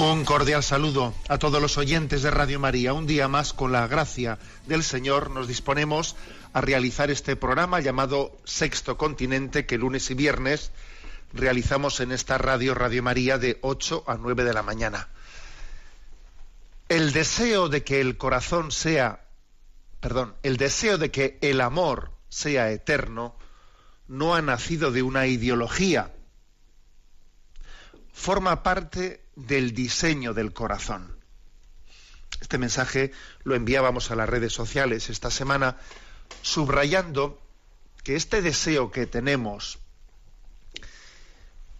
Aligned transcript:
Un 0.00 0.24
cordial 0.24 0.62
saludo 0.62 1.12
a 1.28 1.38
todos 1.38 1.60
los 1.60 1.76
oyentes 1.76 2.22
de 2.22 2.30
Radio 2.30 2.60
María. 2.60 2.92
Un 2.92 3.08
día 3.08 3.26
más, 3.26 3.52
con 3.52 3.72
la 3.72 3.88
gracia 3.88 4.38
del 4.68 4.84
Señor, 4.84 5.32
nos 5.32 5.48
disponemos 5.48 6.14
a 6.52 6.60
realizar 6.60 7.10
este 7.10 7.34
programa 7.34 7.80
llamado 7.80 8.38
Sexto 8.44 8.96
Continente, 8.96 9.66
que 9.66 9.76
lunes 9.76 10.08
y 10.12 10.14
viernes 10.14 10.70
realizamos 11.32 11.98
en 11.98 12.12
esta 12.12 12.38
radio, 12.38 12.76
Radio 12.76 13.02
María, 13.02 13.38
de 13.38 13.58
8 13.60 14.04
a 14.06 14.14
9 14.14 14.44
de 14.44 14.52
la 14.54 14.62
mañana. 14.62 15.08
El 16.88 17.12
deseo 17.12 17.68
de 17.68 17.82
que 17.82 18.00
el 18.00 18.16
corazón 18.16 18.70
sea, 18.70 19.24
perdón, 19.98 20.36
el 20.44 20.58
deseo 20.58 20.98
de 20.98 21.10
que 21.10 21.38
el 21.40 21.60
amor 21.60 22.12
sea 22.28 22.70
eterno 22.70 23.34
no 24.06 24.36
ha 24.36 24.42
nacido 24.42 24.92
de 24.92 25.02
una 25.02 25.26
ideología, 25.26 26.12
forma 28.12 28.62
parte 28.62 29.27
del 29.38 29.72
diseño 29.72 30.34
del 30.34 30.52
corazón. 30.52 31.16
Este 32.40 32.58
mensaje 32.58 33.12
lo 33.44 33.54
enviábamos 33.54 34.10
a 34.10 34.16
las 34.16 34.28
redes 34.28 34.52
sociales 34.52 35.10
esta 35.10 35.30
semana, 35.30 35.76
subrayando 36.42 37.40
que 38.02 38.16
este 38.16 38.42
deseo 38.42 38.90
que 38.90 39.06
tenemos 39.06 39.78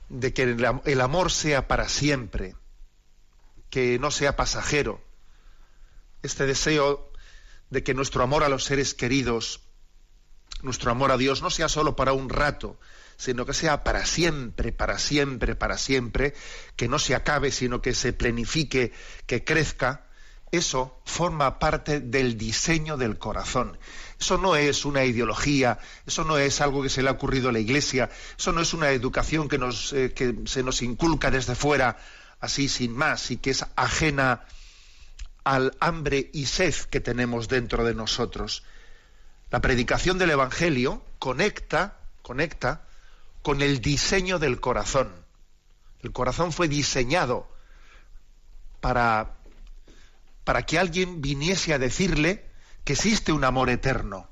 de 0.08 0.32
que 0.32 0.42
el 0.44 0.64
am- 0.64 0.80
el 0.84 1.00
amor 1.00 1.30
sea 1.32 1.68
para 1.68 1.88
siempre, 1.88 2.54
que 3.70 3.98
no 3.98 4.10
sea 4.10 4.36
pasajero, 4.36 5.02
este 6.22 6.46
deseo 6.46 7.12
de 7.70 7.82
que 7.82 7.92
nuestro 7.94 8.22
amor 8.22 8.42
a 8.44 8.48
los 8.48 8.64
seres 8.64 8.94
queridos, 8.94 9.60
nuestro 10.62 10.90
amor 10.90 11.12
a 11.12 11.16
Dios 11.16 11.42
no 11.42 11.50
sea 11.50 11.68
solo 11.68 11.96
para 11.96 12.12
un 12.12 12.28
rato, 12.28 12.78
sino 13.16 13.44
que 13.46 13.54
sea 13.54 13.84
para 13.84 14.06
siempre, 14.06 14.72
para 14.72 14.98
siempre, 14.98 15.56
para 15.56 15.76
siempre, 15.76 16.34
que 16.76 16.88
no 16.88 16.98
se 16.98 17.14
acabe, 17.14 17.50
sino 17.50 17.82
que 17.82 17.94
se 17.94 18.12
plenifique, 18.12 18.92
que 19.26 19.44
crezca, 19.44 20.06
eso 20.50 21.00
forma 21.04 21.58
parte 21.58 22.00
del 22.00 22.38
diseño 22.38 22.96
del 22.96 23.18
corazón. 23.18 23.76
Eso 24.18 24.38
no 24.38 24.56
es 24.56 24.84
una 24.84 25.04
ideología, 25.04 25.78
eso 26.06 26.24
no 26.24 26.38
es 26.38 26.60
algo 26.60 26.82
que 26.82 26.88
se 26.88 27.02
le 27.02 27.08
ha 27.08 27.12
ocurrido 27.12 27.50
a 27.50 27.52
la 27.52 27.58
Iglesia, 27.58 28.08
eso 28.38 28.52
no 28.52 28.60
es 28.60 28.72
una 28.72 28.90
educación 28.90 29.48
que, 29.48 29.58
eh, 29.92 30.12
que 30.14 30.34
se 30.46 30.62
nos 30.62 30.80
inculca 30.82 31.30
desde 31.30 31.54
fuera, 31.54 31.98
así 32.40 32.68
sin 32.68 32.96
más, 32.96 33.30
y 33.30 33.36
que 33.36 33.50
es 33.50 33.64
ajena 33.76 34.46
al 35.44 35.76
hambre 35.80 36.30
y 36.32 36.46
sed 36.46 36.74
que 36.90 37.00
tenemos 37.00 37.48
dentro 37.48 37.84
de 37.84 37.94
nosotros. 37.94 38.62
La 39.50 39.60
predicación 39.60 40.18
del 40.18 40.30
Evangelio 40.30 41.02
conecta, 41.18 41.98
conecta 42.22 42.86
con 43.42 43.62
el 43.62 43.80
diseño 43.80 44.38
del 44.38 44.60
corazón. 44.60 45.10
El 46.02 46.12
corazón 46.12 46.52
fue 46.52 46.68
diseñado 46.68 47.48
para, 48.80 49.36
para 50.44 50.64
que 50.66 50.78
alguien 50.78 51.22
viniese 51.22 51.72
a 51.72 51.78
decirle 51.78 52.44
que 52.84 52.92
existe 52.92 53.32
un 53.32 53.44
amor 53.44 53.70
eterno. 53.70 54.28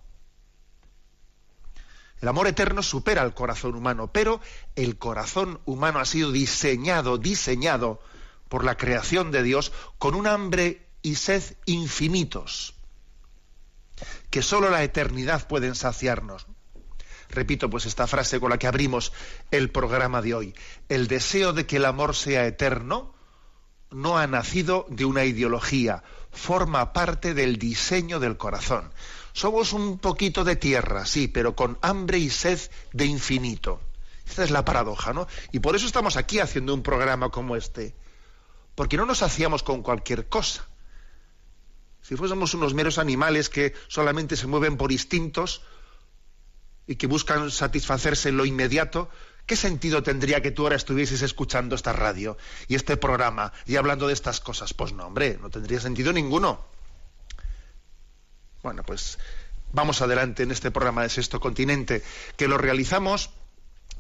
El 2.21 2.29
amor 2.29 2.47
eterno 2.47 2.83
supera 2.83 3.23
al 3.23 3.35
corazón 3.35 3.75
humano, 3.75 4.11
pero 4.13 4.41
el 4.75 4.97
corazón 4.97 5.61
humano 5.65 5.99
ha 5.99 6.05
sido 6.05 6.33
diseñado, 6.33 7.19
diseñado 7.19 8.01
por 8.49 8.65
la 8.65 8.77
creación 8.77 9.31
de 9.33 9.43
Dios 9.43 9.73
con 9.99 10.15
un 10.15 10.27
hambre 10.27 10.87
y 11.03 11.17
sed 11.17 11.43
infinitos, 11.67 12.75
que 14.31 14.43
sólo 14.43 14.71
la 14.71 14.83
eternidad 14.83 15.47
pueden 15.47 15.75
saciarnos. 15.75 16.47
Repito 17.29 17.69
pues 17.71 17.87
esta 17.87 18.07
frase 18.07 18.41
con 18.41 18.51
la 18.51 18.59
que 18.59 18.67
abrimos 18.67 19.13
el 19.51 19.71
programa 19.71 20.23
de 20.23 20.35
hoy. 20.35 20.55
El 20.89 21.09
deseo 21.09 21.53
de 21.53 21.67
que 21.67 21.77
el 21.77 21.85
amor 21.85 22.15
sea 22.15 22.47
eterno 22.47 23.15
no 23.91 24.19
ha 24.19 24.27
nacido 24.27 24.87
de 24.89 25.05
una 25.05 25.25
ideología, 25.25 26.03
forma 26.33 26.93
parte 26.93 27.35
del 27.35 27.59
diseño 27.59 28.21
del 28.21 28.37
corazón. 28.37 28.93
Somos 29.33 29.73
un 29.73 29.99
poquito 29.99 30.45
de 30.45 30.57
tierra, 30.57 31.05
sí, 31.07 31.29
pero 31.29 31.55
con 31.55 31.79
hambre 31.83 32.19
y 32.19 32.31
sed 32.31 32.59
de 32.93 33.07
infinito. 33.07 33.81
Esta 34.27 34.45
es 34.45 34.51
la 34.51 34.65
paradoja, 34.65 35.13
¿no? 35.13 35.29
Y 35.53 35.61
por 35.61 35.77
eso 35.77 35.87
estamos 35.87 36.17
aquí 36.17 36.41
haciendo 36.41 36.75
un 36.75 36.83
programa 36.83 37.29
como 37.31 37.55
este. 37.57 37.95
Porque 38.75 38.97
no 38.97 39.07
nos 39.07 39.23
hacíamos 39.23 39.63
con 39.63 39.83
cualquier 39.83 40.29
cosa. 40.29 40.67
Si 42.07 42.15
fuésemos 42.15 42.55
unos 42.55 42.73
meros 42.73 42.99
animales 42.99 43.49
que 43.49 43.75
solamente 43.89 44.37
se 44.37 44.47
mueven 44.47 44.77
por 44.77 44.93
instintos 44.93 45.63
y 46.87 46.95
que 46.95 47.09
buscan 47.09 47.51
satisfacerse 47.51 48.29
en 48.29 48.37
lo 48.37 48.47
inmediato, 48.47 49.11
¿qué 49.45 49.57
sentido 49.57 50.05
tendría 50.05 50.41
que 50.41 50.53
tú 50.53 50.63
ahora 50.63 50.77
estuvieses 50.77 51.23
escuchando 51.23 51.75
esta 51.75 51.93
radio 51.93 52.39
y 52.69 52.77
este 52.77 52.97
programa 52.97 53.53
y 53.67 53.75
hablando 53.75 54.07
de 54.07 54.13
estas 54.13 54.39
cosas? 54.39 54.73
Pues 54.73 54.93
no, 54.93 55.05
hombre, 55.05 55.37
no 55.43 55.51
tendría 55.51 55.81
sentido 55.81 56.13
ninguno. 56.13 56.65
Bueno, 58.63 58.85
pues 58.85 59.19
vamos 59.73 60.01
adelante 60.01 60.45
en 60.45 60.53
este 60.53 60.71
programa 60.71 61.03
de 61.03 61.09
Sexto 61.09 61.41
Continente, 61.41 62.05
que 62.37 62.47
lo 62.47 62.57
realizamos 62.57 63.31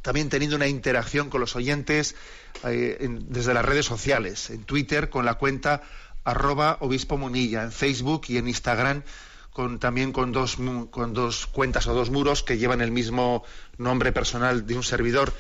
también 0.06 0.28
teniendo 0.28 0.54
una 0.54 0.68
interacción 0.68 1.28
con 1.28 1.40
los 1.40 1.56
oyentes 1.56 2.14
eh, 2.62 2.96
desde 3.00 3.52
las 3.52 3.64
redes 3.64 3.86
sociales, 3.86 4.50
en 4.50 4.62
Twitter 4.62 5.10
con 5.10 5.24
la 5.24 5.34
cuenta 5.34 5.82
arroba 6.26 6.76
obispo 6.80 7.16
munilla, 7.16 7.62
en 7.62 7.72
Facebook 7.72 8.26
y 8.28 8.36
en 8.36 8.48
Instagram 8.48 9.02
con, 9.56 9.78
también 9.78 10.12
con 10.12 10.32
dos, 10.32 10.58
con 10.90 11.14
dos 11.14 11.46
cuentas 11.46 11.86
o 11.86 11.94
dos 11.94 12.10
muros 12.10 12.42
que 12.42 12.58
llevan 12.58 12.82
el 12.82 12.90
mismo 12.90 13.42
nombre 13.78 14.12
personal 14.12 14.66
de 14.66 14.74
un 14.76 14.82
servidor, 14.82 15.32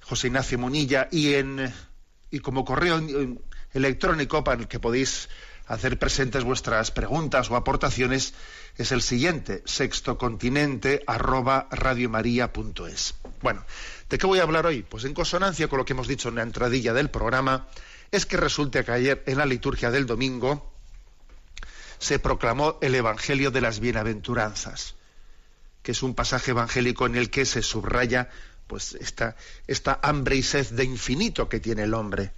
José 0.00 0.26
Ignacio 0.26 0.58
Munilla, 0.58 1.06
y, 1.12 1.34
en, 1.34 1.72
y 2.32 2.40
como 2.40 2.64
correo 2.64 3.00
electrónico 3.72 4.42
para 4.42 4.62
el 4.62 4.66
que 4.66 4.80
podéis 4.80 5.28
hacer 5.68 5.96
presentes 5.96 6.42
vuestras 6.42 6.90
preguntas 6.90 7.50
o 7.50 7.56
aportaciones 7.56 8.34
es 8.76 8.90
el 8.90 9.00
siguiente, 9.00 9.62
sextocontinente 9.64 11.04
arroba 11.06 11.68
radiomaria.es. 11.70 13.14
Bueno, 13.42 13.64
¿de 14.08 14.18
qué 14.18 14.26
voy 14.26 14.40
a 14.40 14.42
hablar 14.42 14.66
hoy? 14.66 14.82
Pues 14.82 15.04
en 15.04 15.14
consonancia 15.14 15.68
con 15.68 15.78
lo 15.78 15.84
que 15.84 15.92
hemos 15.92 16.08
dicho 16.08 16.30
en 16.30 16.34
la 16.34 16.42
entradilla 16.42 16.92
del 16.92 17.10
programa, 17.10 17.68
es 18.12 18.26
que 18.26 18.36
resulta 18.36 18.84
que 18.84 18.92
ayer 18.92 19.22
en 19.26 19.38
la 19.38 19.46
liturgia 19.46 19.90
del 19.90 20.06
domingo 20.06 20.70
se 21.98 22.18
proclamó 22.18 22.78
el 22.82 22.94
Evangelio 22.94 23.50
de 23.50 23.62
las 23.62 23.80
Bienaventuranzas, 23.80 24.94
que 25.82 25.92
es 25.92 26.02
un 26.02 26.14
pasaje 26.14 26.50
evangélico 26.50 27.06
en 27.06 27.16
el 27.16 27.30
que 27.30 27.46
se 27.46 27.62
subraya 27.62 28.28
pues 28.66 28.94
esta, 28.94 29.36
esta 29.66 29.98
hambre 30.02 30.36
y 30.36 30.42
sed 30.42 30.70
de 30.70 30.84
infinito 30.84 31.48
que 31.48 31.58
tiene 31.58 31.84
el 31.84 31.94
hombre. 31.94 32.32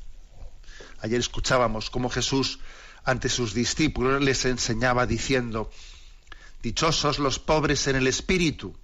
Ayer 1.00 1.18
escuchábamos 1.18 1.90
cómo 1.90 2.08
Jesús 2.08 2.60
ante 3.04 3.28
sus 3.28 3.52
discípulos 3.52 4.22
les 4.22 4.44
enseñaba 4.44 5.06
diciendo, 5.06 5.70
Dichosos 6.62 7.18
los 7.18 7.38
pobres 7.38 7.86
en 7.88 7.96
el 7.96 8.06
espíritu, 8.06 8.76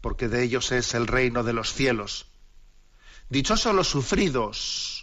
porque 0.00 0.28
de 0.28 0.44
ellos 0.44 0.72
es 0.72 0.94
el 0.94 1.06
reino 1.06 1.42
de 1.42 1.52
los 1.52 1.72
cielos. 1.72 2.26
Dichosos 3.28 3.74
los 3.74 3.88
sufridos, 3.88 4.97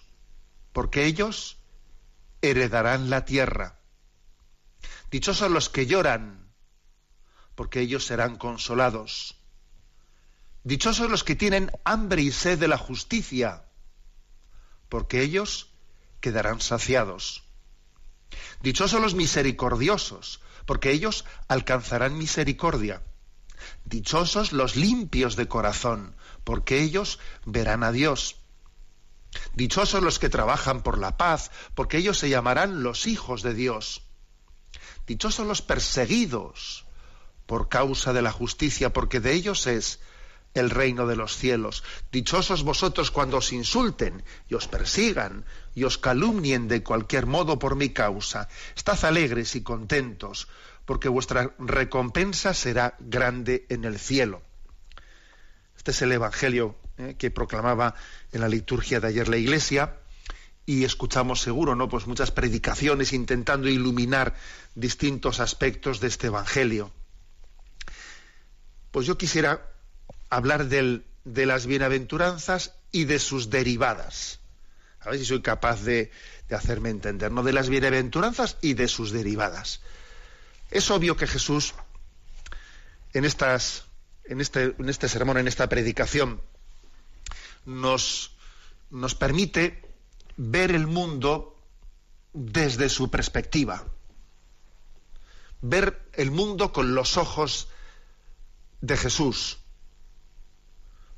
porque 0.76 1.06
ellos 1.06 1.58
heredarán 2.42 3.10
la 3.10 3.24
tierra. 3.24 3.80
Dichosos 5.10 5.50
los 5.50 5.70
que 5.70 5.86
lloran, 5.86 6.54
porque 7.56 7.80
ellos 7.80 8.06
serán 8.06 8.36
consolados. 8.36 9.38
Dichosos 10.66 11.10
los 11.10 11.24
que 11.24 11.38
tienen 11.38 11.72
hambre 11.86 12.24
y 12.24 12.32
sed 12.34 12.60
de 12.60 12.68
la 12.68 12.78
justicia, 12.78 13.64
porque 14.90 15.22
ellos 15.22 15.72
quedarán 16.20 16.60
saciados. 16.60 17.46
Dichosos 18.62 19.00
los 19.00 19.16
misericordiosos, 19.16 20.42
porque 20.66 20.92
ellos 20.92 21.24
alcanzarán 21.48 22.18
misericordia. 22.18 23.02
Dichosos 23.86 24.52
los 24.52 24.76
limpios 24.76 25.38
de 25.38 25.48
corazón, 25.48 26.18
porque 26.44 26.82
ellos 26.82 27.20
verán 27.46 27.86
a 27.86 27.94
Dios. 27.94 28.42
Dichosos 29.54 30.04
los 30.04 30.20
que 30.20 30.30
trabajan 30.30 30.82
por 30.82 30.98
la 30.98 31.18
paz, 31.18 31.52
porque 31.74 31.98
ellos 31.98 32.18
se 32.18 32.30
llamarán 32.30 32.84
los 32.84 33.08
hijos 33.08 33.42
de 33.42 33.54
Dios. 33.54 34.04
Dichosos 35.08 35.46
los 35.46 35.62
perseguidos 35.62 36.86
por 37.46 37.70
causa 37.70 38.14
de 38.14 38.22
la 38.22 38.32
justicia, 38.32 38.92
porque 38.92 39.20
de 39.20 39.34
ellos 39.34 39.68
es 39.68 40.00
el 40.56 40.70
reino 40.70 41.06
de 41.06 41.16
los 41.16 41.36
cielos. 41.38 41.84
Dichosos 42.12 42.64
vosotros 42.64 43.12
cuando 43.12 43.38
os 43.38 43.54
insulten 43.54 44.24
y 44.50 44.56
os 44.56 44.68
persigan 44.68 45.46
y 45.76 45.84
os 45.84 45.98
calumnien 45.98 46.68
de 46.68 46.82
cualquier 46.82 47.28
modo 47.28 47.60
por 47.60 47.76
mi 47.76 47.90
causa. 47.90 48.48
Estad 48.76 49.04
alegres 49.06 49.56
y 49.56 49.62
contentos, 49.62 50.48
porque 50.86 51.10
vuestra 51.10 51.54
recompensa 51.60 52.54
será 52.54 52.96
grande 53.00 53.66
en 53.70 53.86
el 53.86 54.00
cielo. 54.00 54.42
Este 55.78 55.92
es 55.92 56.02
el 56.02 56.14
Evangelio 56.14 56.78
eh, 56.98 57.16
que 57.18 57.32
proclamaba 57.32 57.96
en 58.32 58.42
la 58.42 58.48
liturgia 58.48 59.00
de 59.00 59.08
ayer 59.08 59.28
la 59.28 59.38
Iglesia 59.38 59.98
y 60.66 60.84
escuchamos 60.84 61.42
seguro, 61.42 61.76
¿no? 61.76 61.90
Pues 61.90 62.08
muchas 62.08 62.32
predicaciones 62.32 63.14
intentando 63.14 63.70
iluminar 63.70 64.36
distintos 64.74 65.40
aspectos 65.40 66.00
de 66.00 66.08
este 66.08 66.28
Evangelio. 66.28 66.92
Pues 68.92 69.06
yo 69.06 69.18
quisiera 69.18 69.62
hablar 70.30 70.68
del, 70.68 71.06
de 71.24 71.46
las 71.46 71.66
bienaventuranzas 71.66 72.74
y 72.92 73.04
de 73.06 73.20
sus 73.20 73.50
derivadas. 73.50 74.40
A 75.02 75.10
ver 75.10 75.20
si 75.20 75.26
soy 75.26 75.42
capaz 75.42 75.84
de, 75.84 76.12
de 76.50 76.56
hacerme 76.56 76.90
entender, 76.90 77.32
¿no? 77.32 77.44
De 77.44 77.54
las 77.54 77.70
bienaventuranzas 77.70 78.58
y 78.62 78.74
de 78.74 78.88
sus 78.88 79.12
derivadas. 79.12 79.82
Es 80.72 80.90
obvio 80.90 81.16
que 81.16 81.28
Jesús, 81.28 81.76
en, 83.14 83.26
estas, 83.26 83.86
en, 84.24 84.42
este, 84.42 84.76
en 84.80 84.90
este 84.90 85.08
sermón, 85.10 85.38
en 85.38 85.48
esta 85.48 85.70
predicación, 85.70 86.42
nos, 87.66 88.32
nos 88.90 89.16
permite 89.16 89.82
ver 90.38 90.72
el 90.72 90.88
mundo 90.88 91.56
desde 92.34 92.90
su 92.90 93.10
perspectiva, 93.10 93.84
ver 95.62 96.10
el 96.14 96.32
mundo 96.32 96.72
con 96.74 96.96
los 96.96 97.18
ojos 97.18 97.70
de 98.82 98.98
Jesús, 98.98 99.58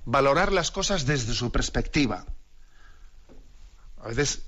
valorar 0.05 0.53
las 0.53 0.71
cosas 0.71 1.05
desde 1.05 1.33
su 1.33 1.51
perspectiva. 1.51 2.25
A 3.99 4.09
veces, 4.09 4.43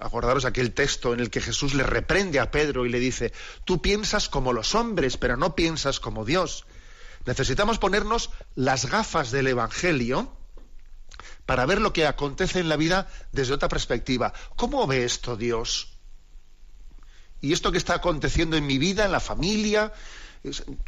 acordaros 0.00 0.44
aquel 0.44 0.72
texto 0.72 1.12
en 1.12 1.20
el 1.20 1.30
que 1.30 1.40
Jesús 1.40 1.74
le 1.74 1.84
reprende 1.84 2.40
a 2.40 2.50
Pedro 2.50 2.86
y 2.86 2.88
le 2.88 2.98
dice, 2.98 3.32
tú 3.64 3.80
piensas 3.80 4.28
como 4.28 4.52
los 4.52 4.74
hombres, 4.74 5.16
pero 5.18 5.36
no 5.36 5.54
piensas 5.54 6.00
como 6.00 6.24
Dios. 6.24 6.66
Necesitamos 7.26 7.78
ponernos 7.78 8.30
las 8.54 8.86
gafas 8.86 9.30
del 9.30 9.46
Evangelio 9.46 10.36
para 11.46 11.66
ver 11.66 11.80
lo 11.80 11.92
que 11.92 12.06
acontece 12.06 12.60
en 12.60 12.68
la 12.68 12.76
vida 12.76 13.08
desde 13.32 13.54
otra 13.54 13.68
perspectiva. 13.68 14.32
¿Cómo 14.56 14.86
ve 14.86 15.04
esto 15.04 15.36
Dios? 15.36 15.94
Y 17.40 17.52
esto 17.52 17.72
que 17.72 17.78
está 17.78 17.94
aconteciendo 17.94 18.56
en 18.56 18.66
mi 18.66 18.78
vida, 18.78 19.04
en 19.04 19.12
la 19.12 19.20
familia, 19.20 19.92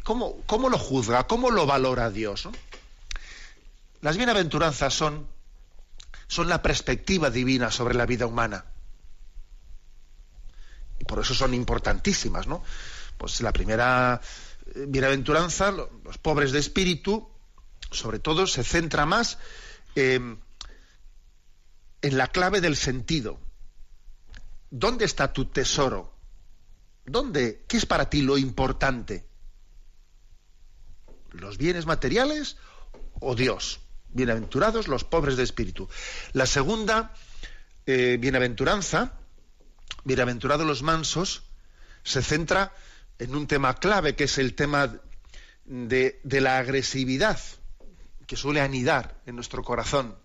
¿cómo, 0.03 0.41
cómo 0.47 0.69
lo 0.69 0.79
juzga? 0.79 1.27
¿Cómo 1.27 1.51
lo 1.51 1.67
valora 1.67 2.09
Dios? 2.09 2.49
Las 4.01 4.17
bienaventuranzas 4.17 4.93
son, 4.93 5.27
son 6.27 6.49
la 6.49 6.61
perspectiva 6.61 7.29
divina 7.29 7.69
sobre 7.69 7.93
la 7.93 8.07
vida 8.07 8.25
humana. 8.25 8.65
Y 10.99 11.05
por 11.05 11.19
eso 11.19 11.35
son 11.35 11.53
importantísimas, 11.53 12.47
¿no? 12.47 12.63
Pues 13.19 13.41
la 13.41 13.53
primera 13.53 14.19
eh, 14.73 14.85
bienaventuranza, 14.87 15.71
los 15.71 16.17
pobres 16.17 16.51
de 16.51 16.59
espíritu, 16.59 17.29
sobre 17.91 18.17
todo 18.17 18.47
se 18.47 18.63
centra 18.63 19.05
más 19.05 19.37
en 22.07 22.17
la 22.17 22.27
clave 22.27 22.61
del 22.61 22.77
sentido. 22.77 23.37
¿Dónde 24.69 25.03
está 25.03 25.33
tu 25.33 25.45
tesoro? 25.51 26.15
¿Dónde? 27.05 27.65
¿Qué 27.67 27.75
es 27.75 27.85
para 27.85 28.09
ti 28.09 28.21
lo 28.21 28.37
importante? 28.37 29.27
¿Los 31.31 31.57
bienes 31.57 31.85
materiales 31.85 32.55
o 33.19 33.35
Dios? 33.35 33.81
Bienaventurados 34.07 34.87
los 34.87 35.03
pobres 35.03 35.35
de 35.35 35.43
espíritu. 35.43 35.89
La 36.31 36.45
segunda 36.45 37.13
eh, 37.85 38.15
bienaventuranza, 38.17 39.19
bienaventurados 40.05 40.65
los 40.65 40.83
mansos, 40.83 41.43
se 42.03 42.21
centra 42.21 42.73
en 43.19 43.35
un 43.35 43.47
tema 43.47 43.75
clave 43.75 44.15
que 44.15 44.23
es 44.23 44.37
el 44.37 44.53
tema 44.53 44.97
de, 45.65 46.21
de 46.23 46.41
la 46.41 46.57
agresividad 46.57 47.37
que 48.25 48.37
suele 48.37 48.61
anidar 48.61 49.21
en 49.25 49.35
nuestro 49.35 49.61
corazón. 49.61 50.15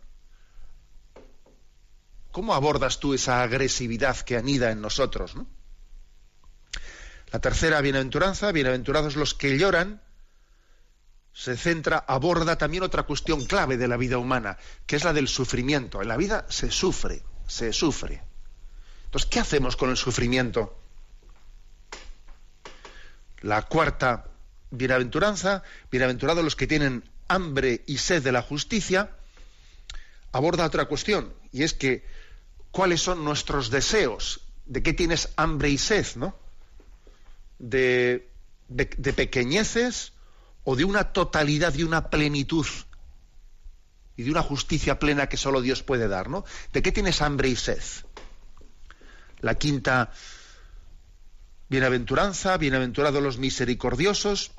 ¿Cómo 2.33 2.55
abordas 2.55 2.99
tú 2.99 3.13
esa 3.13 3.43
agresividad 3.43 4.17
que 4.17 4.39
anida 4.39 4.71
en 4.71 4.81
nosotros? 4.81 5.35
La 7.31 7.41
tercera 7.41 7.81
bienaventuranza, 7.83 8.51
bienaventurados 8.53 9.17
los 9.17 9.35
que 9.35 9.59
lloran, 9.59 10.01
se 11.35 11.59
centra, 11.59 11.99
aborda 11.99 12.57
también 12.57 12.85
otra 12.85 13.03
cuestión 13.03 13.45
clave 13.45 13.77
de 13.77 13.87
la 13.87 13.99
vida 13.99 14.17
humana, 14.17 14.57
que 14.87 14.97
es 14.97 15.05
la 15.05 15.13
del 15.13 15.29
sufrimiento. 15.29 16.01
En 16.01 16.09
la 16.09 16.17
vida 16.17 16.47
se 16.49 16.71
sufre, 16.71 17.23
se 17.47 17.75
sufre. 17.75 18.23
Entonces, 19.05 19.29
¿qué 19.31 19.41
hacemos 19.41 19.77
con 19.77 19.91
el 19.91 19.99
sufrimiento? 19.99 20.79
La 23.43 23.61
cuarta 23.63 24.25
bienaventuranza, 24.71 25.63
bienaventurados 25.91 26.43
los 26.43 26.57
que 26.57 26.67
tienen 26.67 27.11
hambre 27.29 27.83
y 27.87 27.99
sed 27.99 28.23
de 28.23 28.33
la 28.33 28.41
justicia, 28.41 29.11
aborda 30.33 30.65
otra 30.65 30.87
cuestión, 30.87 31.35
y 31.51 31.63
es 31.63 31.75
que 31.75 32.22
cuáles 32.73 33.03
son 33.03 33.25
nuestros 33.25 33.71
deseos, 33.71 34.41
de 34.67 34.83
qué 34.83 34.93
tienes 34.93 35.29
hambre 35.37 35.71
y 35.71 35.79
sed, 35.79 36.07
¿no? 36.17 36.35
De, 37.59 38.29
de, 38.69 38.91
de 38.97 39.13
pequeñeces 39.13 40.13
o 40.65 40.75
de 40.75 40.85
una 40.85 41.13
totalidad 41.13 41.75
y 41.75 41.85
una 41.85 42.11
plenitud 42.11 42.67
y 44.17 44.25
de 44.25 44.31
una 44.31 44.43
justicia 44.43 44.99
plena 44.99 45.29
que 45.29 45.37
solo 45.37 45.61
Dios 45.61 45.83
puede 45.83 46.09
dar, 46.09 46.29
¿no? 46.29 46.45
¿De 46.73 46.83
qué 46.83 46.91
tienes 46.91 47.23
hambre 47.23 47.49
y 47.49 47.57
sed? 47.57 47.83
La 49.41 49.55
quinta 49.57 50.13
bienaventuranza, 51.69 52.57
bienaventurados 52.57 53.23
los 53.23 53.39
misericordiosos, 53.39 54.53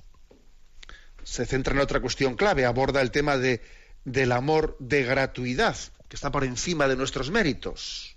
se 1.24 1.46
centra 1.46 1.74
en 1.74 1.80
otra 1.80 2.02
cuestión 2.02 2.36
clave, 2.36 2.66
aborda 2.66 3.02
el 3.02 3.12
tema 3.12 3.38
de, 3.38 3.62
del 4.04 4.32
amor 4.32 4.76
de 4.80 5.04
gratuidad, 5.04 5.78
que 6.14 6.18
está 6.18 6.32
por 6.32 6.44
encima 6.44 6.88
de 6.88 6.96
nuestros 6.96 7.32
méritos. 7.32 8.16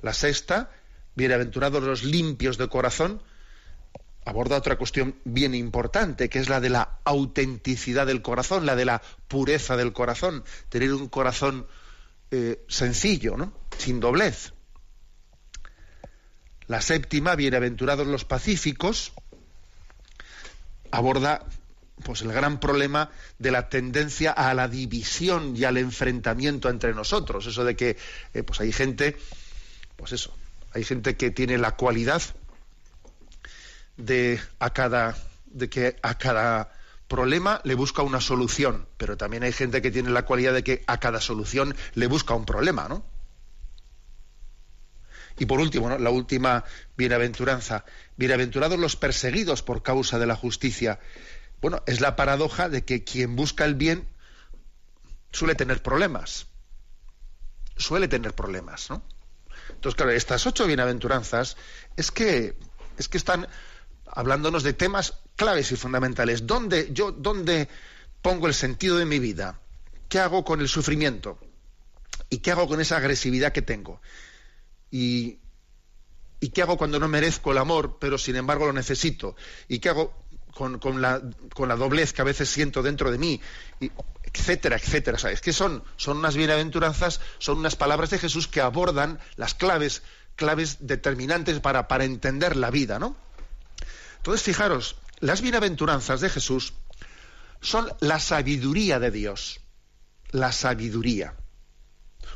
La 0.00 0.14
sexta, 0.14 0.70
bienaventurados 1.16 1.82
los 1.82 2.04
limpios 2.04 2.56
de 2.56 2.68
corazón, 2.68 3.20
aborda 4.24 4.58
otra 4.58 4.78
cuestión 4.78 5.18
bien 5.24 5.56
importante, 5.56 6.28
que 6.28 6.38
es 6.38 6.48
la 6.48 6.60
de 6.60 6.70
la 6.70 7.00
autenticidad 7.02 8.06
del 8.06 8.22
corazón, 8.22 8.64
la 8.64 8.76
de 8.76 8.84
la 8.84 9.02
pureza 9.26 9.76
del 9.76 9.92
corazón, 9.92 10.44
tener 10.68 10.94
un 10.94 11.08
corazón 11.08 11.66
eh, 12.30 12.64
sencillo, 12.68 13.34
sin 13.76 13.98
doblez. 13.98 14.52
La 16.68 16.80
séptima, 16.80 17.34
bienaventurados 17.34 18.06
los 18.06 18.24
pacíficos, 18.24 19.14
aborda 20.92 21.44
pues 22.02 22.22
el 22.22 22.32
gran 22.32 22.58
problema 22.58 23.10
de 23.38 23.50
la 23.50 23.68
tendencia 23.68 24.32
a 24.32 24.52
la 24.54 24.68
división 24.68 25.56
y 25.56 25.64
al 25.64 25.76
enfrentamiento 25.76 26.68
entre 26.68 26.94
nosotros, 26.94 27.46
eso 27.46 27.64
de 27.64 27.76
que 27.76 27.96
eh, 28.32 28.42
pues 28.42 28.60
hay 28.60 28.72
gente, 28.72 29.16
pues 29.96 30.12
eso, 30.12 30.36
hay 30.72 30.84
gente 30.84 31.16
que 31.16 31.30
tiene 31.30 31.58
la 31.58 31.76
cualidad 31.76 32.22
de 33.96 34.40
a 34.58 34.70
cada 34.70 35.16
de 35.46 35.70
que 35.70 35.96
a 36.02 36.18
cada 36.18 36.72
problema 37.06 37.60
le 37.62 37.74
busca 37.74 38.02
una 38.02 38.20
solución, 38.20 38.88
pero 38.96 39.16
también 39.16 39.44
hay 39.44 39.52
gente 39.52 39.80
que 39.80 39.92
tiene 39.92 40.10
la 40.10 40.24
cualidad 40.24 40.52
de 40.52 40.64
que 40.64 40.82
a 40.88 40.98
cada 40.98 41.20
solución 41.20 41.76
le 41.94 42.08
busca 42.08 42.34
un 42.34 42.44
problema, 42.44 42.88
¿no? 42.88 43.04
Y 45.38 45.46
por 45.46 45.60
último, 45.60 45.96
la 45.98 46.10
última 46.10 46.64
bienaventuranza, 46.96 47.84
bienaventurados 48.16 48.78
los 48.78 48.94
perseguidos 48.96 49.62
por 49.62 49.82
causa 49.82 50.18
de 50.18 50.26
la 50.26 50.36
justicia. 50.36 51.00
Bueno, 51.64 51.82
es 51.86 52.02
la 52.02 52.14
paradoja 52.14 52.68
de 52.68 52.84
que 52.84 53.04
quien 53.04 53.36
busca 53.36 53.64
el 53.64 53.74
bien 53.74 54.06
suele 55.32 55.54
tener 55.54 55.82
problemas. 55.82 56.46
Suele 57.78 58.06
tener 58.06 58.34
problemas, 58.34 58.90
¿no? 58.90 59.02
Entonces, 59.70 59.96
claro, 59.96 60.12
estas 60.12 60.46
ocho 60.46 60.66
bienaventuranzas 60.66 61.56
es 61.96 62.10
que 62.10 62.58
es 62.98 63.08
que 63.08 63.16
están 63.16 63.48
hablándonos 64.04 64.62
de 64.62 64.74
temas 64.74 65.14
claves 65.36 65.72
y 65.72 65.76
fundamentales. 65.76 66.46
¿Dónde, 66.46 66.90
yo, 66.92 67.12
¿Dónde 67.12 67.70
pongo 68.20 68.46
el 68.46 68.52
sentido 68.52 68.98
de 68.98 69.06
mi 69.06 69.18
vida? 69.18 69.58
¿Qué 70.10 70.18
hago 70.18 70.44
con 70.44 70.60
el 70.60 70.68
sufrimiento? 70.68 71.38
¿Y 72.28 72.40
qué 72.40 72.50
hago 72.50 72.68
con 72.68 72.82
esa 72.82 72.98
agresividad 72.98 73.52
que 73.52 73.62
tengo? 73.62 74.02
¿Y, 74.90 75.38
¿Y 76.40 76.50
qué 76.50 76.60
hago 76.60 76.76
cuando 76.76 77.00
no 77.00 77.08
merezco 77.08 77.52
el 77.52 77.56
amor, 77.58 77.96
pero 77.98 78.18
sin 78.18 78.36
embargo 78.36 78.66
lo 78.66 78.74
necesito? 78.74 79.34
¿Y 79.66 79.78
qué 79.78 79.88
hago 79.88 80.23
con, 80.54 81.02
la, 81.02 81.20
doblez 81.76 82.12
que 82.12 82.22
a 82.22 82.24
veces 82.24 82.48
siento 82.48 82.82
dentro 82.82 83.10
de 83.10 83.18
mí, 83.18 83.40
etcétera, 84.22 84.76
etcétera. 84.76 85.18
O 85.22 85.28
es 85.28 85.40
que 85.40 85.52
son, 85.52 85.82
son 85.96 86.18
unas 86.18 86.36
bienaventuranzas, 86.36 87.20
son 87.38 87.58
unas 87.58 87.76
palabras 87.76 88.10
de 88.10 88.18
Jesús 88.18 88.48
que 88.48 88.60
abordan 88.60 89.18
las 89.36 89.54
claves, 89.54 90.02
claves 90.36 90.78
determinantes 90.80 91.60
para, 91.60 91.88
para 91.88 92.04
entender 92.04 92.56
la 92.56 92.70
vida, 92.70 92.98
¿no? 92.98 93.16
Entonces, 94.16 94.42
fijaros, 94.42 94.96
las 95.20 95.42
bienaventuranzas 95.42 96.20
de 96.20 96.30
Jesús 96.30 96.72
son 97.60 97.90
la 98.00 98.20
sabiduría 98.20 98.98
de 98.98 99.10
Dios. 99.10 99.60
La 100.30 100.52
sabiduría. 100.52 101.34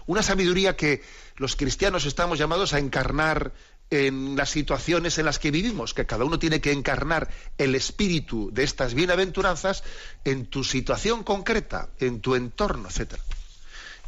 Una 0.07 0.23
sabiduría 0.23 0.77
que 0.77 1.03
los 1.37 1.57
cristianos 1.57 2.05
estamos 2.07 2.39
llamados 2.39 2.73
a 2.73 2.79
encarnar 2.79 3.53
en 3.91 4.37
las 4.37 4.51
situaciones 4.51 5.19
en 5.19 5.25
las 5.25 5.39
que 5.39 5.51
vivimos, 5.51 5.95
que 5.95 6.07
cada 6.07 6.25
uno 6.25 6.39
tiene 6.39 6.61
que 6.61 6.73
encarnar 6.73 7.31
el 7.57 7.75
espíritu 7.75 8.51
de 8.53 8.65
estas 8.65 8.95
bienaventuranzas 8.95 9.83
en 10.25 10.47
tu 10.47 10.63
situación 10.65 11.25
concreta, 11.25 11.89
en 11.99 12.21
tu 12.21 12.35
entorno, 12.35 12.89
etc. 12.89 13.15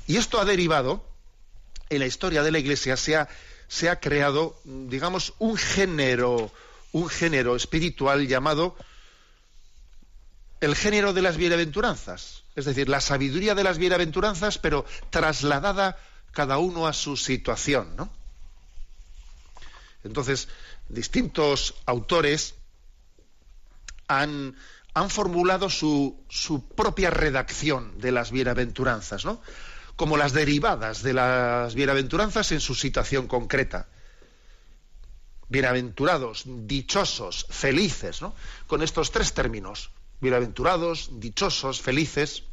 Y 0.06 0.16
esto 0.16 0.40
ha 0.40 0.44
derivado, 0.44 1.04
en 1.88 2.00
la 2.00 2.06
historia 2.06 2.42
de 2.42 2.50
la 2.50 2.58
Iglesia 2.58 2.96
se 2.96 3.16
ha, 3.16 3.28
se 3.68 3.88
ha 3.88 4.00
creado, 4.00 4.60
digamos, 4.64 5.34
un 5.38 5.56
género, 5.56 6.52
un 6.92 7.08
género 7.08 7.56
espiritual 7.56 8.26
llamado 8.26 8.76
el 10.60 10.76
género 10.76 11.14
de 11.14 11.22
las 11.22 11.38
bienaventuranzas, 11.38 12.44
es 12.54 12.66
decir, 12.66 12.90
la 12.90 13.00
sabiduría 13.00 13.54
de 13.54 13.64
las 13.64 13.78
bienaventuranzas, 13.78 14.58
pero 14.58 14.84
trasladada 15.08 15.98
cada 16.32 16.58
uno 16.58 16.86
a 16.86 16.92
su 16.92 17.16
situación, 17.16 17.96
¿no? 17.96 18.19
Entonces, 20.04 20.48
distintos 20.88 21.74
autores 21.86 22.54
han, 24.08 24.56
formulado 25.08 25.70
su, 25.70 26.24
propia 26.76 27.10
redacción 27.10 27.98
de 27.98 28.12
las 28.12 28.30
bienaventuranzas, 28.30 29.24
¿no? 29.24 29.40
como 29.96 30.16
las 30.16 30.32
derivadas 30.32 31.02
de 31.02 31.12
las 31.12 31.74
bienaventuranzas 31.74 32.52
en 32.52 32.60
su 32.60 32.74
situación 32.74 33.28
concreta. 33.28 33.88
Bienaventurados, 35.48 36.44
dichosos, 36.46 37.46
felices, 37.50 38.22
¿no? 38.22 38.34
con 38.66 38.82
estos 38.82 39.10
tres 39.10 39.34
términos. 39.34 39.90
Bienaventurados, 40.20 41.20
dichosos, 41.20 41.80
felices. 41.80 42.44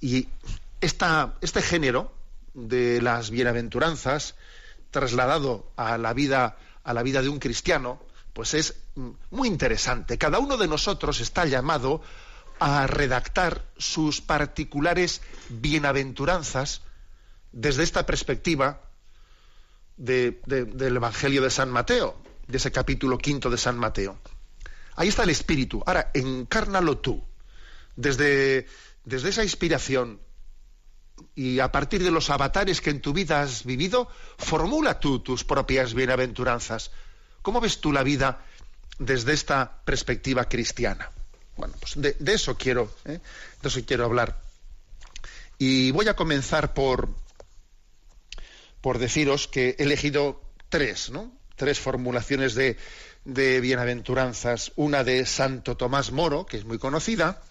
Y 0.00 0.28
este 0.80 1.62
género 1.62 2.12
de 2.54 3.00
las 3.02 3.30
bienaventuranzas 3.30 4.34
trasladado 4.96 5.70
a 5.76 5.98
la 5.98 6.14
vida 6.14 6.56
a 6.82 6.94
la 6.94 7.02
vida 7.02 7.20
de 7.20 7.28
un 7.28 7.38
cristiano, 7.38 8.00
pues 8.32 8.54
es 8.54 8.74
muy 9.30 9.48
interesante. 9.48 10.16
Cada 10.16 10.38
uno 10.38 10.56
de 10.56 10.68
nosotros 10.68 11.20
está 11.20 11.44
llamado 11.44 12.00
a 12.60 12.86
redactar 12.86 13.62
sus 13.76 14.22
particulares 14.22 15.20
bienaventuranzas 15.50 16.80
desde 17.52 17.82
esta 17.82 18.06
perspectiva 18.06 18.80
del 19.98 20.96
Evangelio 20.96 21.42
de 21.42 21.50
San 21.50 21.70
Mateo, 21.70 22.16
de 22.46 22.56
ese 22.56 22.72
capítulo 22.72 23.18
quinto 23.18 23.50
de 23.50 23.58
San 23.58 23.76
Mateo. 23.76 24.18
Ahí 24.94 25.08
está 25.08 25.24
el 25.24 25.30
espíritu. 25.30 25.82
Ahora, 25.84 26.10
encárnalo 26.14 26.98
tú. 26.98 27.22
Desde, 27.96 28.66
desde 29.04 29.30
esa 29.30 29.42
inspiración 29.42 30.20
y 31.34 31.60
a 31.60 31.70
partir 31.70 32.02
de 32.02 32.10
los 32.10 32.30
avatares 32.30 32.80
que 32.80 32.90
en 32.90 33.00
tu 33.00 33.12
vida 33.12 33.42
has 33.42 33.64
vivido, 33.64 34.08
formula 34.38 34.98
tú 35.00 35.20
tus 35.20 35.44
propias 35.44 35.94
bienaventuranzas. 35.94 36.90
¿Cómo 37.42 37.60
ves 37.60 37.80
tú 37.80 37.92
la 37.92 38.02
vida 38.02 38.44
desde 38.98 39.32
esta 39.32 39.82
perspectiva 39.84 40.48
cristiana? 40.48 41.10
Bueno, 41.56 41.74
pues 41.78 41.94
de, 41.96 42.16
eso 42.32 42.56
quiero, 42.56 42.90
¿eh? 43.04 43.20
de 43.62 43.68
eso 43.68 43.80
quiero 43.86 44.04
hablar. 44.04 44.40
Y 45.58 45.90
voy 45.92 46.08
a 46.08 46.16
comenzar 46.16 46.74
por, 46.74 47.08
por 48.80 48.98
deciros 48.98 49.48
que 49.48 49.76
he 49.78 49.82
elegido 49.82 50.42
tres, 50.68 51.10
¿no? 51.10 51.32
Tres 51.56 51.80
formulaciones 51.80 52.54
de, 52.54 52.76
de 53.24 53.60
bienaventuranzas. 53.60 54.72
Una 54.76 55.04
de 55.04 55.24
Santo 55.24 55.76
Tomás 55.76 56.12
Moro, 56.12 56.44
que 56.44 56.58
es 56.58 56.64
muy 56.66 56.78
conocida, 56.78 57.42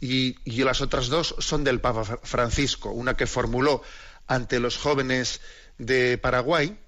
y, 0.00 0.36
las 0.62 0.80
otras 0.80 1.08
dos 1.08 1.34
son 1.38 1.64
del 1.64 1.80
Papa 1.80 2.04
Francisco, 2.22 2.90
una 2.90 3.16
que 3.16 3.26
formuló 3.26 3.82
ante 4.26 4.60
los 4.60 4.76
jóvenes 4.76 5.40
de 5.78 6.18
Paraguay 6.18 6.78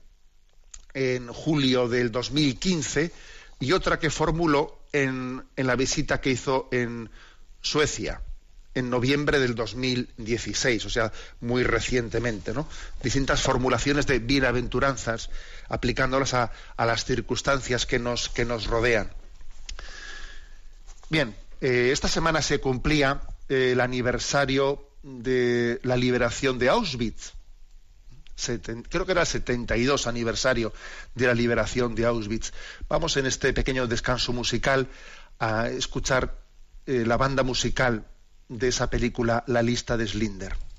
en 0.94 1.28
julio 1.28 1.88
del 1.88 2.10
2015 2.12 3.12
y 3.60 3.72
otra 3.72 3.98
que 3.98 4.10
formuló 4.10 4.80
en, 4.92 5.44
en 5.56 5.66
la 5.66 5.76
visita 5.76 6.20
que 6.20 6.30
hizo 6.30 6.68
en 6.72 7.10
Suecia 7.60 8.22
en 8.74 8.88
noviembre 8.88 9.40
del 9.40 9.54
2016, 9.54 10.84
o 10.84 10.90
sea, 10.90 11.12
muy 11.40 11.64
recientemente, 11.64 12.52
¿no? 12.52 12.68
Distintas 13.02 13.42
formulaciones 13.42 14.06
de 14.06 14.20
bienaventuranzas, 14.20 15.30
aplicándolas 15.68 16.34
a, 16.34 16.52
a 16.76 16.86
las 16.86 17.04
circunstancias 17.04 17.84
que 17.84 17.98
nos, 17.98 18.28
que 18.28 18.44
nos 18.44 18.66
rodean. 18.68 19.10
Bien, 21.08 21.34
eh, 21.60 21.90
esta 21.92 22.08
semana 22.08 22.42
se 22.42 22.60
cumplía 22.60 23.20
eh, 23.48 23.72
el 23.72 23.80
aniversario 23.80 24.88
de 25.02 25.80
la 25.82 25.96
liberación 25.96 26.58
de 26.58 26.68
Auschwitz. 26.68 27.34
creo 28.88 29.06
que 29.06 29.12
era 29.12 29.22
el 29.22 29.26
72 29.26 30.06
aniversario 30.06 30.72
de 31.14 31.26
la 31.26 31.34
liberación 31.34 31.94
de 31.94 32.06
Auschwitz. 32.06 32.52
Vamos 32.88 33.16
en 33.16 33.26
este 33.26 33.52
pequeño 33.52 33.86
descanso 33.86 34.32
musical 34.32 34.88
a 35.38 35.68
escuchar 35.68 36.38
eh, 36.86 37.04
la 37.06 37.16
banda 37.16 37.42
musical 37.42 38.06
de 38.48 38.68
esa 38.68 38.90
película 38.90 39.44
La 39.46 39.62
lista 39.62 39.96
de 39.96 40.06
Slinder. 40.06 40.69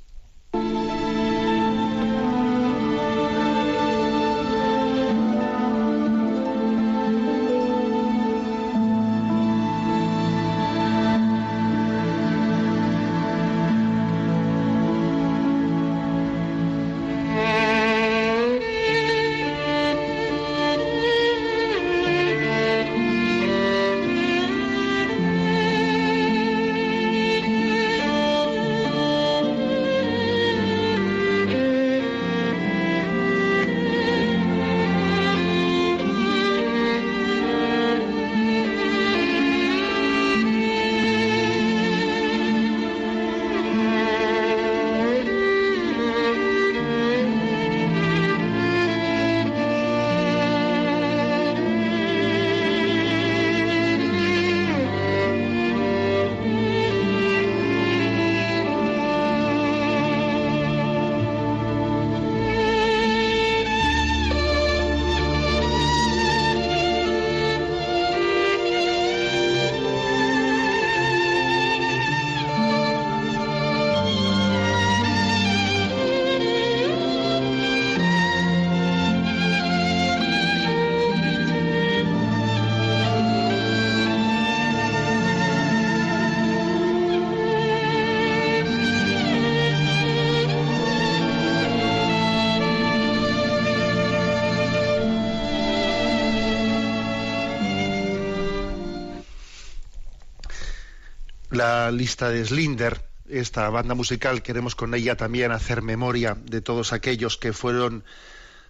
La 101.62 101.92
lista 101.92 102.30
de 102.30 102.44
Slinder, 102.44 103.08
esta 103.30 103.70
banda 103.70 103.94
musical, 103.94 104.42
queremos 104.42 104.74
con 104.74 104.96
ella 104.96 105.16
también 105.16 105.52
hacer 105.52 105.84
memoria 105.84 106.36
de 106.44 106.60
todos 106.60 106.92
aquellos 106.92 107.38
que 107.38 107.54
fueron 107.54 108.04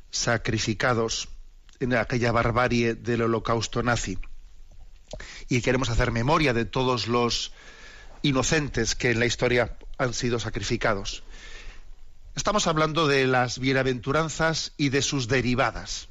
sacrificados 0.10 1.30
en 1.80 1.94
aquella 1.94 2.34
barbarie 2.34 2.96
del 2.96 3.22
holocausto 3.22 3.82
nazi. 3.82 4.18
y 5.48 5.62
queremos 5.62 5.90
hacer 5.90 6.12
memoria 6.12 6.54
de 6.54 6.66
todos 6.66 7.08
los 7.08 7.54
inocentes 8.24 8.94
que 8.96 9.12
en 9.12 9.20
la 9.20 9.26
historia 9.26 9.78
han 9.98 10.14
sido 10.14 10.38
sacrificados. 10.40 11.24
Estamos 12.36 12.68
hablando 12.68 13.08
de 13.08 13.26
las 13.26 13.58
bienaventuranzas 13.58 14.74
y 14.76 14.90
de 14.90 15.02
sus 15.02 15.30
derivadas, 15.30 16.10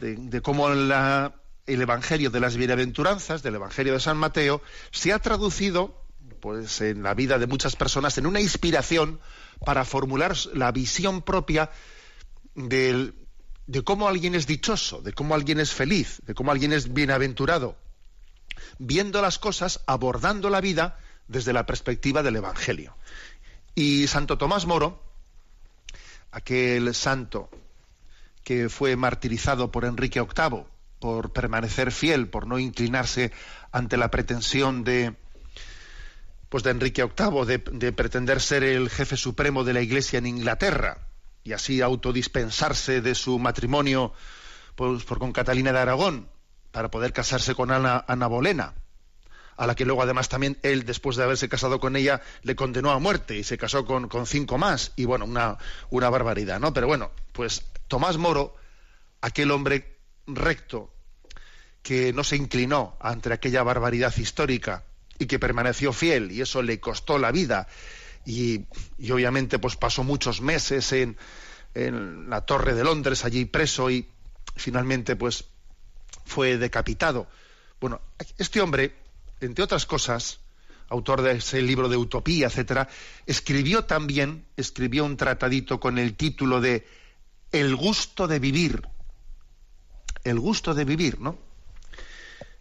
de, 0.00 0.40
cómo 0.42 0.68
el 1.66 1.82
Evangelio 1.82 2.30
de 2.30 2.40
las 2.40 2.56
bienaventuranzas, 2.56 3.42
del 3.42 3.56
Evangelio 3.56 3.92
de 3.92 4.00
San 4.00 4.16
Mateo, 4.16 4.62
se 4.92 5.12
ha 5.12 5.18
traducido 5.18 6.00
pues, 6.40 6.80
en 6.80 7.02
la 7.02 7.14
vida 7.14 7.38
de 7.38 7.46
muchas 7.46 7.76
personas 7.76 8.18
en 8.18 8.26
una 8.26 8.40
inspiración 8.40 9.20
para 9.64 9.84
formular 9.84 10.36
la 10.54 10.70
visión 10.70 11.22
propia 11.22 11.70
de 12.54 13.12
cómo 13.84 14.08
alguien 14.08 14.34
es 14.34 14.46
dichoso, 14.46 15.02
de 15.02 15.12
cómo 15.12 15.34
alguien 15.34 15.60
es 15.60 15.72
feliz, 15.72 16.20
de 16.24 16.34
cómo 16.34 16.52
alguien 16.52 16.72
es 16.72 16.92
bienaventurado, 16.92 17.76
viendo 18.78 19.20
las 19.20 19.38
cosas, 19.38 19.80
abordando 19.86 20.50
la 20.50 20.60
vida 20.60 20.98
desde 21.26 21.52
la 21.52 21.66
perspectiva 21.66 22.22
del 22.22 22.36
Evangelio. 22.36 22.96
Y 23.74 24.06
Santo 24.06 24.38
Tomás 24.38 24.66
Moro, 24.66 25.02
aquel 26.30 26.94
santo 26.94 27.50
que 28.44 28.68
fue 28.68 28.94
martirizado 28.94 29.72
por 29.72 29.84
Enrique 29.84 30.20
VIII 30.20 30.75
por 30.98 31.32
permanecer 31.32 31.92
fiel, 31.92 32.28
por 32.28 32.46
no 32.46 32.58
inclinarse 32.58 33.32
ante 33.72 33.96
la 33.96 34.10
pretensión 34.10 34.84
de 34.84 35.14
pues 36.48 36.62
de 36.62 36.70
Enrique 36.70 37.04
VIII 37.04 37.44
de, 37.44 37.58
de 37.58 37.92
pretender 37.92 38.40
ser 38.40 38.62
el 38.62 38.88
jefe 38.88 39.16
supremo 39.16 39.64
de 39.64 39.72
la 39.72 39.82
Iglesia 39.82 40.18
en 40.18 40.26
Inglaterra 40.26 41.08
y 41.42 41.52
así 41.52 41.80
autodispensarse 41.80 43.00
de 43.00 43.14
su 43.14 43.38
matrimonio 43.38 44.12
pues, 44.76 45.04
por 45.04 45.18
con 45.18 45.32
Catalina 45.32 45.72
de 45.72 45.78
Aragón 45.80 46.28
para 46.70 46.90
poder 46.90 47.12
casarse 47.12 47.54
con 47.54 47.70
Ana, 47.70 48.04
Ana 48.06 48.26
Bolena 48.26 48.74
a 49.56 49.66
la 49.66 49.74
que 49.74 49.84
luego 49.84 50.02
además 50.02 50.28
también 50.28 50.58
él, 50.62 50.84
después 50.84 51.16
de 51.16 51.24
haberse 51.24 51.48
casado 51.48 51.80
con 51.80 51.96
ella, 51.96 52.20
le 52.42 52.54
condenó 52.54 52.90
a 52.90 52.98
muerte 52.98 53.36
y 53.36 53.44
se 53.44 53.56
casó 53.56 53.86
con, 53.86 54.26
cinco 54.26 54.58
más. 54.58 54.92
Y 54.96 55.06
bueno, 55.06 55.24
una, 55.24 55.56
una 55.90 56.10
barbaridad, 56.10 56.60
¿no? 56.60 56.72
Pero 56.74 56.86
bueno, 56.86 57.10
pues 57.32 57.64
Tomás 57.88 58.18
Moro, 58.18 58.54
aquel 59.22 59.50
hombre 59.50 59.95
recto, 60.26 60.92
que 61.82 62.12
no 62.12 62.24
se 62.24 62.36
inclinó 62.36 62.96
ante 63.00 63.32
aquella 63.32 63.62
barbaridad 63.62 64.14
histórica 64.16 64.84
y 65.18 65.26
que 65.26 65.38
permaneció 65.38 65.92
fiel, 65.92 66.32
y 66.32 66.40
eso 66.40 66.62
le 66.62 66.80
costó 66.80 67.18
la 67.18 67.32
vida, 67.32 67.68
y, 68.24 68.66
y 68.98 69.10
obviamente 69.12 69.58
pues 69.58 69.76
pasó 69.76 70.04
muchos 70.04 70.40
meses 70.40 70.92
en, 70.92 71.16
en 71.74 72.28
la 72.28 72.40
Torre 72.42 72.74
de 72.74 72.84
Londres, 72.84 73.24
allí 73.24 73.44
preso, 73.44 73.90
y 73.90 74.08
finalmente 74.56 75.16
pues 75.16 75.44
fue 76.24 76.58
decapitado. 76.58 77.28
Bueno, 77.80 78.00
este 78.38 78.60
hombre 78.60 79.06
entre 79.40 79.64
otras 79.64 79.86
cosas, 79.86 80.40
autor 80.88 81.22
de 81.22 81.32
ese 81.32 81.60
libro 81.62 81.88
de 81.88 81.96
Utopía, 81.96 82.46
etcétera, 82.46 82.88
escribió 83.26 83.84
también, 83.84 84.46
escribió 84.56 85.04
un 85.04 85.16
tratadito 85.16 85.80
con 85.80 85.98
el 85.98 86.14
título 86.16 86.60
de 86.60 86.86
El 87.52 87.76
gusto 87.76 88.28
de 88.28 88.38
vivir. 88.38 88.82
El 90.28 90.40
gusto 90.40 90.74
de 90.74 90.84
vivir, 90.84 91.20
¿no? 91.20 91.38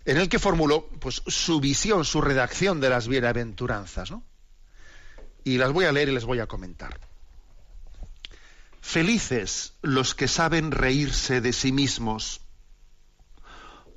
En 0.05 0.17
el 0.17 0.29
que 0.29 0.39
formuló 0.39 0.88
pues 1.00 1.24
su 1.25 1.60
visión, 1.60 2.05
su 2.05 2.22
redacción 2.22 2.79
de 2.79 2.89
las 2.89 3.07
bienaventuranzas, 3.07 4.12
¿no? 4.12 4.24
Y 5.43 5.57
las 5.57 5.72
voy 5.72 5.86
a 5.86 5.91
leer 5.91 6.10
y 6.10 6.13
les 6.13 6.25
voy 6.25 6.39
a 6.39 6.48
comentar. 6.48 7.00
Felices 8.81 9.74
los 9.81 10.13
que 10.13 10.27
saben 10.27 10.71
reírse 10.71 11.41
de 11.41 11.54
sí 11.54 11.71
mismos, 11.71 12.41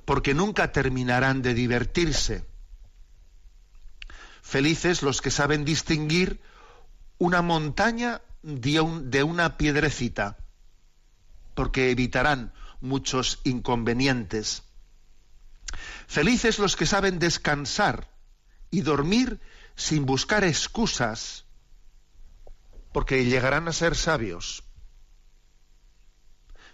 porque 0.05 0.33
nunca 0.33 0.71
terminarán 0.71 1.41
de 1.41 1.53
divertirse 1.53 2.49
Felices 4.49 5.03
los 5.03 5.21
que 5.21 5.29
saben 5.29 5.63
distinguir 5.63 6.41
una 7.19 7.43
montaña 7.43 8.23
de, 8.41 9.21
una 9.21 9.57
piedrecita, 9.57 10.37
porque 11.53 11.91
evitarán 11.91 12.51
muchos 12.81 13.39
inconvenientes. 13.43 14.63
Felices 16.07 16.59
los 16.59 16.75
que 16.75 16.85
saben 16.85 17.19
descansar 17.19 18.09
y 18.71 18.81
dormir 18.81 19.39
sin 19.75 20.05
buscar 20.05 20.43
excusas, 20.43 21.45
porque 22.91 23.25
llegarán 23.25 23.67
a 23.67 23.73
ser 23.73 23.95
sabios. 23.95 24.63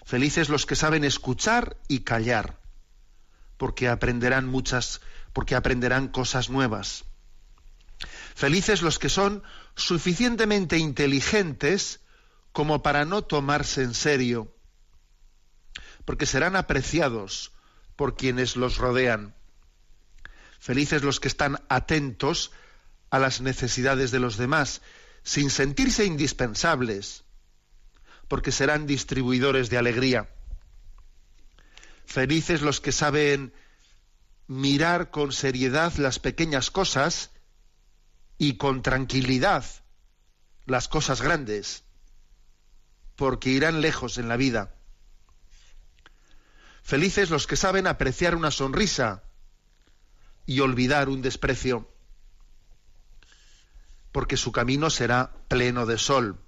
Felices 0.06 0.50
los 0.50 0.66
que 0.66 0.76
saben 0.76 1.04
escuchar 1.04 1.78
y 1.88 2.00
callar, 2.00 2.60
porque 3.58 3.90
aprenderán 3.90 4.48
muchas, 4.48 5.02
porque 5.34 5.56
aprenderán 5.56 6.08
cosas 6.08 6.50
nuevas. 6.50 7.06
Felices 8.36 8.82
los 8.82 9.00
que 9.00 9.10
son 9.10 9.44
suficientemente 9.76 10.78
inteligentes 10.78 12.02
como 12.52 12.82
para 12.82 13.04
no 13.06 13.24
tomarse 13.24 13.84
en 13.84 13.94
serio, 13.94 14.55
porque 16.06 16.26
serán 16.26 16.56
apreciados 16.56 17.52
por 17.96 18.16
quienes 18.16 18.56
los 18.56 18.78
rodean. 18.78 19.36
Felices 20.60 21.04
los 21.04 21.20
que 21.20 21.28
están 21.28 21.64
atentos 21.70 22.52
a 23.10 23.20
las 23.20 23.42
necesidades 23.42 24.12
de 24.12 24.20
los 24.20 24.38
demás, 24.38 24.82
sin 25.24 25.50
sentirse 25.50 26.06
indispensables, 26.06 27.24
porque 28.28 28.52
serán 28.52 28.88
distribuidores 28.88 29.70
de 29.70 29.78
alegría. 29.78 30.30
Felices 32.06 32.62
los 32.62 32.82
que 32.82 32.92
saben 32.92 33.54
mirar 34.48 35.10
con 35.10 35.32
seriedad 35.32 35.94
las 35.96 36.20
pequeñas 36.20 36.70
cosas 36.70 37.32
y 38.38 38.58
con 38.58 38.82
tranquilidad 38.82 39.66
las 40.66 40.88
cosas 40.88 41.22
grandes, 41.22 41.84
porque 43.16 43.50
irán 43.50 43.82
lejos 43.82 44.18
en 44.18 44.28
la 44.28 44.38
vida. 44.38 44.75
Felices 46.86 47.32
los 47.32 47.48
que 47.48 47.56
saben 47.56 47.88
apreciar 47.88 48.36
una 48.36 48.52
sonrisa 48.52 49.24
y 50.46 50.60
olvidar 50.60 51.10
un 51.10 51.24
desprecio, 51.24 51.90
porque 54.12 54.38
su 54.38 54.52
camino 54.52 54.92
será 54.92 55.34
pleno 55.48 55.88
de 55.88 55.98
sol. 55.98 56.40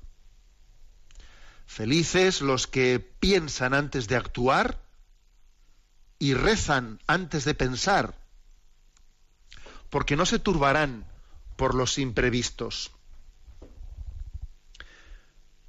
Felices 1.65 2.41
los 2.41 2.67
que 2.67 3.00
piensan 3.00 3.73
antes 3.73 4.08
de 4.08 4.15
actuar 4.15 4.80
y 6.19 6.36
rezan 6.36 7.02
antes 7.08 7.43
de 7.43 7.56
pensar, 7.56 8.13
porque 9.89 10.15
no 10.15 10.28
se 10.28 10.38
turbarán 10.38 11.08
por 11.56 11.73
los 11.73 11.97
imprevistos. 11.97 12.91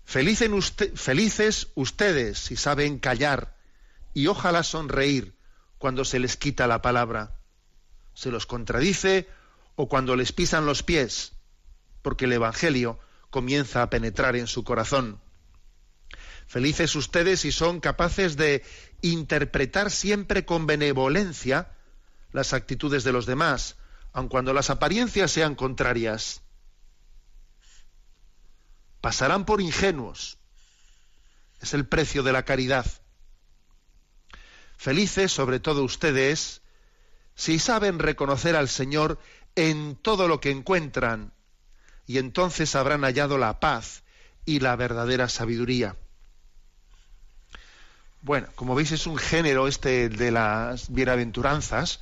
felices 0.04 1.68
ustedes 1.74 2.38
si 2.38 2.56
saben 2.56 2.98
callar 2.98 3.57
y 4.14 4.26
ojalá 4.26 4.62
sonreír 4.62 5.36
cuando 5.78 6.04
se 6.04 6.18
les 6.18 6.36
quita 6.36 6.66
la 6.66 6.82
palabra, 6.82 7.38
se 8.14 8.30
los 8.30 8.46
contradice 8.46 9.28
o 9.76 9.88
cuando 9.88 10.16
les 10.16 10.32
pisan 10.32 10.66
los 10.66 10.82
pies, 10.82 11.32
porque 12.02 12.24
el 12.24 12.32
Evangelio 12.32 12.98
comienza 13.30 13.82
a 13.82 13.90
penetrar 13.90 14.34
en 14.36 14.46
su 14.46 14.64
corazón. 14.64 15.20
Felices 16.48 16.96
ustedes 16.96 17.40
si 17.40 17.52
son 17.52 17.78
capaces 17.78 18.36
de 18.36 18.64
interpretar 19.02 19.90
siempre 19.90 20.44
con 20.44 20.66
benevolencia 20.66 21.70
las 22.32 22.54
actitudes 22.54 23.04
de 23.04 23.12
los 23.12 23.26
demás, 23.26 23.76
aun 24.12 24.28
cuando 24.28 24.52
las 24.52 24.70
apariencias 24.70 25.30
sean 25.30 25.54
contrarias. 25.54 26.42
Pasarán 29.00 29.44
por 29.44 29.60
ingenuos. 29.60 30.38
Es 31.60 31.74
el 31.74 31.86
precio 31.86 32.22
de 32.22 32.32
la 32.32 32.44
caridad. 32.44 32.86
Felices, 34.78 35.32
sobre 35.32 35.58
todo 35.58 35.82
ustedes, 35.82 36.62
si 37.34 37.58
saben 37.58 37.98
reconocer 37.98 38.54
al 38.54 38.68
Señor 38.68 39.18
en 39.56 39.96
todo 39.96 40.28
lo 40.28 40.38
que 40.40 40.52
encuentran, 40.52 41.32
y 42.06 42.18
entonces 42.18 42.76
habrán 42.76 43.02
hallado 43.02 43.38
la 43.38 43.58
paz 43.58 44.04
y 44.44 44.60
la 44.60 44.76
verdadera 44.76 45.28
sabiduría. 45.28 45.96
Bueno, 48.22 48.46
como 48.54 48.76
veis 48.76 48.92
es 48.92 49.08
un 49.08 49.18
género 49.18 49.66
este 49.66 50.08
de 50.08 50.30
las 50.30 50.92
bienaventuranzas, 50.92 51.98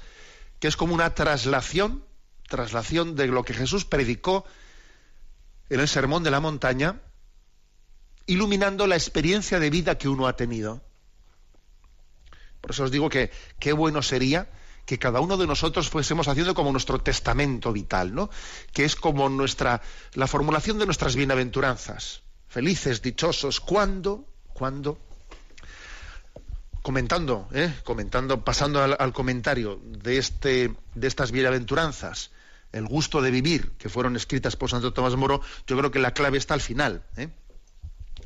que 0.61 0.69
es 0.69 0.77
como 0.77 0.95
una 0.95 1.15
traslación, 1.15 2.05
traslación 2.47 3.17
de 3.17 3.29
lo 3.29 3.43
que 3.43 3.55
Jesús 3.55 3.87
predicó 3.87 4.45
en 5.71 5.81
el 5.81 5.89
Sermón 5.89 6.23
de 6.25 6.31
la 6.31 6.41
Montaña, 6.41 7.01
iluminando 8.27 8.87
la 8.87 8.97
experiencia 8.97 9.59
de 9.61 9.71
vida 9.71 9.97
que 9.97 10.09
uno 10.09 10.27
ha 10.27 10.37
tenido. 10.37 10.83
Por 12.67 12.75
eso 12.75 12.83
os 12.83 12.91
digo 12.91 13.09
que 13.09 13.31
qué 13.61 13.73
bueno 13.73 14.03
sería 14.03 14.51
que 14.87 14.99
cada 14.99 15.21
uno 15.21 15.37
de 15.37 15.47
nosotros 15.47 15.89
fuésemos 15.89 16.27
haciendo 16.27 16.53
como 16.53 16.73
nuestro 16.73 16.99
testamento 16.99 17.73
vital, 17.73 18.13
¿no? 18.13 18.29
Que 18.73 18.85
es 18.85 18.97
como 18.97 19.29
nuestra 19.29 19.83
la 20.15 20.27
formulación 20.27 20.77
de 20.81 20.85
nuestras 20.85 21.15
bienaventuranzas. 21.15 22.25
Felices, 22.49 23.03
dichosos, 23.03 23.61
¿cuándo? 23.61 24.27
¿Cuándo? 24.53 24.99
comentando, 26.83 27.49
¿eh? 27.53 27.73
comentando, 27.85 28.45
pasando 28.45 28.83
al, 28.83 29.13
comentario 29.13 29.81
de, 29.85 30.19
este, 30.19 30.75
de 30.95 31.07
estas 31.07 31.31
bienaventuranzas, 31.31 32.33
el 32.73 32.87
gusto 32.87 33.23
de 33.23 33.31
vivir, 33.31 33.73
que 33.79 33.89
fueron 33.89 34.17
escritas 34.17 34.57
por 34.57 34.71
Santo 34.71 34.93
Tomás 34.93 35.15
Moro, 35.15 35.41
yo 35.69 35.77
creo 35.77 35.93
que 35.93 36.01
la 36.01 36.15
clave 36.15 36.39
está 36.39 36.55
al 36.55 36.61
final. 36.61 37.05
¿eh? 37.17 37.29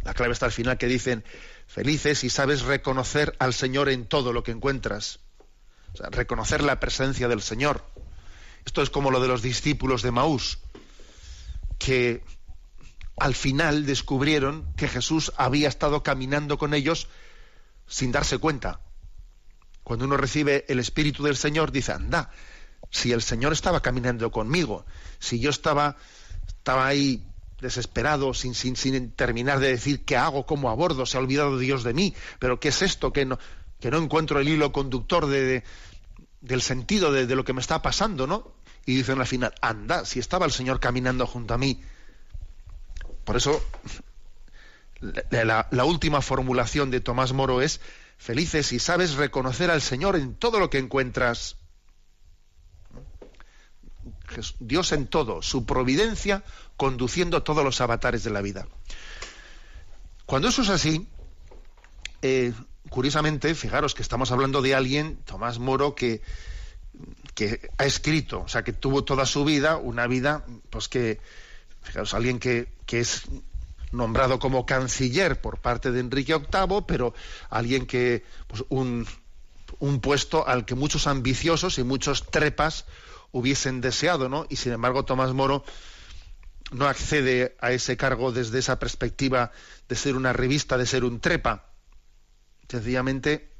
La 0.02 0.14
clave 0.14 0.32
está 0.32 0.46
al 0.46 0.52
final 0.52 0.78
que 0.78 0.86
dicen, 0.86 1.24
felices 1.66 2.18
si 2.20 2.30
sabes 2.30 2.62
reconocer 2.62 3.36
al 3.38 3.54
Señor 3.54 3.88
en 3.88 4.06
todo 4.06 4.32
lo 4.32 4.42
que 4.42 4.52
encuentras. 4.52 5.20
O 5.92 5.96
sea, 5.96 6.08
reconocer 6.10 6.62
la 6.62 6.80
presencia 6.80 7.28
del 7.28 7.42
Señor. 7.42 7.84
Esto 8.64 8.82
es 8.82 8.90
como 8.90 9.10
lo 9.10 9.20
de 9.20 9.28
los 9.28 9.42
discípulos 9.42 10.02
de 10.02 10.10
Maús, 10.10 10.58
que 11.78 12.22
al 13.16 13.34
final 13.34 13.86
descubrieron 13.86 14.72
que 14.76 14.88
Jesús 14.88 15.32
había 15.36 15.68
estado 15.68 16.02
caminando 16.02 16.58
con 16.58 16.74
ellos 16.74 17.08
sin 17.86 18.12
darse 18.12 18.38
cuenta. 18.38 18.80
Cuando 19.82 20.04
uno 20.04 20.16
recibe 20.16 20.64
el 20.68 20.78
Espíritu 20.78 21.24
del 21.24 21.36
Señor, 21.36 21.72
dice, 21.72 21.92
anda, 21.92 22.30
si 22.90 23.12
el 23.12 23.22
Señor 23.22 23.52
estaba 23.52 23.82
caminando 23.82 24.30
conmigo, 24.30 24.84
si 25.18 25.40
yo 25.40 25.50
estaba, 25.50 25.96
estaba 26.48 26.86
ahí 26.86 27.29
desesperado, 27.60 28.34
sin, 28.34 28.54
sin, 28.54 28.76
sin 28.76 29.10
terminar 29.12 29.60
de 29.60 29.68
decir 29.68 30.04
qué 30.04 30.16
hago, 30.16 30.46
cómo 30.46 30.70
abordo, 30.70 31.06
se 31.06 31.16
ha 31.16 31.20
olvidado 31.20 31.58
Dios 31.58 31.84
de 31.84 31.94
mí, 31.94 32.14
pero 32.38 32.60
qué 32.60 32.68
es 32.68 32.82
esto, 32.82 33.12
que 33.12 33.24
no, 33.24 33.38
que 33.80 33.90
no 33.90 33.98
encuentro 33.98 34.40
el 34.40 34.48
hilo 34.48 34.72
conductor 34.72 35.26
de, 35.26 35.64
del 36.40 36.62
sentido 36.62 37.12
de, 37.12 37.34
lo 37.34 37.44
que 37.44 37.52
me 37.52 37.60
está 37.60 37.82
pasando, 37.82 38.26
¿no? 38.26 38.52
Y 38.86 38.96
dicen 38.96 39.20
al 39.20 39.26
final, 39.26 39.54
anda, 39.60 40.04
si 40.04 40.18
estaba 40.18 40.46
el 40.46 40.52
Señor 40.52 40.80
caminando 40.80 41.26
junto 41.26 41.54
a 41.54 41.58
mí. 41.58 41.82
Por 43.24 43.36
eso 43.36 43.62
la, 45.30 45.84
última 45.84 46.22
formulación 46.22 46.90
de 46.90 47.00
Tomás 47.00 47.32
Moro 47.32 47.62
es, 47.62 47.80
felices 48.16 48.66
si 48.66 48.78
sabes 48.78 49.14
reconocer 49.14 49.70
al 49.70 49.82
Señor 49.82 50.16
en 50.16 50.34
todo 50.34 50.58
lo 50.58 50.70
que 50.70 50.78
encuentras. 50.78 51.56
Dios 54.58 54.92
en 54.92 55.06
todo, 55.06 55.42
su 55.42 55.64
providencia 55.64 56.42
conduciendo 56.76 57.42
todos 57.42 57.64
los 57.64 57.80
avatares 57.80 58.24
de 58.24 58.30
la 58.30 58.42
vida. 58.42 58.66
Cuando 60.26 60.48
eso 60.48 60.62
es 60.62 60.68
así, 60.68 61.08
eh, 62.22 62.52
curiosamente, 62.88 63.54
fijaros 63.54 63.94
que 63.94 64.02
estamos 64.02 64.30
hablando 64.30 64.62
de 64.62 64.74
alguien, 64.74 65.16
Tomás 65.24 65.58
Moro, 65.58 65.94
que, 65.94 66.22
que 67.34 67.70
ha 67.78 67.84
escrito, 67.84 68.42
o 68.42 68.48
sea, 68.48 68.62
que 68.62 68.72
tuvo 68.72 69.04
toda 69.04 69.26
su 69.26 69.44
vida, 69.44 69.76
una 69.76 70.06
vida, 70.06 70.44
pues 70.70 70.88
que, 70.88 71.20
fijaros, 71.82 72.14
alguien 72.14 72.38
que, 72.38 72.68
que 72.86 73.00
es 73.00 73.22
nombrado 73.92 74.38
como 74.38 74.66
canciller 74.66 75.40
por 75.40 75.58
parte 75.58 75.90
de 75.90 76.00
Enrique 76.00 76.36
VIII, 76.36 76.82
pero 76.86 77.14
alguien 77.48 77.86
que, 77.86 78.24
pues 78.46 78.64
un, 78.68 79.06
un 79.78 80.00
puesto 80.00 80.46
al 80.46 80.64
que 80.64 80.74
muchos 80.74 81.06
ambiciosos 81.06 81.78
y 81.78 81.82
muchos 81.82 82.30
trepas 82.30 82.84
hubiesen 83.32 83.80
deseado, 83.80 84.28
¿no? 84.28 84.46
Y 84.48 84.56
sin 84.56 84.72
embargo 84.72 85.04
Tomás 85.04 85.32
Moro 85.32 85.64
no 86.72 86.86
accede 86.86 87.56
a 87.60 87.72
ese 87.72 87.96
cargo 87.96 88.32
desde 88.32 88.58
esa 88.58 88.78
perspectiva 88.78 89.52
de 89.88 89.96
ser 89.96 90.16
una 90.16 90.32
revista, 90.32 90.78
de 90.78 90.86
ser 90.86 91.04
un 91.04 91.20
trepa. 91.20 91.66
Sencillamente, 92.68 93.50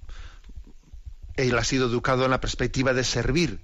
él 1.36 1.58
ha 1.58 1.64
sido 1.64 1.86
educado 1.86 2.24
en 2.24 2.30
la 2.30 2.40
perspectiva 2.40 2.92
de 2.92 3.04
servir 3.04 3.60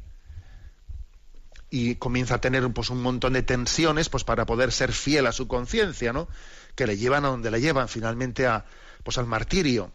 y 1.71 1.97
comienza 1.97 2.37
a 2.37 2.40
tener 2.40 2.69
pues, 2.73 2.90
un 2.90 3.03
montón 3.03 3.35
de 3.35 3.42
tensiones 3.42 4.09
pues, 4.09 4.25
para 4.25 4.47
poder 4.47 4.73
ser 4.73 4.92
fiel 4.92 5.27
a 5.27 5.33
su 5.33 5.47
conciencia, 5.47 6.12
¿no? 6.12 6.29
que 6.75 6.87
le 6.87 6.97
llevan 6.97 7.25
a 7.25 7.29
donde 7.29 7.51
le 7.51 7.61
llevan, 7.61 7.88
finalmente 7.88 8.47
a, 8.47 8.64
pues, 9.03 9.19
al 9.19 9.27
martirio. 9.27 9.92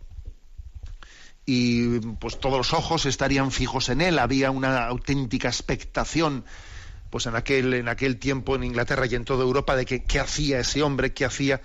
Y 1.54 2.00
pues 2.16 2.40
todos 2.40 2.58
los 2.58 2.72
ojos 2.72 3.06
estarían 3.06 3.52
fijos 3.52 3.90
en 3.90 4.00
él, 4.00 4.20
había 4.20 4.52
una 4.52 4.86
auténtica 4.86 5.50
expectación 5.50 6.46
pues 7.10 7.26
en 7.26 7.36
aquel, 7.36 7.74
en 7.74 7.90
aquel 7.90 8.20
tiempo 8.20 8.56
en 8.56 8.64
Inglaterra 8.64 9.06
y 9.06 9.16
en 9.16 9.26
toda 9.26 9.44
Europa 9.44 9.76
de 9.76 9.86
que 9.86 10.06
qué 10.06 10.22
hacía 10.22 10.62
ese 10.62 10.82
hombre, 10.82 11.14
qué 11.14 11.26
hacía. 11.26 11.62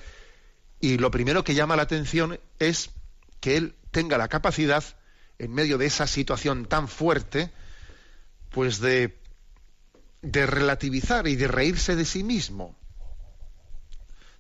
Y 0.81 0.99
lo 0.99 1.13
primero 1.13 1.45
que 1.45 1.55
llama 1.55 1.77
la 1.77 1.83
atención 1.83 2.41
es 2.59 2.91
que 3.39 3.57
él 3.57 3.77
tenga 3.93 4.19
la 4.19 4.27
capacidad, 4.27 4.83
en 5.39 5.55
medio 5.55 5.79
de 5.79 5.87
esa 5.87 6.09
situación 6.09 6.67
tan 6.67 6.89
fuerte, 6.89 7.53
pues 8.51 8.81
de 8.81 9.17
de 10.23 10.47
relativizar 10.47 11.29
y 11.29 11.37
de 11.37 11.47
reírse 11.47 11.95
de 11.95 12.05
sí 12.05 12.25
mismo, 12.25 12.77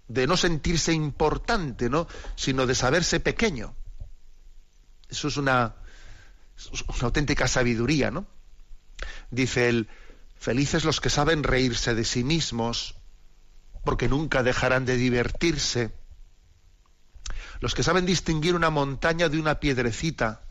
de 0.08 0.26
no 0.26 0.36
sentirse 0.36 0.92
importante, 0.92 1.88
¿no? 1.88 2.08
sino 2.34 2.66
de 2.66 2.74
saberse 2.74 3.20
pequeño. 3.20 3.76
Eso 5.08 5.28
es 5.28 5.36
una, 5.36 5.74
una 6.88 7.02
auténtica 7.02 7.48
sabiduría, 7.48 8.10
¿no? 8.10 8.26
Dice 9.30 9.68
él, 9.68 9.88
felices 10.36 10.84
los 10.84 11.00
que 11.00 11.10
saben 11.10 11.42
reírse 11.42 11.94
de 11.94 12.04
sí 12.04 12.24
mismos, 12.24 12.96
porque 13.84 14.08
nunca 14.08 14.42
dejarán 14.42 14.84
de 14.84 14.96
divertirse. 14.96 15.92
Los 17.60 17.74
que 17.74 17.82
saben 17.82 18.06
distinguir 18.06 18.54
una 18.54 18.70
montaña 18.70 19.28
de 19.28 19.38
una 19.38 19.60
piedrecita, 19.60 20.46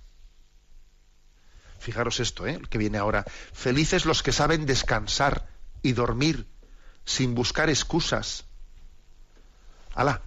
Fijaros 1.85 2.19
esto, 2.19 2.47
¿eh? 2.47 2.59
que 2.67 2.79
viene 2.79 2.97
ahora. 2.97 3.25
Felices 3.53 4.05
los 4.05 4.23
que 4.23 4.31
saben 4.31 4.65
descansar 4.65 5.47
y 5.83 5.93
dormir 5.93 6.47
sin 7.05 7.35
buscar 7.35 7.69
excusas. 7.69 8.45
Alá, 9.93 10.23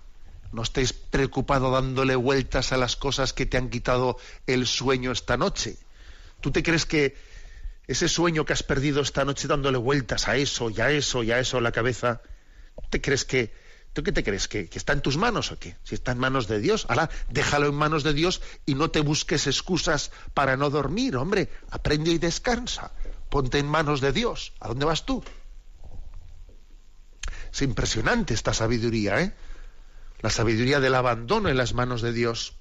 no 0.53 0.63
estéis 0.63 0.93
preocupados 0.93 1.73
dándole 1.73 2.17
vueltas 2.17 2.73
a 2.73 2.77
las 2.77 2.97
cosas 2.97 3.33
que 3.33 3.47
te 3.47 3.57
han 3.57 3.71
quitado 3.71 4.19
el 4.47 4.67
sueño 4.67 5.13
esta 5.13 5.37
noche. 5.37 5.77
¿Tú 6.41 6.51
te 6.51 6.63
crees 6.63 6.87
que 6.87 7.17
ese 7.87 8.09
sueño 8.09 8.45
que 8.45 8.53
has 8.53 8.63
perdido 8.63 9.01
esta 9.01 9.25
noche 9.25 9.49
dándole 9.49 9.79
vueltas 9.79 10.29
a 10.29 10.37
eso 10.37 10.71
y 10.71 10.81
a 10.81 10.91
eso 10.91 11.23
y 11.23 11.33
a 11.33 11.41
eso 11.41 11.59
en 11.59 11.65
la 11.65 11.73
cabeza, 11.73 12.23
¿te 12.91 13.01
crees 13.01 13.25
que 13.25 13.53
¿Tú 13.93 14.05
qué 14.05 14.13
te 14.13 14.23
crees? 14.23 14.47
¿Que, 14.47 14.69
está 14.73 14.93
en 14.93 15.01
tus 15.01 15.17
manos 15.17 15.51
o 15.51 15.59
qué? 15.59 15.77
Si 15.83 15.97
está 15.97 16.13
en 16.13 16.19
manos 16.19 16.47
de 16.47 16.61
Dios, 16.61 16.87
ahora 16.89 17.11
déjalo 17.31 17.67
en 17.67 17.75
manos 17.75 18.05
de 18.05 18.13
Dios 18.13 18.41
y 18.65 18.77
no 18.77 18.91
te 18.91 19.01
busques 19.01 19.49
excusas 19.49 20.13
para 20.35 20.57
no 20.57 20.71
dormir, 20.71 21.17
hombre. 21.17 21.51
Aprende 21.71 22.13
y 22.13 22.19
descansa. 22.19 22.93
Ponte 23.29 23.59
en 23.59 23.67
manos 23.67 24.01
de 24.01 24.13
Dios. 24.13 24.53
¿A 24.61 24.69
dónde 24.69 24.85
vas 24.85 25.05
tú? 25.05 25.25
Es 27.53 27.63
impresionante 27.63 28.35
esta 28.35 28.55
sabiduría, 28.55 29.21
¿eh? 29.21 29.35
La 30.21 30.31
sabiduría 30.31 30.81
del 30.81 30.95
abandono 30.95 31.49
en 31.49 31.57
las 31.57 31.75
manos 31.75 32.03
de 32.03 32.13
Dios. 32.13 32.55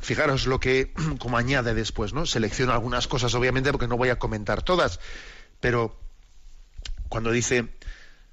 Fijaros 0.00 0.46
lo 0.46 0.60
que, 0.60 0.94
como 1.18 1.36
añade 1.36 1.74
después, 1.74 2.12
¿no? 2.12 2.26
Selecciono 2.26 2.72
algunas 2.72 3.08
cosas, 3.08 3.34
obviamente, 3.34 3.72
porque 3.72 3.88
no 3.88 3.96
voy 3.96 4.08
a 4.08 4.18
comentar 4.18 4.62
todas, 4.62 5.00
pero 5.60 5.98
cuando 7.08 7.30
dice 7.30 7.74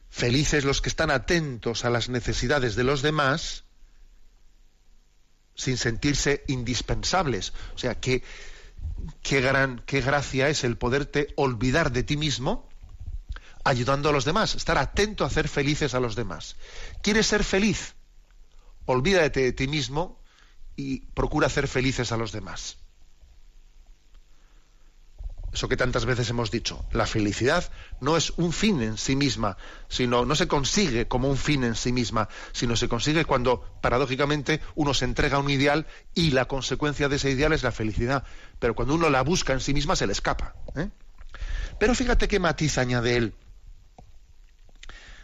felices 0.09 0.63
los 0.63 0.81
que 0.81 0.89
están 0.89 1.09
atentos 1.09 1.85
a 1.85 1.89
las 1.89 2.09
necesidades 2.09 2.75
de 2.75 2.83
los 2.83 3.01
demás 3.01 3.63
sin 5.55 5.77
sentirse 5.77 6.43
indispensables. 6.47 7.53
O 7.75 7.77
sea, 7.77 7.99
qué, 7.99 8.23
qué 9.21 9.41
gran, 9.41 9.81
qué 9.85 10.01
gracia 10.01 10.49
es 10.49 10.63
el 10.63 10.77
poderte 10.77 11.33
olvidar 11.35 11.91
de 11.91 12.03
ti 12.03 12.17
mismo 12.17 12.69
ayudando 13.63 14.09
a 14.09 14.11
los 14.11 14.25
demás, 14.25 14.55
estar 14.55 14.77
atento 14.77 15.23
a 15.23 15.27
hacer 15.27 15.47
felices 15.47 15.93
a 15.93 15.99
los 15.99 16.15
demás. 16.15 16.55
¿Quieres 17.01 17.27
ser 17.27 17.43
feliz? 17.43 17.95
Olvídate 18.85 19.41
de 19.41 19.53
ti 19.53 19.67
mismo 19.67 20.19
y 20.75 21.01
procura 21.13 21.47
hacer 21.47 21.67
felices 21.67 22.11
a 22.11 22.17
los 22.17 22.31
demás 22.31 22.77
eso 25.53 25.69
que 25.69 25.77
tantas 25.77 26.05
veces 26.05 26.29
hemos 26.29 26.49
dicho, 26.49 26.83
la 26.91 27.05
felicidad 27.05 27.71
no 28.01 28.17
es 28.17 28.31
un 28.37 28.51
fin 28.51 28.81
en 28.81 28.97
sí 28.97 29.15
misma, 29.15 29.57
sino 29.87 30.25
no 30.25 30.35
se 30.35 30.47
consigue 30.47 31.07
como 31.07 31.29
un 31.29 31.37
fin 31.37 31.63
en 31.63 31.75
sí 31.75 31.91
misma, 31.91 32.27
sino 32.51 32.75
se 32.75 32.89
consigue 32.89 33.23
cuando 33.23 33.61
paradójicamente 33.81 34.61
uno 34.73 34.95
se 34.95 35.05
entrega 35.05 35.37
a 35.37 35.39
un 35.39 35.51
ideal 35.51 35.85
y 36.15 36.31
la 36.31 36.45
consecuencia 36.45 37.07
de 37.07 37.17
ese 37.17 37.29
ideal 37.29 37.53
es 37.53 37.61
la 37.61 37.71
felicidad, 37.71 38.23
pero 38.59 38.73
cuando 38.73 38.95
uno 38.95 39.09
la 39.11 39.21
busca 39.21 39.53
en 39.53 39.59
sí 39.59 39.73
misma 39.73 39.95
se 39.95 40.07
le 40.07 40.13
escapa. 40.13 40.55
¿eh? 40.75 40.89
Pero 41.79 41.93
fíjate 41.93 42.27
qué 42.27 42.39
matiz 42.39 42.79
añade 42.79 43.15
él 43.15 43.35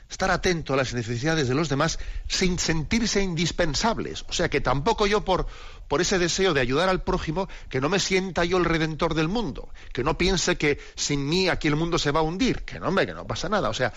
estar 0.10 0.32
atento 0.32 0.74
a 0.74 0.78
las 0.78 0.94
necesidades 0.94 1.48
de 1.48 1.54
los 1.54 1.70
demás 1.70 2.00
sin 2.28 2.58
sentirse 2.58 3.22
indispensables. 3.22 4.26
O 4.28 4.34
sea 4.34 4.50
que 4.50 4.60
tampoco 4.60 5.06
yo 5.06 5.24
por, 5.24 5.46
por 5.88 6.02
ese 6.02 6.18
deseo 6.18 6.54
de 6.54 6.62
ayudar 6.62 6.90
al 6.90 7.04
prójimo, 7.04 7.48
que 7.70 7.80
no 7.80 7.90
me 7.90 8.00
sienta 8.00 8.44
yo 8.44 8.58
el 8.58 8.66
redentor 8.66 9.14
del 9.14 9.28
mundo, 9.28 9.70
que 9.94 10.04
no 10.04 10.18
piense 10.18 10.58
que 10.58 10.80
sin 10.96 11.30
mí 11.30 11.48
aquí 11.48 11.68
el 11.68 11.76
mundo 11.76 12.00
se 12.00 12.12
va 12.12 12.22
a 12.22 12.24
hundir, 12.24 12.64
que 12.64 12.80
no, 12.80 12.88
hombre, 12.88 13.06
que 13.06 13.14
no 13.14 13.28
pasa 13.28 13.50
nada. 13.50 13.70
O 13.70 13.74
sea, 13.74 13.94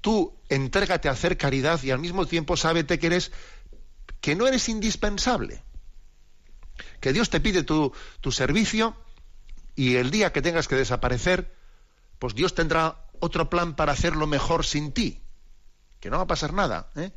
tú 0.00 0.34
entrégate 0.48 1.08
a 1.08 1.12
hacer 1.12 1.36
caridad 1.36 1.82
y 1.82 1.90
al 1.90 1.98
mismo 1.98 2.24
tiempo 2.26 2.56
sábete 2.56 2.98
que 2.98 3.08
eres, 3.08 3.30
que 4.22 4.34
no 4.34 4.46
eres 4.46 4.68
indispensable. 4.70 5.62
Que 7.00 7.12
Dios 7.12 7.28
te 7.28 7.40
pide 7.40 7.64
tu, 7.64 7.92
tu 8.22 8.32
servicio 8.32 8.96
y 9.76 9.96
el 9.96 10.10
día 10.10 10.32
que 10.32 10.40
tengas 10.40 10.68
que 10.68 10.76
desaparecer, 10.76 11.54
pues 12.18 12.34
Dios 12.34 12.54
tendrá 12.54 13.04
otro 13.20 13.50
plan 13.50 13.76
para 13.76 13.92
hacerlo 13.92 14.26
mejor 14.26 14.64
sin 14.64 14.92
ti 14.92 15.20
que 16.00 16.10
no 16.10 16.16
va 16.16 16.24
a 16.24 16.28
pasar 16.28 16.52
nada. 16.52 16.90
¿eh? 16.96 17.12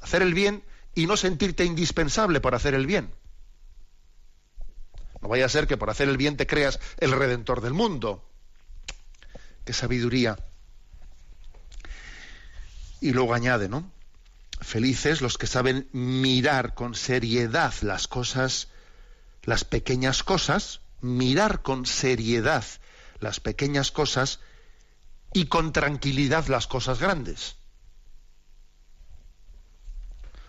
Hacer 0.00 0.22
el 0.22 0.34
bien 0.34 0.62
y 0.94 1.06
no 1.06 1.16
sentirte 1.16 1.64
indispensable 1.64 2.40
por 2.40 2.54
hacer 2.54 2.74
el 2.74 2.86
bien. 2.86 3.12
No 5.20 5.28
vaya 5.28 5.46
a 5.46 5.48
ser 5.48 5.66
que 5.66 5.76
por 5.76 5.90
hacer 5.90 6.08
el 6.08 6.16
bien 6.16 6.36
te 6.36 6.46
creas 6.46 6.80
el 6.98 7.12
redentor 7.12 7.60
del 7.60 7.72
mundo. 7.72 8.28
Qué 9.64 9.72
sabiduría. 9.72 10.38
Y 13.00 13.12
luego 13.12 13.34
añade, 13.34 13.68
¿no? 13.68 13.90
Felices 14.60 15.20
los 15.20 15.38
que 15.38 15.46
saben 15.46 15.88
mirar 15.92 16.74
con 16.74 16.94
seriedad 16.94 17.74
las 17.82 18.08
cosas, 18.08 18.68
las 19.42 19.64
pequeñas 19.64 20.22
cosas, 20.22 20.80
mirar 21.00 21.62
con 21.62 21.86
seriedad 21.86 22.64
las 23.20 23.40
pequeñas 23.40 23.90
cosas 23.90 24.40
y 25.32 25.46
con 25.46 25.72
tranquilidad 25.72 26.46
las 26.46 26.66
cosas 26.66 27.00
grandes. 27.00 27.56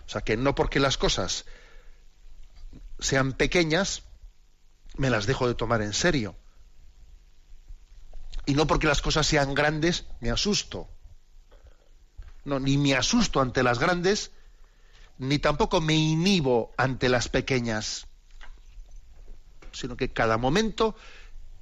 O 0.08 0.10
sea, 0.10 0.22
que 0.22 0.38
no 0.38 0.54
porque 0.54 0.80
las 0.80 0.96
cosas 0.96 1.44
sean 2.98 3.34
pequeñas, 3.34 4.04
me 4.96 5.10
las 5.10 5.26
dejo 5.26 5.46
de 5.46 5.54
tomar 5.54 5.82
en 5.82 5.92
serio. 5.92 6.34
Y 8.46 8.54
no 8.54 8.66
porque 8.66 8.86
las 8.86 9.02
cosas 9.02 9.26
sean 9.26 9.54
grandes, 9.54 10.06
me 10.20 10.30
asusto. 10.30 10.88
No, 12.46 12.58
ni 12.58 12.78
me 12.78 12.94
asusto 12.94 13.42
ante 13.42 13.62
las 13.62 13.78
grandes, 13.78 14.30
ni 15.18 15.38
tampoco 15.38 15.82
me 15.82 15.94
inhibo 15.94 16.72
ante 16.78 17.10
las 17.10 17.28
pequeñas. 17.28 18.06
Sino 19.72 19.98
que 19.98 20.10
cada 20.10 20.38
momento 20.38 20.96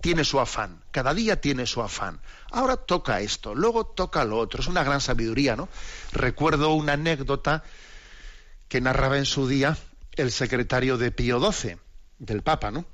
tiene 0.00 0.22
su 0.22 0.38
afán, 0.38 0.84
cada 0.92 1.14
día 1.14 1.40
tiene 1.40 1.66
su 1.66 1.82
afán. 1.82 2.20
Ahora 2.52 2.76
toca 2.76 3.20
esto, 3.20 3.56
luego 3.56 3.86
toca 3.86 4.24
lo 4.24 4.38
otro. 4.38 4.60
Es 4.60 4.68
una 4.68 4.84
gran 4.84 5.00
sabiduría, 5.00 5.56
¿no? 5.56 5.68
Recuerdo 6.12 6.74
una 6.74 6.92
anécdota 6.92 7.64
que 8.68 8.80
narraba 8.80 9.18
en 9.18 9.26
su 9.26 9.48
día 9.48 9.76
el 10.16 10.32
secretario 10.32 10.96
de 10.96 11.10
Pío 11.10 11.40
XII, 11.40 11.76
del 12.18 12.42
Papa, 12.42 12.70
¿no? 12.70 12.84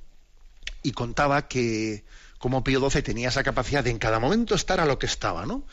Y 0.81 0.91
contaba 0.91 1.47
que 1.47 2.03
como 2.37 2.63
Pío 2.63 2.89
XII 2.89 3.01
tenía 3.01 3.29
esa 3.29 3.43
capacidad 3.43 3.83
de 3.83 3.89
en 3.89 3.99
cada 3.99 4.19
momento 4.19 4.53
estar 4.55 4.79
a 4.79 4.85
lo 4.85 4.99
que 4.99 5.05
estaba, 5.05 5.45
¿no? 5.45 5.63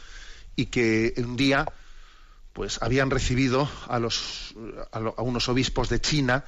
Y 0.54 0.66
que 0.66 1.14
un 1.18 1.36
día, 1.36 1.66
pues 2.52 2.78
habían 2.80 3.10
recibido 3.10 3.68
a, 3.88 3.98
los, 3.98 4.54
a, 4.92 5.22
unos 5.22 5.48
obispos 5.48 5.88
de 5.88 6.00
China 6.00 6.44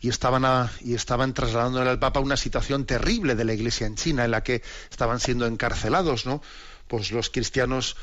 y 0.00 0.08
estaban, 0.08 0.68
y 0.80 0.94
estaban 0.94 1.34
trasladándole 1.34 1.88
al 1.88 1.98
Papa 1.98 2.20
una 2.20 2.36
situación 2.36 2.84
terrible 2.84 3.34
de 3.34 3.44
la 3.44 3.54
Iglesia 3.54 3.86
en 3.86 3.94
China, 3.94 4.24
en 4.24 4.32
la 4.32 4.42
que 4.42 4.62
estaban 4.90 5.20
siendo 5.20 5.46
encarcelados, 5.46 6.26
¿no? 6.26 6.42
Pues 6.88 7.12
los 7.12 7.30
cristianos 7.30 7.96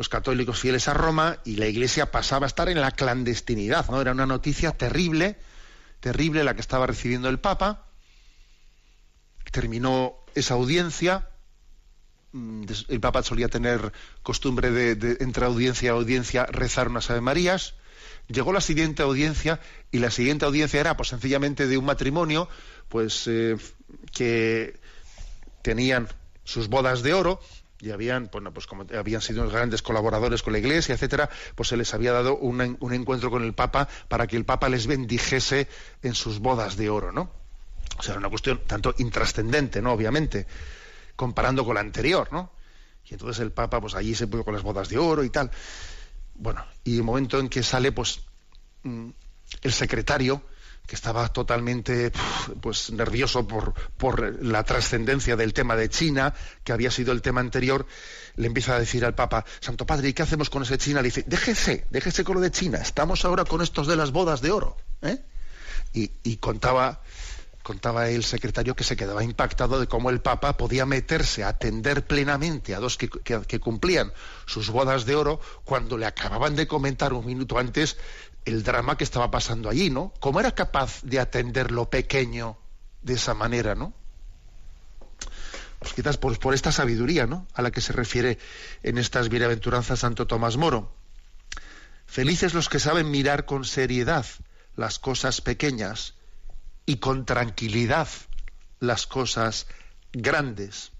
los 0.00 0.08
católicos 0.08 0.58
fieles 0.58 0.88
a 0.88 0.94
Roma 0.94 1.40
y 1.44 1.56
la 1.56 1.66
Iglesia 1.66 2.10
pasaba 2.10 2.46
a 2.46 2.48
estar 2.48 2.70
en 2.70 2.80
la 2.80 2.90
clandestinidad, 2.90 3.86
¿no? 3.90 4.00
Era 4.00 4.12
una 4.12 4.24
noticia 4.24 4.72
terrible, 4.72 5.36
terrible 6.00 6.42
la 6.42 6.54
que 6.54 6.62
estaba 6.62 6.86
recibiendo 6.86 7.28
el 7.28 7.38
Papa. 7.38 7.84
Terminó 9.52 10.14
esa 10.34 10.54
audiencia. 10.54 11.28
Mm, 12.32 12.64
el 12.88 13.00
Papa 13.00 13.22
solía 13.22 13.48
tener 13.48 13.92
costumbre 14.22 14.70
de, 14.70 15.18
entre 15.20 15.44
audiencia 15.44 15.88
y 15.88 15.90
audiencia 15.90 16.46
rezar 16.46 16.88
unas 16.88 17.10
Ave 17.10 17.20
Marías. 17.20 17.74
Llegó 18.26 18.54
la 18.54 18.62
siguiente 18.62 19.02
audiencia 19.02 19.60
y 19.92 19.98
la 19.98 20.10
siguiente 20.10 20.46
audiencia 20.46 20.80
era 20.80 20.96
pues 20.96 21.10
sencillamente 21.10 21.66
de 21.66 21.76
un 21.76 21.84
matrimonio 21.84 22.48
pues 22.88 23.26
eh, 23.26 23.58
que 24.14 24.80
tenían 25.60 26.08
sus 26.44 26.68
bodas 26.68 27.02
de 27.02 27.12
oro 27.12 27.38
y 27.80 27.90
habían, 27.90 28.28
bueno, 28.30 28.52
pues 28.52 28.66
como 28.66 28.84
habían 28.96 29.22
sido 29.22 29.48
grandes 29.48 29.82
colaboradores 29.82 30.42
con 30.42 30.52
la 30.52 30.58
Iglesia, 30.58 30.94
etcétera, 30.94 31.30
pues 31.54 31.68
se 31.70 31.76
les 31.76 31.92
había 31.94 32.12
dado 32.12 32.36
un, 32.36 32.60
encuentro 32.92 33.30
con 33.30 33.42
el 33.42 33.54
Papa 33.54 33.88
para 34.08 34.26
que 34.26 34.36
el 34.36 34.44
Papa 34.44 34.68
les 34.68 34.86
bendijese 34.86 35.68
en 36.02 36.14
sus 36.14 36.38
bodas 36.40 36.76
de 36.76 36.90
oro, 36.90 37.12
¿no? 37.12 37.30
O 37.98 38.02
sea, 38.02 38.12
era 38.12 38.18
una 38.18 38.28
cuestión 38.28 38.60
tanto 38.66 38.94
intrascendente, 38.98 39.80
¿no? 39.82 39.92
Obviamente, 39.92 40.46
comparando 41.16 41.64
con 41.64 41.74
la 41.74 41.80
anterior, 41.80 42.28
¿no? 42.32 42.52
Y 43.06 43.14
entonces 43.14 43.40
el 43.40 43.50
Papa, 43.50 43.80
pues 43.80 43.94
allí 43.94 44.14
se 44.14 44.26
puso 44.26 44.44
con 44.44 44.54
las 44.54 44.62
bodas 44.62 44.88
de 44.88 44.98
oro 44.98 45.24
y 45.24 45.30
tal. 45.30 45.50
Bueno, 46.34 46.64
y 46.84 46.96
el 46.96 47.02
momento 47.02 47.38
en 47.38 47.48
que 47.48 47.62
sale, 47.62 47.92
pues, 47.92 48.20
mm, 48.84 49.08
el 49.62 49.72
secretario, 49.72 50.42
que 50.86 50.96
estaba 50.96 51.28
totalmente 51.32 52.10
pues 52.60 52.90
nervioso 52.90 53.46
por, 53.46 53.74
por 53.96 54.44
la 54.44 54.64
trascendencia 54.64 55.36
del 55.36 55.52
tema 55.52 55.76
de 55.76 55.88
China, 55.88 56.34
que 56.64 56.72
había 56.72 56.90
sido 56.90 57.12
el 57.12 57.22
tema 57.22 57.40
anterior, 57.40 57.86
le 58.36 58.46
empieza 58.48 58.74
a 58.74 58.80
decir 58.80 59.04
al 59.04 59.14
Papa, 59.14 59.44
Santo 59.60 59.86
Padre, 59.86 60.08
¿y 60.08 60.12
qué 60.12 60.22
hacemos 60.22 60.50
con 60.50 60.62
ese 60.62 60.78
China? 60.78 61.00
Le 61.00 61.08
dice, 61.08 61.24
déjese, 61.26 61.86
déjese 61.90 62.24
con 62.24 62.36
lo 62.36 62.40
de 62.40 62.50
China, 62.50 62.78
estamos 62.78 63.24
ahora 63.24 63.44
con 63.44 63.62
estos 63.62 63.86
de 63.86 63.96
las 63.96 64.10
bodas 64.10 64.40
de 64.40 64.50
oro. 64.50 64.76
¿eh? 65.02 65.18
Y, 65.92 66.36
contaba, 66.36 67.02
contaba 67.62 68.08
el 68.08 68.24
secretario 68.24 68.74
que 68.74 68.84
se 68.84 68.96
quedaba 68.96 69.22
impactado 69.22 69.78
de 69.78 69.86
cómo 69.86 70.10
el 70.10 70.20
Papa 70.20 70.56
podía 70.56 70.86
meterse 70.86 71.44
a 71.44 71.48
atender 71.48 72.06
plenamente 72.06 72.74
a 72.74 72.80
dos 72.80 72.96
que, 72.96 73.08
que 73.08 73.60
cumplían 73.60 74.12
sus 74.46 74.70
bodas 74.70 75.04
de 75.04 75.16
oro 75.16 75.40
cuando 75.64 75.98
le 75.98 76.06
acababan 76.06 76.56
de 76.56 76.66
comentar 76.66 77.12
un 77.12 77.26
minuto 77.26 77.58
antes 77.58 77.96
el 78.44 78.62
drama 78.62 78.96
que 78.96 79.04
estaba 79.04 79.30
pasando 79.30 79.68
allí, 79.68 79.90
¿no? 79.90 80.12
¿Cómo 80.20 80.40
era 80.40 80.54
capaz 80.54 81.02
de 81.02 81.20
atender 81.20 81.70
lo 81.70 81.90
pequeño 81.90 82.58
de 83.02 83.14
esa 83.14 83.34
manera, 83.34 83.74
¿no? 83.74 83.92
Pues 85.78 85.94
quizás 85.94 86.18
por, 86.18 86.54
esta 86.54 86.72
sabiduría, 86.72 87.26
¿no? 87.26 87.46
A 87.54 87.62
la 87.62 87.70
que 87.70 87.80
se 87.80 87.92
refiere 87.92 88.38
en 88.82 88.98
estas 88.98 89.28
bienaventuranzas 89.28 90.00
Santo 90.00 90.26
Tomás 90.26 90.56
Moro. 90.56 90.94
Felices 92.06 92.54
los 92.54 92.68
que 92.68 92.78
saben 92.78 93.10
mirar 93.10 93.46
con 93.46 93.64
seriedad 93.64 94.26
las 94.76 94.98
cosas 94.98 95.40
pequeñas 95.40 96.14
y 96.84 96.96
con 96.96 97.24
tranquilidad 97.24 98.08
las 98.78 99.06
cosas 99.06 99.66
grandes. 100.12 100.92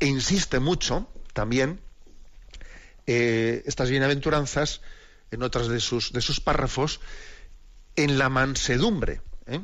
E 0.00 0.06
insiste 0.06 0.60
mucho 0.60 1.08
también 1.32 1.80
eh, 3.06 3.62
estas 3.66 3.90
bienaventuranzas, 3.90 4.80
en 5.30 5.42
otras 5.42 5.68
de 5.68 5.80
sus, 5.80 6.12
de 6.12 6.20
sus 6.20 6.40
párrafos, 6.40 7.00
en 7.96 8.18
la 8.18 8.28
mansedumbre. 8.28 9.20
¿eh? 9.46 9.60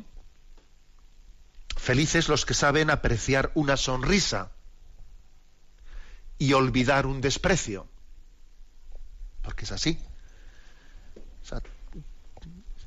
Felices 1.77 2.29
los 2.29 2.45
que 2.45 2.53
saben 2.53 2.89
apreciar 2.89 3.51
una 3.55 3.77
sonrisa 3.77 4.51
y 6.37 6.53
olvidar 6.53 7.05
un 7.05 7.21
desprecio. 7.21 7.87
Porque 9.41 9.65
es 9.65 9.71
así. 9.71 9.99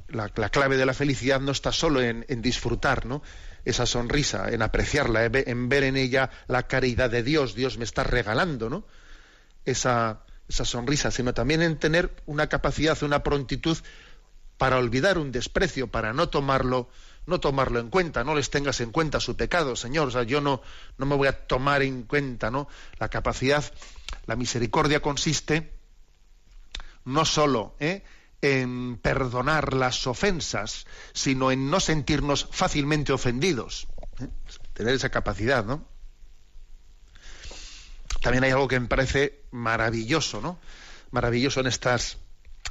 la, 0.08 0.28
clave 0.28 0.76
de 0.76 0.86
la 0.86 0.94
felicidad 0.94 1.40
no 1.40 1.52
está 1.52 1.72
solo 1.72 2.00
en, 2.00 2.24
en, 2.28 2.42
disfrutar, 2.42 3.06
¿no? 3.06 3.22
Esa 3.64 3.86
sonrisa, 3.86 4.50
en 4.50 4.62
apreciarla, 4.62 5.24
en 5.24 5.68
ver 5.68 5.84
en 5.84 5.96
ella 5.96 6.30
la 6.46 6.64
caridad 6.68 7.10
de 7.10 7.22
Dios. 7.22 7.54
Dios 7.54 7.78
me 7.78 7.84
está 7.84 8.04
regalando, 8.04 8.68
¿no? 8.68 8.86
Esa, 9.64 10.23
esa 10.48 10.64
sonrisa, 10.64 11.10
sino 11.10 11.34
también 11.34 11.62
en 11.62 11.78
tener 11.78 12.22
una 12.26 12.48
capacidad, 12.48 13.02
una 13.02 13.22
prontitud 13.22 13.78
para 14.58 14.78
olvidar 14.78 15.18
un 15.18 15.32
desprecio, 15.32 15.88
para 15.88 16.12
no 16.12 16.28
tomarlo, 16.28 16.88
no 17.26 17.40
tomarlo 17.40 17.80
en 17.80 17.90
cuenta, 17.90 18.24
no 18.24 18.34
les 18.34 18.50
tengas 18.50 18.80
en 18.80 18.92
cuenta 18.92 19.20
su 19.20 19.36
pecado, 19.36 19.76
Señor. 19.76 20.08
O 20.08 20.10
sea, 20.10 20.22
yo 20.22 20.40
no, 20.40 20.62
no 20.98 21.06
me 21.06 21.16
voy 21.16 21.28
a 21.28 21.46
tomar 21.46 21.82
en 21.82 22.04
cuenta, 22.04 22.50
¿no? 22.50 22.68
La 22.98 23.08
capacidad, 23.08 23.64
la 24.26 24.36
misericordia 24.36 25.00
consiste 25.00 25.72
no 27.04 27.24
solo 27.24 27.76
¿eh? 27.80 28.02
en 28.40 28.98
perdonar 28.98 29.74
las 29.74 30.06
ofensas, 30.06 30.86
sino 31.12 31.50
en 31.50 31.70
no 31.70 31.80
sentirnos 31.80 32.48
fácilmente 32.50 33.12
ofendidos. 33.12 33.88
¿eh? 34.20 34.28
Tener 34.72 34.94
esa 34.94 35.10
capacidad, 35.10 35.64
¿no? 35.64 35.93
También 38.24 38.44
hay 38.44 38.52
algo 38.52 38.68
que 38.68 38.80
me 38.80 38.86
parece 38.86 39.42
maravilloso, 39.50 40.40
¿no? 40.40 40.58
Maravilloso 41.10 41.60
en 41.60 41.66
estas 41.66 42.16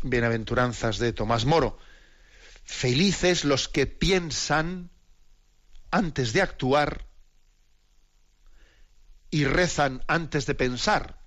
bienaventuranzas 0.01 0.97
de 0.97 1.13
Tomás 1.13 1.45
Moro. 1.45 1.77
Felices 2.63 3.45
los 3.45 3.69
que 3.69 3.85
piensan 3.85 4.89
antes 5.91 6.33
de 6.33 6.41
actuar 6.41 7.05
y 9.29 9.45
rezan 9.45 10.03
antes 10.07 10.47
de 10.47 10.55
pensar. 10.55 11.19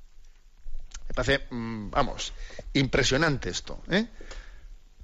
Me 1.06 1.14
parece, 1.14 1.46
mm, 1.50 1.90
vamos, 1.90 2.32
impresionante 2.72 3.48
esto. 3.48 3.80
¿eh? 3.88 4.08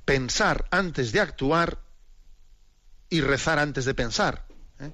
Pensar 0.04 0.66
antes 0.72 1.12
de 1.12 1.20
actuar 1.20 1.78
y 3.08 3.20
rezar 3.20 3.61
antes 3.61 3.85
de 3.85 3.94
pensar. 3.94 4.48
¿eh? 4.80 4.90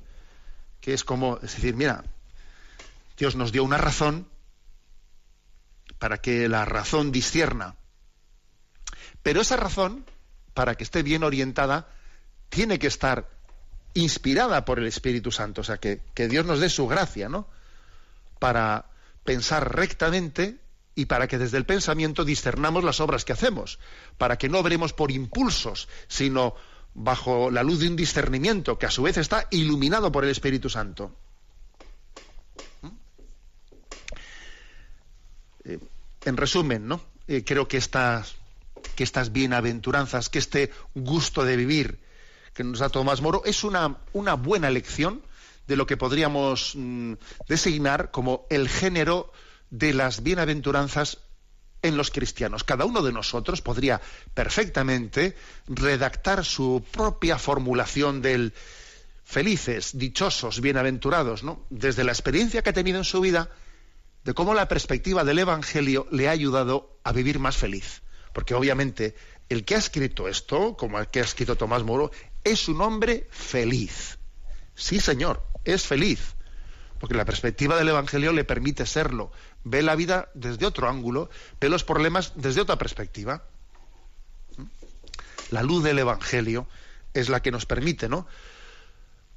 Que 0.83 0.93
es 0.93 1.03
como, 1.03 1.37
es 1.37 1.55
decir, 1.55 1.75
mira, 1.75 2.05
Dios 3.19 3.37
nos 3.37 3.53
dio 3.53 3.65
una 3.65 3.79
razón 3.79 4.29
para 5.99 6.19
que 6.19 6.49
la 6.49 6.65
razón 6.65 7.11
discierna. 7.11 7.75
Pero 9.23 9.41
esa 9.41 9.57
razón, 9.57 10.07
para 10.55 10.77
que 10.77 10.85
esté 10.85 11.03
bien 11.03 11.25
orientada, 11.25 11.89
tiene 12.49 12.79
que 12.79 12.87
estar 12.87 13.29
inspirada 13.95 14.65
por 14.65 14.79
el 14.79 14.87
Espíritu 14.87 15.33
Santo. 15.33 15.63
O 15.63 15.65
sea, 15.65 15.79
que, 15.79 16.01
Dios 16.15 16.47
nos 16.47 16.61
dé 16.61 16.69
su 16.69 16.87
gracia, 16.87 17.29
¿no? 17.29 17.49
Para 18.39 18.87
pensar 19.25 19.75
rectamente 19.75 20.61
y 20.95 21.07
para 21.07 21.27
que 21.27 21.39
desde 21.39 21.59
el 21.59 21.67
pensamiento 21.67 22.25
discernamos 22.25 22.85
las 22.85 23.01
obras 23.01 23.25
que 23.25 23.33
hacemos, 23.33 23.81
para 24.17 24.39
que 24.39 24.49
no 24.49 24.63
veremos 24.63 24.93
por 24.93 25.11
impulsos, 25.11 25.89
sino 26.07 26.55
bajo 26.95 27.51
la 27.51 27.63
luz 27.63 27.81
de 27.81 27.89
un 27.89 27.97
discernimiento 27.97 28.79
que 28.79 28.87
a 28.87 28.91
su 28.91 29.03
vez 29.03 29.17
está 29.17 29.47
iluminado 29.51 30.11
por 30.11 30.25
el 30.25 30.31
Espíritu 30.31 30.71
Santo. 30.71 31.15
En 36.25 36.37
resumen, 36.37 36.89
¿no? 36.89 37.01
Eh, 37.27 37.45
creo 37.45 37.69
que 37.69 37.77
estas, 37.77 38.37
que 38.97 39.05
estas 39.05 39.33
bienaventuranzas, 39.33 40.29
que 40.29 40.39
este 40.39 40.71
gusto 40.95 41.45
de 41.45 41.57
vivir 41.57 41.99
que 42.55 42.65
nos 42.65 42.81
da 42.81 42.89
Tomás 42.89 43.21
Moro, 43.21 43.43
es 43.45 43.63
una, 43.63 43.99
una 44.13 44.35
buena 44.35 44.71
lección 44.71 45.23
de 45.69 45.77
lo 45.77 45.87
que 45.87 45.97
podríamos 45.97 46.73
mm, 46.75 47.13
designar 47.49 48.11
como 48.11 48.47
el 48.51 48.69
género 48.69 49.33
de 49.71 49.95
las 49.95 50.23
bienaventuranzas 50.23 51.19
en 51.83 51.97
los 51.97 52.11
cristianos. 52.11 52.65
Cada 52.65 52.85
uno 52.85 53.03
de 53.03 53.13
nosotros 53.13 53.63
podría 53.63 54.01
perfectamente 54.35 55.37
redactar 55.69 56.45
su 56.45 56.85
propia 56.91 57.39
formulación 57.39 58.23
del 58.23 58.53
felices, 59.25 59.97
dichosos, 59.97 60.61
bienaventurados, 60.61 61.45
¿no? 61.45 61.65
Desde 61.71 62.03
la 62.03 62.13
experiencia 62.13 62.63
que 62.63 62.71
ha 62.71 62.73
tenido 62.73 62.99
en 62.99 63.05
su 63.05 63.21
vida, 63.21 63.51
de 64.29 64.35
cómo 64.35 64.53
la 64.53 64.69
perspectiva 64.69 65.25
del 65.25 65.39
Evangelio 65.39 66.07
le 66.11 66.29
ha 66.29 66.33
ayudado 66.33 66.99
a 67.03 67.13
vivir 67.13 67.39
más 67.39 67.57
feliz. 67.57 68.03
Porque 68.35 68.53
obviamente 68.53 69.17
el 69.49 69.65
que 69.65 69.75
ha 69.75 69.79
escrito 69.79 70.29
esto, 70.29 70.77
como 70.77 70.99
el 70.99 71.07
que 71.09 71.21
ha 71.21 71.23
escrito 71.23 71.57
Tomás 71.57 71.83
Moro, 71.83 72.11
es 72.45 72.69
un 72.69 72.83
hombre 72.83 73.27
feliz. 73.31 74.19
Sí, 74.75 75.01
señor, 75.01 75.43
es 75.65 75.87
feliz. 75.87 76.35
Porque 77.01 77.15
la 77.15 77.25
perspectiva 77.25 77.79
del 77.79 77.89
Evangelio 77.89 78.35
le 78.35 78.45
permite 78.45 78.85
serlo 78.85 79.33
ve 79.65 79.81
la 79.81 79.97
vida 79.97 80.29
desde 80.35 80.67
otro 80.67 80.91
ángulo, 80.91 81.31
ve 81.59 81.71
los 81.71 81.85
problemas 81.85 82.35
desde 82.37 82.61
otra 82.61 82.77
perspectiva. 82.77 83.45
La 85.49 85.63
luz 85.63 85.83
del 85.83 86.01
Evangelio 86.01 86.69
es 87.15 87.31
la 87.31 87.41
que 87.41 87.51
nos 87.51 87.65
permite, 87.65 88.11
¿no? 88.11 88.27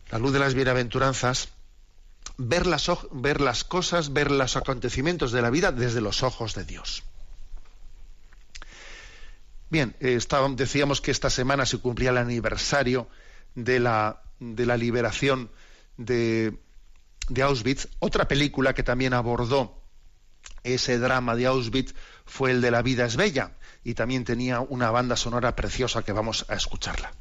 La 0.10 0.20
luz 0.20 0.34
de 0.34 0.40
las 0.40 0.54
bienaventuranzas, 0.54 1.48
ver 2.48 2.66
las, 2.66 2.90
ver 3.12 3.40
las 3.40 3.64
cosas, 3.64 4.14
ver 4.14 4.32
los 4.32 4.56
acontecimientos 4.56 5.32
de 5.32 5.42
la 5.42 5.50
vida 5.50 5.72
desde 5.72 6.02
los 6.02 6.24
ojos 6.24 6.56
de 6.56 6.66
Dios. 6.66 7.04
Bien, 9.70 9.96
eh, 10.00 10.20
decíamos 10.56 11.02
que 11.02 11.12
esta 11.12 11.30
semana 11.30 11.66
se 11.66 11.78
cumplía 11.78 12.10
el 12.10 12.18
aniversario 12.18 13.08
de 13.56 13.80
la, 13.80 14.22
de 14.40 14.66
la 14.66 14.76
liberación 14.76 15.50
de, 15.98 16.60
de 17.30 17.42
Auschwitz. 17.42 17.88
Otra 18.00 18.28
película 18.28 18.74
que 18.74 18.84
también 18.84 19.14
abordó 19.14 19.80
ese 20.64 21.00
drama 21.00 21.36
de 21.36 21.46
Auschwitz 21.46 21.94
fue 22.26 22.52
el 22.52 22.62
de 22.62 22.72
La 22.72 22.82
vida 22.82 23.06
es 23.06 23.16
bella 23.16 23.54
y 23.84 23.94
también 23.94 24.26
tenía 24.26 24.60
una 24.60 24.92
banda 24.92 25.16
sonora 25.16 25.56
preciosa 25.56 26.04
que 26.04 26.12
vamos 26.12 26.46
a 26.50 26.56
escucharla. 26.56 27.14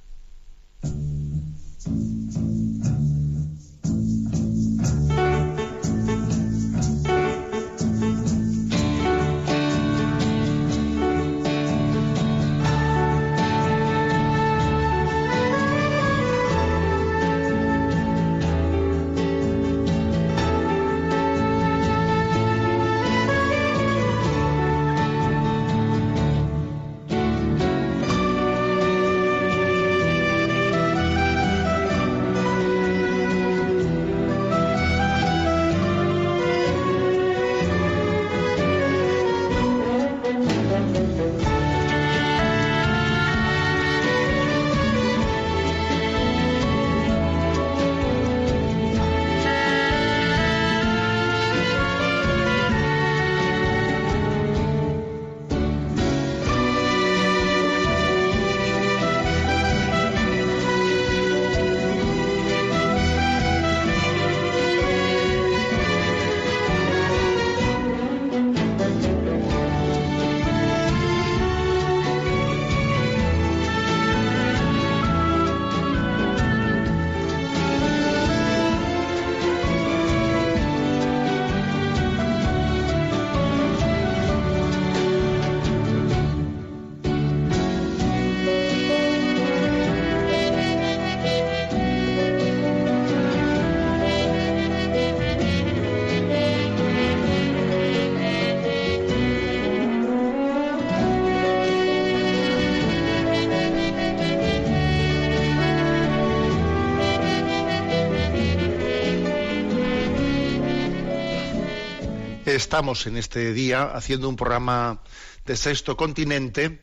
Estamos 112.60 113.06
en 113.06 113.16
este 113.16 113.54
día 113.54 113.84
haciendo 113.84 114.28
un 114.28 114.36
programa 114.36 115.00
de 115.46 115.56
Sexto 115.56 115.96
Continente 115.96 116.82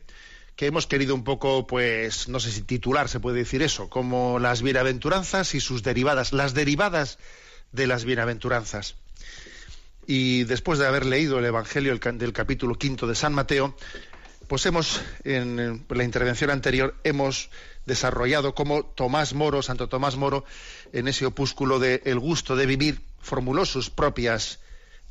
que 0.56 0.66
hemos 0.66 0.88
querido 0.88 1.14
un 1.14 1.22
poco, 1.22 1.68
pues, 1.68 2.26
no 2.28 2.40
sé 2.40 2.50
si 2.50 2.62
titular 2.62 3.08
se 3.08 3.20
puede 3.20 3.38
decir 3.38 3.62
eso, 3.62 3.88
como 3.88 4.40
las 4.40 4.60
bienaventuranzas 4.60 5.54
y 5.54 5.60
sus 5.60 5.84
derivadas, 5.84 6.32
las 6.32 6.52
derivadas 6.52 7.20
de 7.70 7.86
las 7.86 8.04
bienaventuranzas. 8.04 8.96
Y 10.04 10.42
después 10.44 10.80
de 10.80 10.88
haber 10.88 11.06
leído 11.06 11.38
el 11.38 11.44
Evangelio 11.44 11.96
del 11.96 12.32
capítulo 12.32 12.74
quinto 12.74 13.06
de 13.06 13.14
San 13.14 13.32
Mateo, 13.32 13.76
pues 14.48 14.66
hemos, 14.66 15.00
en 15.22 15.84
la 15.88 16.02
intervención 16.02 16.50
anterior, 16.50 16.96
hemos 17.04 17.50
desarrollado 17.86 18.52
cómo 18.52 18.84
Tomás 18.84 19.32
Moro, 19.32 19.62
Santo 19.62 19.88
Tomás 19.88 20.16
Moro, 20.16 20.44
en 20.92 21.06
ese 21.06 21.24
opúsculo 21.24 21.78
de 21.78 22.02
El 22.04 22.18
gusto 22.18 22.56
de 22.56 22.66
vivir, 22.66 23.00
formuló 23.20 23.64
sus 23.64 23.90
propias 23.90 24.58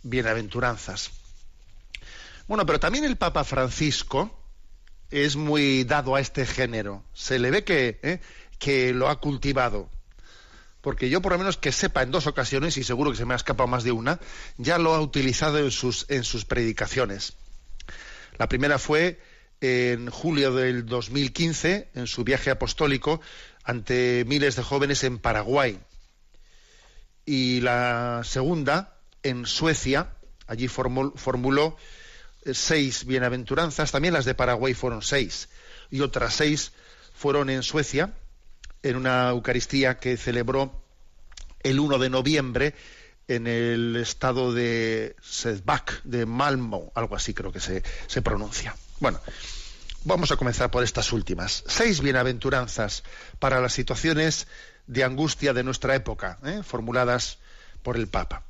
bienaventuranzas. 0.04 1.12
Bueno, 2.48 2.66
pero 2.66 2.80
también 2.80 3.04
el 3.04 3.18
Papa 3.18 3.44
Francisco 3.44 4.32
es 5.12 5.36
muy 5.36 5.84
dado 5.84 6.16
a 6.16 6.22
este 6.22 6.46
género. 6.46 7.04
Se 7.14 7.40
le 7.40 7.52
ve 7.52 7.64
que, 7.64 8.00
¿eh? 8.04 8.20
que 8.60 8.94
lo 8.94 9.10
ha 9.10 9.20
cultivado. 9.20 9.90
Porque 10.82 11.10
yo, 11.10 11.22
por 11.22 11.34
lo 11.34 11.40
menos 11.40 11.58
que 11.58 11.72
sepa 11.72 12.04
en 12.04 12.12
dos 12.12 12.28
ocasiones, 12.28 12.78
y 12.78 12.84
seguro 12.84 13.12
que 13.12 13.18
se 13.18 13.26
me 13.26 13.34
ha 13.34 13.38
escapado 13.38 13.68
más 13.68 13.84
de 13.84 13.92
una, 13.92 14.20
ya 14.58 14.78
lo 14.78 14.94
ha 14.94 15.02
utilizado 15.02 15.60
en 15.60 15.72
sus, 15.72 16.06
en 16.10 16.24
sus 16.24 16.46
predicaciones. 16.46 17.34
La 18.38 18.48
primera 18.48 18.80
fue 18.80 19.20
en 19.60 20.10
julio 20.10 20.54
del 20.54 20.86
2015, 20.86 21.90
en 21.96 22.08
su 22.08 22.24
viaje 22.24 22.52
apostólico 22.52 23.20
ante 23.64 24.24
miles 24.28 24.56
de 24.56 24.64
jóvenes 24.64 25.04
en 25.04 25.20
Paraguay. 25.20 25.80
Y 27.26 27.60
la 27.62 28.22
segunda, 28.24 28.97
en 29.28 29.46
Suecia, 29.46 30.14
allí 30.48 30.68
formuló 30.68 31.78
eh, 32.46 32.54
seis 32.54 33.06
bienaventuranzas, 33.06 33.92
también 33.92 34.14
las 34.14 34.26
de 34.26 34.36
Paraguay 34.36 34.74
fueron 34.74 35.02
seis, 35.02 35.50
y 35.92 36.02
otras 36.02 36.36
seis 36.36 36.72
fueron 37.14 37.50
en 37.50 37.64
Suecia, 37.64 38.14
en 38.84 38.96
una 38.96 39.30
Eucaristía 39.30 39.98
que 39.98 40.16
celebró 40.18 40.82
el 41.62 41.80
1 41.80 41.98
de 41.98 42.10
noviembre 42.10 42.76
en 43.28 43.48
el 43.48 43.98
estado 43.98 44.54
de 44.54 45.18
Sedbach, 45.22 46.02
de 46.04 46.26
Malmo, 46.26 46.94
algo 46.96 47.16
así 47.16 47.34
creo 47.34 47.52
que 47.52 47.60
se, 47.60 47.84
se, 48.06 48.22
pronuncia. 48.22 48.78
Bueno, 49.02 49.20
vamos 50.06 50.32
a 50.32 50.38
comenzar 50.38 50.72
por 50.72 50.84
estas 50.84 51.12
últimas. 51.12 51.66
Seis 51.68 52.00
bienaventuranzas 52.00 53.04
para 53.40 53.60
las 53.60 53.74
situaciones 53.74 54.48
de 54.86 55.04
angustia 55.04 55.52
de 55.52 55.64
nuestra 55.64 55.96
época, 55.96 56.38
¿eh? 56.46 56.62
formuladas 56.64 57.40
por 57.84 57.98
el 57.98 58.08
Papa 58.08 58.47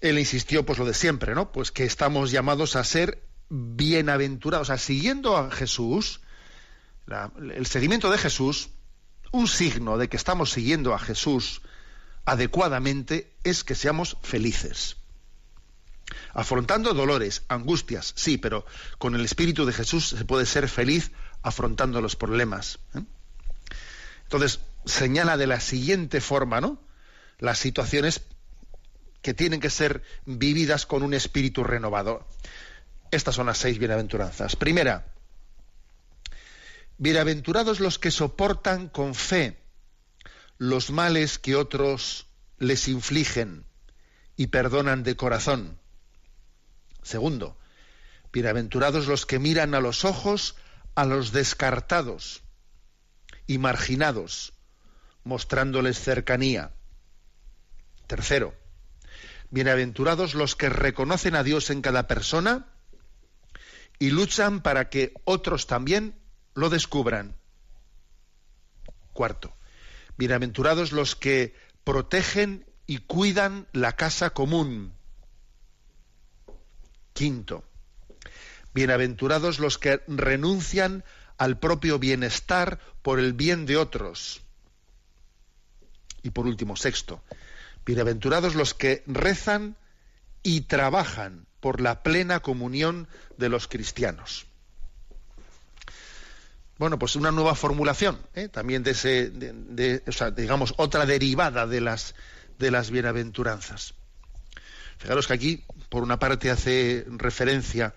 él 0.00 0.18
insistió, 0.18 0.64
pues 0.64 0.78
lo 0.78 0.84
de 0.84 0.94
siempre, 0.94 1.34
¿no? 1.34 1.52
Pues 1.52 1.70
que 1.70 1.84
estamos 1.84 2.30
llamados 2.30 2.76
a 2.76 2.84
ser 2.84 3.22
bienaventurados, 3.48 4.68
o 4.68 4.70
sea, 4.72 4.78
siguiendo 4.78 5.36
a 5.36 5.50
Jesús, 5.50 6.20
el 7.54 7.66
seguimiento 7.66 8.10
de 8.10 8.18
Jesús, 8.18 8.70
un 9.32 9.48
signo 9.48 9.98
de 9.98 10.08
que 10.08 10.16
estamos 10.16 10.50
siguiendo 10.50 10.94
a 10.94 10.98
Jesús 10.98 11.62
adecuadamente 12.24 13.32
es 13.44 13.64
que 13.64 13.74
seamos 13.74 14.16
felices. 14.22 14.96
Afrontando 16.32 16.94
dolores, 16.94 17.42
angustias, 17.48 18.12
sí, 18.16 18.38
pero 18.38 18.64
con 18.98 19.14
el 19.14 19.24
Espíritu 19.24 19.66
de 19.66 19.72
Jesús 19.72 20.08
se 20.08 20.24
puede 20.24 20.46
ser 20.46 20.68
feliz 20.68 21.12
afrontando 21.42 22.00
los 22.00 22.16
problemas. 22.16 22.78
¿eh? 22.94 23.02
Entonces, 24.24 24.60
señala 24.84 25.36
de 25.36 25.46
la 25.46 25.60
siguiente 25.60 26.20
forma, 26.20 26.60
¿no? 26.60 26.80
Las 27.38 27.58
situaciones 27.58 28.22
que 29.22 29.34
tienen 29.34 29.60
que 29.60 29.70
ser 29.70 30.02
vividas 30.24 30.86
con 30.86 31.02
un 31.02 31.14
espíritu 31.14 31.64
renovado. 31.64 32.26
Estas 33.10 33.34
son 33.34 33.46
las 33.46 33.58
seis 33.58 33.78
bienaventuranzas. 33.78 34.56
Primera, 34.56 35.12
bienaventurados 36.98 37.80
los 37.80 37.98
que 37.98 38.10
soportan 38.10 38.88
con 38.88 39.14
fe 39.14 39.58
los 40.58 40.90
males 40.90 41.38
que 41.38 41.56
otros 41.56 42.26
les 42.58 42.86
infligen 42.88 43.64
y 44.36 44.48
perdonan 44.48 45.02
de 45.02 45.16
corazón. 45.16 45.78
Segundo, 47.02 47.58
bienaventurados 48.32 49.06
los 49.06 49.24
que 49.24 49.38
miran 49.38 49.74
a 49.74 49.80
los 49.80 50.04
ojos 50.04 50.56
a 50.94 51.06
los 51.06 51.32
descartados 51.32 52.42
y 53.46 53.58
marginados, 53.58 54.52
mostrándoles 55.24 55.98
cercanía. 55.98 56.72
Tercero, 58.06 58.54
bienaventurados 59.50 60.34
los 60.34 60.56
que 60.56 60.68
reconocen 60.68 61.34
a 61.34 61.42
Dios 61.42 61.70
en 61.70 61.82
cada 61.82 62.06
persona 62.06 62.66
y 63.98 64.10
luchan 64.10 64.62
para 64.62 64.88
que 64.88 65.12
otros 65.24 65.66
también 65.66 66.14
lo 66.54 66.70
descubran. 66.70 67.36
Cuarto, 69.12 69.54
bienaventurados 70.16 70.92
los 70.92 71.16
que 71.16 71.54
protegen 71.84 72.66
y 72.86 72.98
cuidan 72.98 73.66
la 73.72 73.92
casa 73.96 74.30
común. 74.30 74.94
Quinto, 77.12 77.64
bienaventurados 78.72 79.58
los 79.58 79.78
que 79.78 80.00
renuncian 80.06 81.04
al 81.36 81.58
propio 81.58 81.98
bienestar 81.98 82.78
por 83.02 83.18
el 83.18 83.32
bien 83.32 83.66
de 83.66 83.76
otros. 83.76 84.42
Y 86.22 86.30
por 86.30 86.46
último, 86.46 86.76
sexto, 86.76 87.22
bienaventurados 87.90 88.54
los 88.54 88.72
que 88.72 89.02
rezan 89.08 89.74
y 90.44 90.60
trabajan 90.60 91.46
por 91.58 91.80
la 91.80 92.04
plena 92.04 92.38
comunión 92.38 93.08
de 93.36 93.48
los 93.48 93.66
cristianos. 93.66 94.46
Bueno, 96.78 97.00
pues 97.00 97.16
una 97.16 97.32
nueva 97.32 97.56
formulación, 97.56 98.20
¿eh? 98.36 98.46
también 98.46 98.84
de 98.84 98.92
ese, 98.92 99.32
digamos, 100.36 100.74
otra 100.76 101.04
derivada 101.04 101.66
de 101.66 101.80
las, 101.80 102.14
de 102.60 102.70
las 102.70 102.92
bienaventuranzas. 102.92 103.94
Fijaros 104.98 105.26
que 105.26 105.32
aquí, 105.32 105.64
por 105.88 106.04
una 106.04 106.20
parte, 106.20 106.48
hace 106.48 107.04
referencia, 107.08 107.96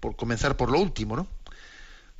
por 0.00 0.16
comenzar 0.16 0.56
por 0.56 0.72
lo 0.72 0.80
último, 0.80 1.14
¿no? 1.14 1.28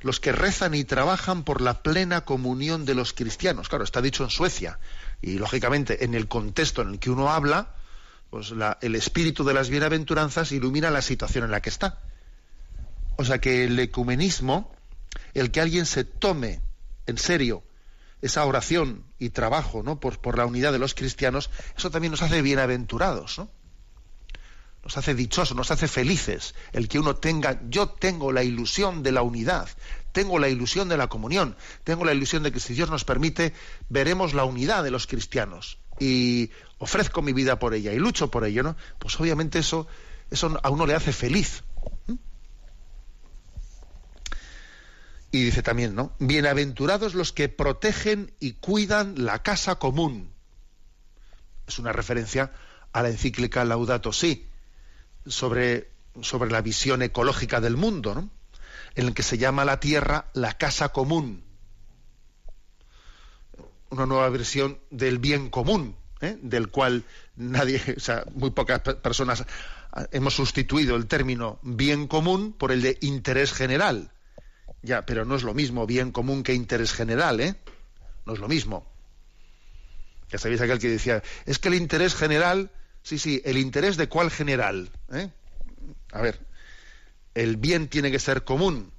Los 0.01 0.19
que 0.19 0.31
rezan 0.31 0.73
y 0.73 0.83
trabajan 0.83 1.43
por 1.43 1.61
la 1.61 1.83
plena 1.83 2.21
comunión 2.21 2.85
de 2.85 2.95
los 2.95 3.13
cristianos. 3.13 3.69
Claro, 3.69 3.83
está 3.83 4.01
dicho 4.01 4.23
en 4.23 4.29
Suecia. 4.29 4.79
Y 5.21 5.37
lógicamente, 5.37 6.03
en 6.03 6.15
el 6.15 6.27
contexto 6.27 6.81
en 6.81 6.89
el 6.89 6.99
que 6.99 7.11
uno 7.11 7.29
habla, 7.29 7.75
pues 8.29 8.53
el 8.81 8.95
espíritu 8.95 9.43
de 9.43 9.53
las 9.53 9.69
bienaventuranzas 9.69 10.51
ilumina 10.51 10.89
la 10.89 11.01
situación 11.01 11.43
en 11.43 11.51
la 11.51 11.61
que 11.61 11.69
está. 11.69 11.99
O 13.17 13.25
sea 13.25 13.39
que 13.39 13.65
el 13.65 13.77
ecumenismo, 13.77 14.73
el 15.33 15.51
que 15.51 15.61
alguien 15.61 15.85
se 15.85 16.03
tome 16.03 16.61
en 17.05 17.17
serio 17.17 17.63
esa 18.21 18.45
oración 18.45 19.03
y 19.19 19.29
trabajo 19.29 19.83
¿no? 19.83 19.99
por, 19.99 20.19
por 20.19 20.37
la 20.37 20.45
unidad 20.45 20.71
de 20.71 20.79
los 20.79 20.95
cristianos, 20.95 21.49
eso 21.77 21.91
también 21.91 22.11
nos 22.11 22.21
hace 22.21 22.41
bienaventurados, 22.41 23.37
¿no? 23.37 23.49
Nos 24.83 24.97
hace 24.97 25.13
dichosos, 25.13 25.55
nos 25.55 25.71
hace 25.71 25.87
felices 25.87 26.55
el 26.73 26.87
que 26.87 26.99
uno 26.99 27.15
tenga, 27.15 27.61
yo 27.69 27.89
tengo 27.89 28.31
la 28.31 28.43
ilusión 28.43 29.03
de 29.03 29.11
la 29.11 29.21
unidad, 29.21 29.69
tengo 30.11 30.39
la 30.39 30.49
ilusión 30.49 30.89
de 30.89 30.97
la 30.97 31.07
comunión, 31.07 31.55
tengo 31.83 32.03
la 32.03 32.13
ilusión 32.13 32.43
de 32.43 32.51
que 32.51 32.59
si 32.59 32.73
Dios 32.73 32.89
nos 32.89 33.05
permite, 33.05 33.53
veremos 33.89 34.33
la 34.33 34.43
unidad 34.43 34.83
de 34.83 34.91
los 34.91 35.05
cristianos 35.05 35.77
y 35.99 36.49
ofrezco 36.79 37.21
mi 37.21 37.31
vida 37.31 37.59
por 37.59 37.75
ella 37.75 37.93
y 37.93 37.99
lucho 37.99 38.31
por 38.31 38.43
ello, 38.43 38.63
¿no? 38.63 38.75
Pues 38.97 39.19
obviamente 39.19 39.59
eso, 39.59 39.87
eso 40.31 40.59
a 40.63 40.69
uno 40.69 40.87
le 40.87 40.95
hace 40.95 41.13
feliz. 41.13 41.63
Y 45.33 45.43
dice 45.45 45.61
también, 45.61 45.95
¿no? 45.95 46.13
Bienaventurados 46.19 47.13
los 47.13 47.31
que 47.31 47.47
protegen 47.47 48.33
y 48.39 48.53
cuidan 48.53 49.23
la 49.23 49.43
casa 49.43 49.75
común. 49.75 50.33
Es 51.67 51.79
una 51.79 51.93
referencia 51.93 52.51
a 52.91 53.01
la 53.01 53.09
encíclica 53.09 53.63
Laudato 53.63 54.11
Si 54.11 54.50
sobre, 55.25 55.91
sobre 56.21 56.51
la 56.51 56.61
visión 56.61 57.01
ecológica 57.01 57.61
del 57.61 57.77
mundo, 57.77 58.15
¿no? 58.15 58.29
en 58.95 59.07
el 59.07 59.13
que 59.13 59.23
se 59.23 59.37
llama 59.37 59.65
la 59.65 59.79
Tierra 59.79 60.25
la 60.33 60.57
casa 60.57 60.89
común 60.89 61.43
una 63.91 64.05
nueva 64.05 64.29
versión 64.29 64.79
del 64.89 65.19
bien 65.19 65.49
común, 65.49 65.95
¿eh? 66.21 66.37
del 66.41 66.69
cual 66.69 67.03
nadie, 67.35 67.81
o 67.97 67.99
sea, 67.99 68.25
muy 68.33 68.49
pocas 68.49 68.79
personas 68.79 69.45
hemos 70.11 70.33
sustituido 70.33 70.95
el 70.95 71.05
término 71.05 71.59
bien 71.61 72.07
común 72.07 72.53
por 72.53 72.71
el 72.71 72.81
de 72.81 72.97
interés 73.01 73.53
general. 73.53 74.11
Ya, 74.81 75.05
pero 75.05 75.25
no 75.25 75.35
es 75.35 75.43
lo 75.43 75.53
mismo 75.53 75.85
bien 75.85 76.11
común 76.11 76.41
que 76.41 76.53
interés 76.53 76.93
general, 76.93 77.39
¿eh? 77.39 77.55
No 78.25 78.33
es 78.33 78.39
lo 78.39 78.47
mismo. 78.47 78.89
Ya 80.29 80.39
sabéis 80.39 80.61
aquel 80.61 80.79
que 80.79 80.87
decía, 80.87 81.21
es 81.45 81.59
que 81.59 81.67
el 81.67 81.75
interés 81.75 82.15
general, 82.15 82.71
sí, 83.03 83.17
sí, 83.17 83.41
el 83.45 83.57
interés 83.57 83.97
de 83.97 84.07
cuál 84.07 84.31
general, 84.31 84.89
¿eh? 85.11 85.29
A 86.11 86.21
ver, 86.21 86.39
el 87.33 87.57
bien 87.57 87.87
tiene 87.87 88.11
que 88.11 88.19
ser 88.19 88.43
común, 88.43 88.91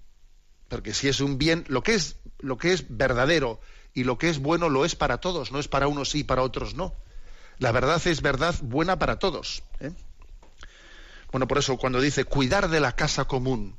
porque 0.68 0.94
si 0.94 1.08
es 1.08 1.20
un 1.20 1.38
bien, 1.38 1.64
lo 1.68 1.82
que 1.82 1.94
es, 1.94 2.16
lo 2.38 2.56
que 2.56 2.72
es 2.72 2.84
verdadero, 2.88 3.60
y 3.94 4.04
lo 4.04 4.18
que 4.18 4.28
es 4.28 4.38
bueno 4.38 4.68
lo 4.68 4.84
es 4.84 4.94
para 4.94 5.18
todos, 5.18 5.52
no 5.52 5.58
es 5.58 5.68
para 5.68 5.88
unos 5.88 6.10
sí 6.10 6.20
y 6.20 6.24
para 6.24 6.42
otros 6.42 6.74
no. 6.74 6.94
La 7.58 7.72
verdad 7.72 8.00
es 8.06 8.22
verdad 8.22 8.54
buena 8.62 8.98
para 8.98 9.18
todos. 9.18 9.62
¿eh? 9.80 9.92
Bueno, 11.30 11.46
por 11.46 11.58
eso 11.58 11.76
cuando 11.76 12.00
dice 12.00 12.24
cuidar 12.24 12.68
de 12.68 12.80
la 12.80 12.96
casa 12.96 13.26
común, 13.26 13.76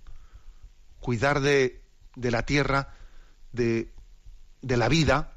cuidar 0.99 1.41
de, 1.41 1.81
de 2.15 2.31
la 2.31 2.45
tierra, 2.45 2.93
de, 3.51 3.91
de 4.61 4.77
la 4.77 4.87
vida, 4.87 5.32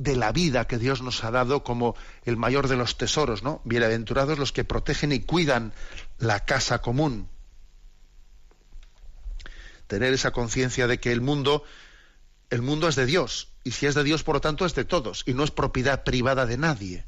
de 0.00 0.16
la 0.16 0.32
vida 0.32 0.66
que 0.66 0.78
Dios 0.78 1.02
nos 1.02 1.24
ha 1.24 1.30
dado 1.30 1.62
como 1.62 1.94
el 2.24 2.38
mayor 2.38 2.68
de 2.68 2.76
los 2.76 2.96
tesoros, 2.96 3.42
¿no? 3.42 3.60
Bienaventurados 3.64 4.38
los 4.38 4.50
que 4.50 4.64
protegen 4.64 5.12
y 5.12 5.20
cuidan 5.20 5.74
la 6.18 6.46
casa 6.46 6.80
común. 6.80 7.28
Tener 9.88 10.14
esa 10.14 10.30
conciencia 10.30 10.86
de 10.86 10.98
que 11.00 11.12
el 11.12 11.20
mundo, 11.20 11.64
el 12.48 12.62
mundo 12.62 12.88
es 12.88 12.96
de 12.96 13.04
Dios 13.04 13.48
y 13.62 13.72
si 13.72 13.84
es 13.84 13.94
de 13.94 14.02
Dios, 14.02 14.22
por 14.22 14.36
lo 14.36 14.40
tanto, 14.40 14.64
es 14.64 14.74
de 14.74 14.86
todos 14.86 15.22
y 15.26 15.34
no 15.34 15.44
es 15.44 15.50
propiedad 15.50 16.02
privada 16.02 16.46
de 16.46 16.56
nadie. 16.56 17.04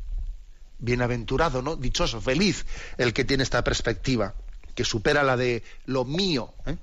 Bienaventurado, 0.78 1.62
¿no? 1.62 1.76
Dichoso, 1.76 2.20
feliz 2.20 2.66
el 2.98 3.14
que 3.14 3.24
tiene 3.24 3.42
esta 3.42 3.64
perspectiva, 3.64 4.34
que 4.74 4.84
supera 4.84 5.22
la 5.22 5.38
de 5.38 5.62
lo 5.86 6.04
mío. 6.04 6.52
¿eh? 6.66 6.76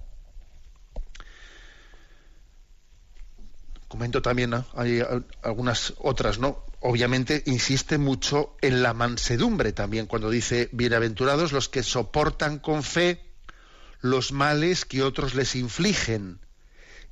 Comento 3.90 4.22
también, 4.22 4.54
hay 4.76 5.02
algunas 5.42 5.96
otras, 5.98 6.38
¿no? 6.38 6.64
Obviamente 6.80 7.42
insiste 7.48 7.98
mucho 7.98 8.56
en 8.62 8.84
la 8.84 8.94
mansedumbre 8.94 9.74
también, 9.74 10.06
cuando 10.06 10.30
dice, 10.30 10.70
bienaventurados 10.72 11.52
los 11.52 11.70
que 11.70 11.82
soportan 11.82 12.60
con 12.60 12.84
fe 12.84 13.20
los 14.02 14.32
males 14.32 14.86
que 14.86 15.02
otros 15.02 15.34
les 15.34 15.56
infligen 15.56 16.40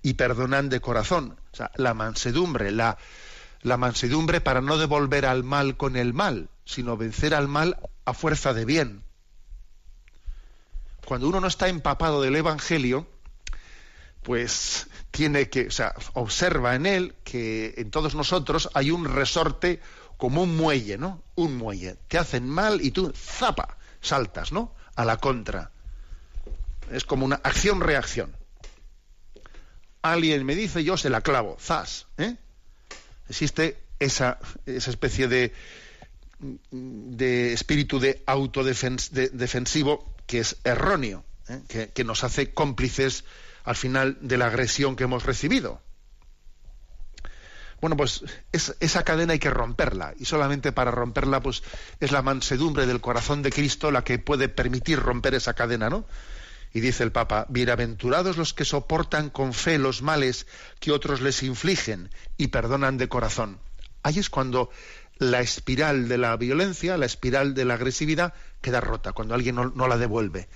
y 0.03 0.13
perdonan 0.13 0.69
de 0.69 0.79
corazón. 0.79 1.39
O 1.51 1.55
sea, 1.55 1.71
la 1.77 1.95
mansedumbre, 1.95 2.69
la, 2.69 2.99
la 3.63 3.77
mansedumbre 3.77 4.39
para 4.39 4.61
no 4.61 4.77
devolver 4.77 5.25
al 5.25 5.43
mal 5.43 5.77
con 5.77 5.95
el 5.95 6.13
mal, 6.13 6.47
sino 6.63 6.95
vencer 6.95 7.33
al 7.33 7.47
mal 7.47 7.77
a 8.05 8.13
fuerza 8.13 8.53
de 8.53 8.65
bien. 8.65 9.03
Cuando 11.05 11.27
uno 11.27 11.41
no 11.41 11.47
está 11.47 11.69
empapado 11.69 12.21
del 12.21 12.35
Evangelio, 12.35 13.07
pues 14.21 14.87
tiene 15.17 15.49
que, 15.49 15.65
o 15.65 15.71
sea, 15.71 15.95
observa 16.13 16.75
en 16.75 16.85
él 16.85 17.15
que 17.23 17.73
en 17.77 17.89
todos 17.89 18.13
nosotros 18.13 18.69
hay 18.75 18.91
un 18.91 19.05
resorte 19.05 19.81
como 20.15 20.43
un 20.43 20.55
muelle, 20.55 20.99
¿no? 20.99 21.23
Un 21.33 21.57
muelle. 21.57 21.97
Te 22.07 22.19
hacen 22.19 22.47
mal 22.47 22.81
y 22.81 22.91
tú, 22.91 23.11
zapa, 23.15 23.77
saltas, 23.99 24.51
¿no? 24.51 24.75
A 24.95 25.05
la 25.05 25.17
contra. 25.17 25.71
Es 26.91 27.03
como 27.03 27.25
una 27.25 27.37
acción-reacción 27.43 28.35
alguien 30.11 30.45
me 30.45 30.55
dice, 30.55 30.83
yo 30.83 30.97
se 30.97 31.09
la 31.09 31.21
clavo, 31.21 31.57
zas. 31.59 32.07
¿eh? 32.17 32.35
Existe 33.29 33.77
esa, 33.99 34.39
esa 34.65 34.89
especie 34.89 35.27
de, 35.27 35.53
de 36.71 37.53
espíritu 37.53 37.99
de 37.99 38.23
autodefensivo 38.25 40.15
que 40.25 40.39
es 40.39 40.57
erróneo, 40.63 41.23
¿eh? 41.49 41.89
que, 41.93 42.03
nos 42.03 42.23
hace 42.23 42.53
cómplices 42.53 43.23
al 43.67 43.75
final 43.75 44.17
de 44.21 44.37
la 44.37 44.47
agresión 44.47 44.95
que 44.95 45.03
hemos 45.03 45.25
recibido. 45.25 45.81
Bueno, 47.81 47.97
pues 47.97 48.23
esa 48.53 49.03
cadena 49.03 49.33
hay 49.33 49.39
que 49.39 49.49
romperla 49.49 50.13
y 50.17 50.23
solamente 50.23 50.71
para 50.71 50.89
romperla 50.89 51.41
pues 51.41 51.63
es 51.99 52.13
la 52.13 52.21
mansedumbre 52.21 52.87
del 52.87 53.01
corazón 53.01 53.43
de 53.43 53.51
Cristo 53.51 53.91
la 53.91 54.05
que 54.05 54.19
puede 54.19 54.47
permitir 54.47 54.99
romper 54.99 55.35
esa 55.35 55.53
cadena, 55.53 55.89
¿no? 55.89 56.05
Y 56.73 56.79
dice 56.79 57.03
el 57.03 57.11
Papa, 57.11 57.45
bienaventurados 57.49 58.37
los 58.37 58.53
que 58.53 58.63
soportan 58.63 59.29
con 59.29 59.53
fe 59.53 59.77
los 59.77 60.01
males 60.01 60.47
que 60.79 60.93
otros 60.93 61.19
les 61.19 61.43
infligen 61.43 62.09
y 62.37 62.47
perdonan 62.47 62.97
de 62.97 63.09
corazón. 63.09 63.59
Ahí 64.01 64.17
es 64.17 64.29
cuando 64.29 64.71
la 65.17 65.41
espiral 65.41 66.07
de 66.07 66.17
la 66.17 66.37
violencia, 66.37 66.95
la 66.95 67.05
espiral 67.05 67.53
de 67.53 67.65
la 67.65 67.73
agresividad 67.73 68.33
queda 68.61 68.79
rota, 68.79 69.11
cuando 69.11 69.35
alguien 69.35 69.55
no, 69.55 69.87
la 69.87 69.97
devuelve. 69.97 70.47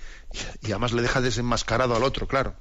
Y, 0.62 0.70
además 0.70 0.92
le 0.92 1.02
deja 1.02 1.20
desenmascarado 1.20 1.94
al 1.94 2.04
otro, 2.04 2.26
claro. 2.26 2.56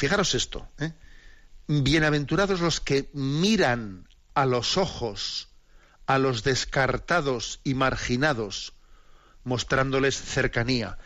Fijaros 0.00 0.34
esto. 0.34 0.66
¿eh? 0.78 0.94
Bienaventurados 1.66 2.60
los 2.60 2.80
que 2.80 3.10
miran 3.12 4.08
a 4.32 4.46
los 4.46 4.78
ojos 4.78 5.50
a 6.06 6.18
los 6.18 6.42
descartados 6.42 7.60
y 7.64 7.74
marginados, 7.74 8.72
mostrándoles 9.44 10.16
cercanía. 10.16 10.96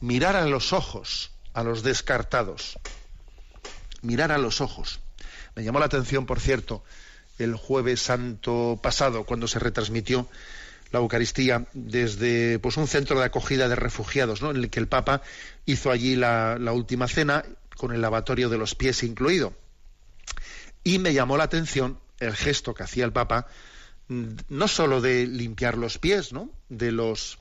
Mirar 0.00 0.36
a 0.36 0.46
los 0.46 0.72
ojos 0.72 1.32
a 1.52 1.64
los 1.64 1.82
descartados. 1.82 2.78
Mirar 4.02 4.30
a 4.30 4.38
los 4.38 4.60
ojos. 4.60 5.00
Me 5.56 5.64
llamó 5.64 5.80
la 5.80 5.86
atención, 5.86 6.24
por 6.24 6.38
cierto, 6.38 6.84
el 7.40 7.56
jueves 7.56 8.02
santo 8.02 8.78
pasado, 8.80 9.24
cuando 9.24 9.48
se 9.48 9.58
retransmitió 9.58 10.28
la 10.94 11.00
Eucaristía 11.00 11.66
desde 11.72 12.60
pues, 12.60 12.76
un 12.76 12.86
centro 12.86 13.18
de 13.18 13.26
acogida 13.26 13.68
de 13.68 13.74
refugiados, 13.74 14.40
¿no? 14.42 14.52
en 14.52 14.58
el 14.58 14.70
que 14.70 14.78
el 14.78 14.86
Papa 14.86 15.22
hizo 15.66 15.90
allí 15.90 16.14
la, 16.14 16.56
última 16.72 17.08
cena, 17.08 17.44
con 17.76 17.92
el 17.92 18.00
lavatorio 18.00 18.48
de 18.48 18.58
los 18.58 18.74
pies 18.74 19.02
incluido. 19.02 19.52
Y 20.82 20.98
me 20.98 21.14
llamó 21.14 21.36
la 21.36 21.44
atención 21.44 21.98
el 22.20 22.34
gesto 22.34 22.74
que 22.74 22.82
hacía 22.82 23.04
el 23.04 23.12
Papa, 23.12 23.46
mm, 24.08 24.24
no 24.48 24.68
solo 24.68 25.00
de 25.00 25.26
limpiar 25.26 25.76
los 25.76 25.98
pies 25.98 26.32
¿no? 26.32 26.50
de, 26.68 26.92
los, 26.92 27.38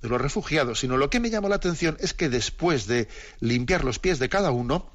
de 0.00 0.08
los 0.08 0.20
refugiados, 0.20 0.80
sino 0.80 0.96
lo 0.96 1.10
que 1.10 1.20
me 1.20 1.30
llamó 1.30 1.48
la 1.48 1.56
atención 1.56 1.96
es 2.00 2.14
que 2.14 2.28
después 2.28 2.86
de 2.86 3.08
limpiar 3.40 3.84
los 3.84 3.98
pies 3.98 4.18
de 4.18 4.28
cada 4.28 4.50
uno, 4.50 4.90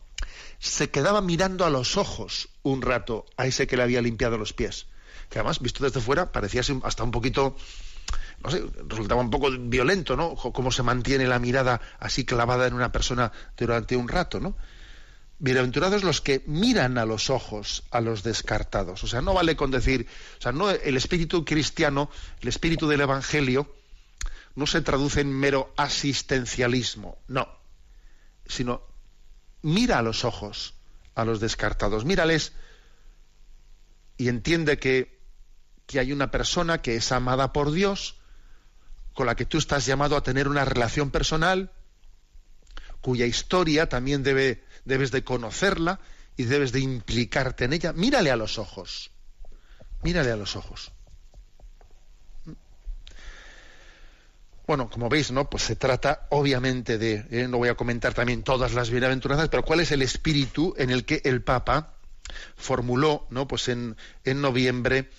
se 0.59 0.89
quedaba 0.89 1.21
mirando 1.21 1.65
a 1.65 1.69
los 1.69 1.97
ojos 1.97 2.49
un 2.63 2.81
rato 2.81 3.25
a 3.37 3.45
ese 3.45 3.67
que 3.67 3.77
le 3.77 3.83
había 3.83 4.01
limpiado 4.01 4.37
los 4.37 4.53
pies. 4.53 4.87
Que 5.29 5.39
además, 5.39 5.59
visto 5.61 5.83
desde 5.83 6.01
fuera, 6.01 6.31
parecía 6.31 6.61
hasta 6.83 7.03
un 7.03 7.11
poquito, 7.11 7.55
no 8.43 8.49
sé, 8.49 8.63
resultaba 8.87 9.21
un 9.21 9.29
poco 9.29 9.51
violento, 9.51 10.15
¿no? 10.15 10.35
Cómo 10.35 10.71
se 10.71 10.83
mantiene 10.83 11.27
la 11.27 11.39
mirada 11.39 11.81
así 11.99 12.25
clavada 12.25 12.65
en 12.65 12.73
una 12.73 12.91
persona 12.91 13.31
durante 13.57 13.95
un 13.95 14.07
rato, 14.07 14.39
¿no? 14.39 14.55
Bienaventurados 15.39 16.03
los 16.03 16.19
que 16.19 16.43
miran 16.47 16.97
a 16.97 17.05
los 17.05 17.29
ojos 17.29 17.83
a 17.91 18.01
los 18.01 18.23
descartados. 18.23 19.03
O 19.03 19.07
sea, 19.07 19.21
no 19.21 19.33
vale 19.33 19.55
con 19.55 19.69
decir, 19.69 20.07
o 20.39 20.41
sea, 20.41 20.51
no 20.51 20.71
el 20.71 20.97
espíritu 20.97 21.45
cristiano, 21.45 22.09
el 22.41 22.47
espíritu 22.47 22.87
del 22.87 23.01
evangelio, 23.01 23.71
no 24.55 24.65
se 24.65 24.81
traduce 24.81 25.21
en 25.21 25.31
mero 25.31 25.71
asistencialismo, 25.77 27.19
no, 27.27 27.47
sino 28.47 28.81
mira 29.61 29.99
a 29.99 30.01
los 30.01 30.25
ojos 30.25 30.73
a 31.13 31.25
los 31.25 31.39
descartados, 31.39 32.05
mírales 32.05 32.53
y 34.17 34.29
entiende 34.29 34.79
que, 34.79 35.19
que 35.85 35.99
hay 35.99 36.11
una 36.11 36.31
persona 36.31 36.81
que 36.81 36.95
es 36.95 37.11
amada 37.11 37.53
por 37.53 37.71
Dios, 37.71 38.15
con 39.13 39.27
la 39.27 39.35
que 39.35 39.45
tú 39.45 39.57
estás 39.57 39.85
llamado 39.85 40.15
a 40.15 40.23
tener 40.23 40.47
una 40.47 40.65
relación 40.65 41.11
personal, 41.11 41.71
cuya 43.01 43.25
historia 43.25 43.89
también 43.89 44.23
debe, 44.23 44.63
debes 44.87 45.11
de 45.11 45.23
conocerla 45.23 45.99
y 46.35 46.43
debes 46.45 46.71
de 46.71 46.79
implicarte 46.79 47.65
en 47.65 47.73
ella. 47.73 47.93
Mírale 47.93 48.31
a 48.31 48.35
los 48.35 48.57
ojos, 48.57 49.11
mírale 50.03 50.31
a 50.31 50.35
los 50.35 50.55
ojos. 50.55 50.91
Bueno, 54.65 54.89
como 54.89 55.07
veis, 55.07 55.31
¿no? 55.31 55.49
Pues 55.49 55.63
se 55.63 55.77
trata 55.77 56.27
obviamente 56.29 56.97
de, 56.97 57.25
eh, 57.31 57.47
no 57.47 57.57
voy 57.57 57.69
a 57.69 57.75
comentar 57.75 58.13
también 58.13 58.43
todas 58.43 58.73
las 58.73 58.89
bienaventuranzas, 58.89 59.47
pero 59.47 59.63
cuál 59.63 59.79
es 59.79 59.91
el 59.93 60.01
espíritu 60.01 60.73
en 60.77 60.89
el 60.89 61.05
que 61.05 61.21
el 61.23 61.41
Papa 61.41 61.93
formuló, 62.57 63.27
¿no? 63.29 63.47
Pues 63.47 63.69
en, 63.69 63.95
en 64.25 64.41
noviembre, 64.41 65.09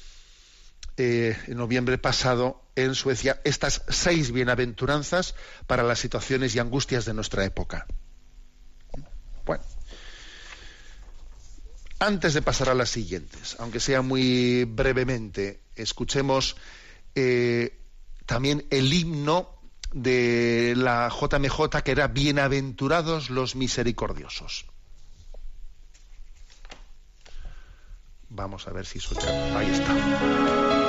eh, 0.99 1.35
en 1.47 1.57
noviembre 1.57 1.97
pasado 1.97 2.62
en 2.77 2.95
Suecia, 2.95 3.41
estas 3.45 3.83
seis 3.89 4.33
bienaventuranzas 4.33 5.35
para 5.66 5.83
las 5.83 5.99
situaciones 5.99 6.55
y 6.55 6.59
angustias 6.59 7.07
de 7.07 7.14
nuestra 7.14 7.47
época. 7.47 7.87
Antes 12.01 12.34
de 12.34 12.42
pasar 12.42 12.68
a 12.68 12.74
las 12.74 12.90
siguientes, 12.90 13.57
aunque 13.59 13.80
sea 13.80 14.03
muy 14.03 14.64
brevemente, 14.64 15.61
escuchemos 15.74 16.57
eh, 17.14 17.76
también 18.24 18.66
el 18.70 18.92
himno 18.92 19.59
de 19.92 20.74
la 20.76 21.09
JMJ 21.09 21.82
que 21.82 21.90
era 21.90 22.07
Bienaventurados 22.07 23.30
los 23.30 23.57
misericordiosos. 23.57 24.66
Vamos 28.28 28.68
a 28.68 28.72
ver 28.72 28.86
si 28.86 29.01
suena. 29.01 29.59
Ahí 29.59 29.70
está. 29.70 30.88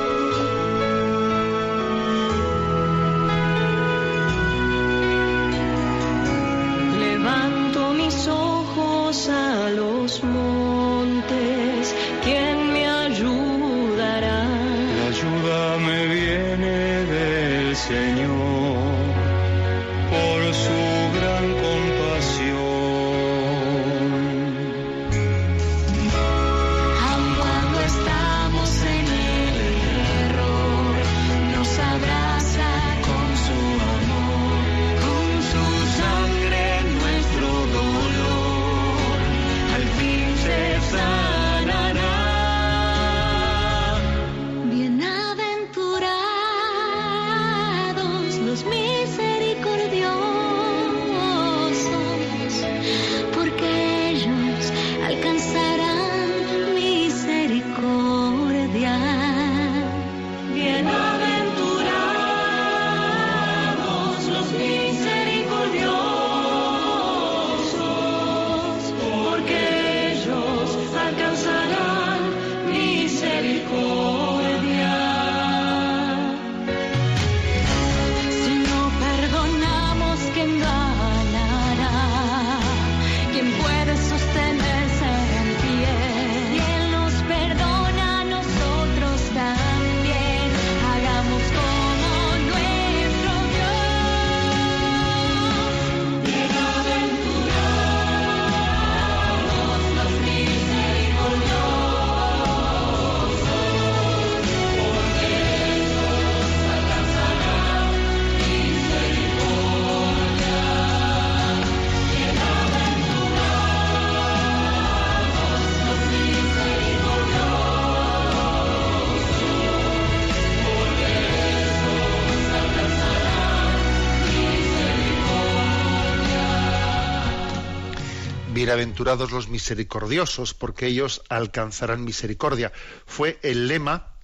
Bienaventurados 128.60 129.32
los 129.32 129.48
misericordiosos, 129.48 130.54
porque 130.54 130.88
ellos 130.88 131.22
alcanzarán 131.30 132.04
misericordia. 132.04 132.74
Fue 133.06 133.40
el 133.42 133.70
lema 133.70 134.16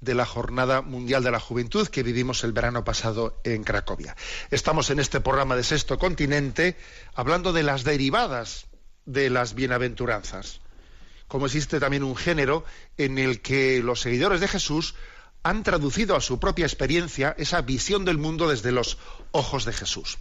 de 0.00 0.16
la 0.16 0.26
Jornada 0.26 0.82
Mundial 0.82 1.22
de 1.22 1.30
la 1.30 1.38
Juventud 1.38 1.86
que 1.86 2.02
vivimos 2.02 2.42
el 2.42 2.50
verano 2.50 2.82
pasado 2.82 3.40
en 3.44 3.62
Cracovia. 3.62 4.16
Estamos 4.50 4.90
en 4.90 4.98
este 4.98 5.20
programa 5.20 5.54
de 5.54 5.62
Sexto 5.62 5.96
Continente 5.96 6.76
hablando 7.14 7.52
de 7.52 7.62
las 7.62 7.84
derivadas 7.84 8.66
de 9.04 9.30
las 9.30 9.54
bienaventuranzas. 9.54 10.60
Como 11.28 11.46
existe 11.46 11.78
también 11.78 12.02
un 12.02 12.16
género 12.16 12.64
en 12.98 13.16
el 13.16 13.42
que 13.42 13.80
los 13.80 14.00
seguidores 14.00 14.40
de 14.40 14.48
Jesús 14.48 14.96
han 15.44 15.62
traducido 15.62 16.16
a 16.16 16.20
su 16.20 16.40
propia 16.40 16.66
experiencia 16.66 17.36
esa 17.38 17.62
visión 17.62 18.04
del 18.04 18.18
mundo 18.18 18.48
desde 18.48 18.72
los 18.72 18.98
ojos 19.30 19.64
de 19.64 19.72
Jesús 19.72 20.18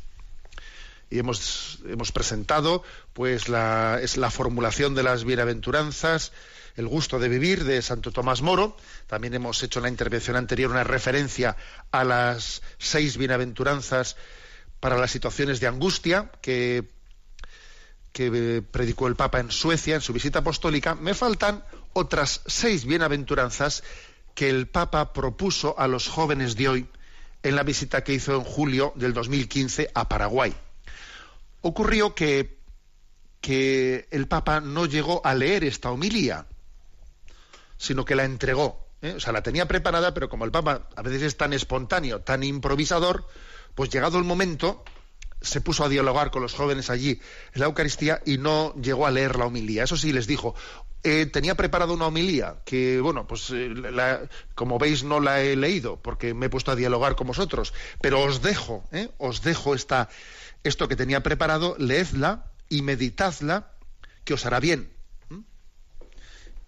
y 1.10 1.20
hemos, 1.20 1.80
hemos 1.88 2.12
presentado 2.12 2.84
pues 3.14 3.49
la, 3.49 3.99
es 4.01 4.18
la 4.18 4.32
formulación 4.32 4.95
de 4.95 5.04
las 5.04 5.24
bienaventuranzas, 5.26 6.32
el 6.76 6.88
gusto 6.88 7.20
de 7.20 7.30
vivir 7.30 7.66
de 7.66 7.82
Santo 7.82 8.12
Tomás 8.12 8.41
Moro. 8.41 8.76
También 9.08 9.34
hemos 9.34 9.62
hecho 9.62 9.80
en 9.80 9.84
la 9.84 9.89
intervención 9.89 10.36
anterior 10.36 10.72
una 10.72 10.84
referencia 10.84 11.56
a 11.91 12.04
las 12.04 12.64
seis 12.80 13.18
bienaventuranzas 13.18 14.16
para 14.80 14.97
las 14.97 15.12
situaciones 15.12 15.60
de 15.60 15.68
angustia 15.68 16.32
que, 16.41 16.89
que 18.12 18.64
predicó 18.72 19.08
el 19.08 19.16
Papa 19.16 19.39
en 19.39 19.51
Suecia 19.51 19.95
en 19.95 20.01
su 20.01 20.14
visita 20.14 20.39
apostólica. 20.39 20.95
Me 20.95 21.14
faltan 21.14 21.64
otras 21.93 22.41
seis 22.47 22.86
bienaventuranzas 22.86 23.84
que 24.34 24.49
el 24.49 24.68
Papa 24.68 25.14
propuso 25.14 25.78
a 25.78 25.88
los 25.88 26.08
jóvenes 26.08 26.56
de 26.56 26.70
hoy 26.70 26.88
en 27.43 27.56
la 27.56 27.64
visita 27.64 28.04
que 28.04 28.14
hizo 28.14 28.34
en 28.36 28.43
julio 28.43 28.93
del 28.95 29.14
2015 29.14 29.91
a 29.93 30.10
Paraguay 30.10 30.56
ocurrió 31.64 32.14
que, 32.14 32.59
que 33.41 34.07
el 34.11 34.28
Papa 34.28 34.59
no 34.59 34.86
llegó 34.86 35.26
a 35.26 35.34
leer 35.34 35.64
esta 35.64 35.89
homilía, 35.89 36.45
sino 37.78 38.05
que 38.05 38.16
la 38.16 38.26
entregó. 38.26 38.88
¿eh? 39.01 39.14
O 39.16 39.20
sea, 39.20 39.34
la 39.34 39.41
tenía 39.41 39.68
preparada, 39.68 40.14
pero 40.14 40.30
como 40.30 40.45
el 40.45 40.51
Papa 40.51 40.88
a 40.95 41.01
veces 41.01 41.24
es 41.24 41.38
tan 41.38 41.53
espontáneo, 41.53 42.22
tan 42.22 42.43
improvisador, 42.43 43.26
pues 43.76 43.89
llegado 43.89 44.18
el 44.18 44.26
momento, 44.26 44.84
se 45.41 45.61
puso 45.61 45.84
a 45.84 45.89
dialogar 45.89 46.32
con 46.32 46.41
los 46.41 46.53
jóvenes 46.53 46.89
allí 46.89 47.22
en 47.53 47.61
la 47.61 47.66
Eucaristía 47.66 48.22
y 48.26 48.38
no 48.38 48.76
llegó 48.76 49.07
a 49.07 49.11
leer 49.11 49.38
la 49.38 49.45
homilía. 49.45 49.84
Eso 49.84 49.97
sí, 49.97 50.11
les 50.11 50.28
dijo, 50.28 50.55
eh, 51.04 51.26
tenía 51.26 51.56
preparado 51.56 51.93
una 51.93 52.08
homilía 52.08 52.58
que, 52.66 52.99
bueno, 52.99 53.28
pues 53.28 53.51
eh, 53.51 53.74
como 54.56 54.80
veis 54.80 55.04
no 55.04 55.20
la 55.20 55.41
he 55.41 55.56
leído 55.56 55.97
porque 55.97 56.34
me 56.34 56.47
he 56.47 56.49
puesto 56.49 56.72
a 56.72 56.76
dialogar 56.76 57.16
con 57.16 57.28
vosotros, 57.28 57.74
pero 58.01 58.22
os 58.22 58.41
dejo, 58.41 58.84
os 59.18 59.41
dejo 59.41 59.76
esta, 59.76 60.10
esto 60.64 60.88
que 60.88 60.95
tenía 60.95 61.22
preparado, 61.24 61.76
leedla 61.78 62.45
y 62.70 62.82
meditadla, 62.82 63.72
que 64.24 64.34
os 64.34 64.45
hará 64.45 64.60
bien. 64.60 64.91
¿Mm? 65.30 65.39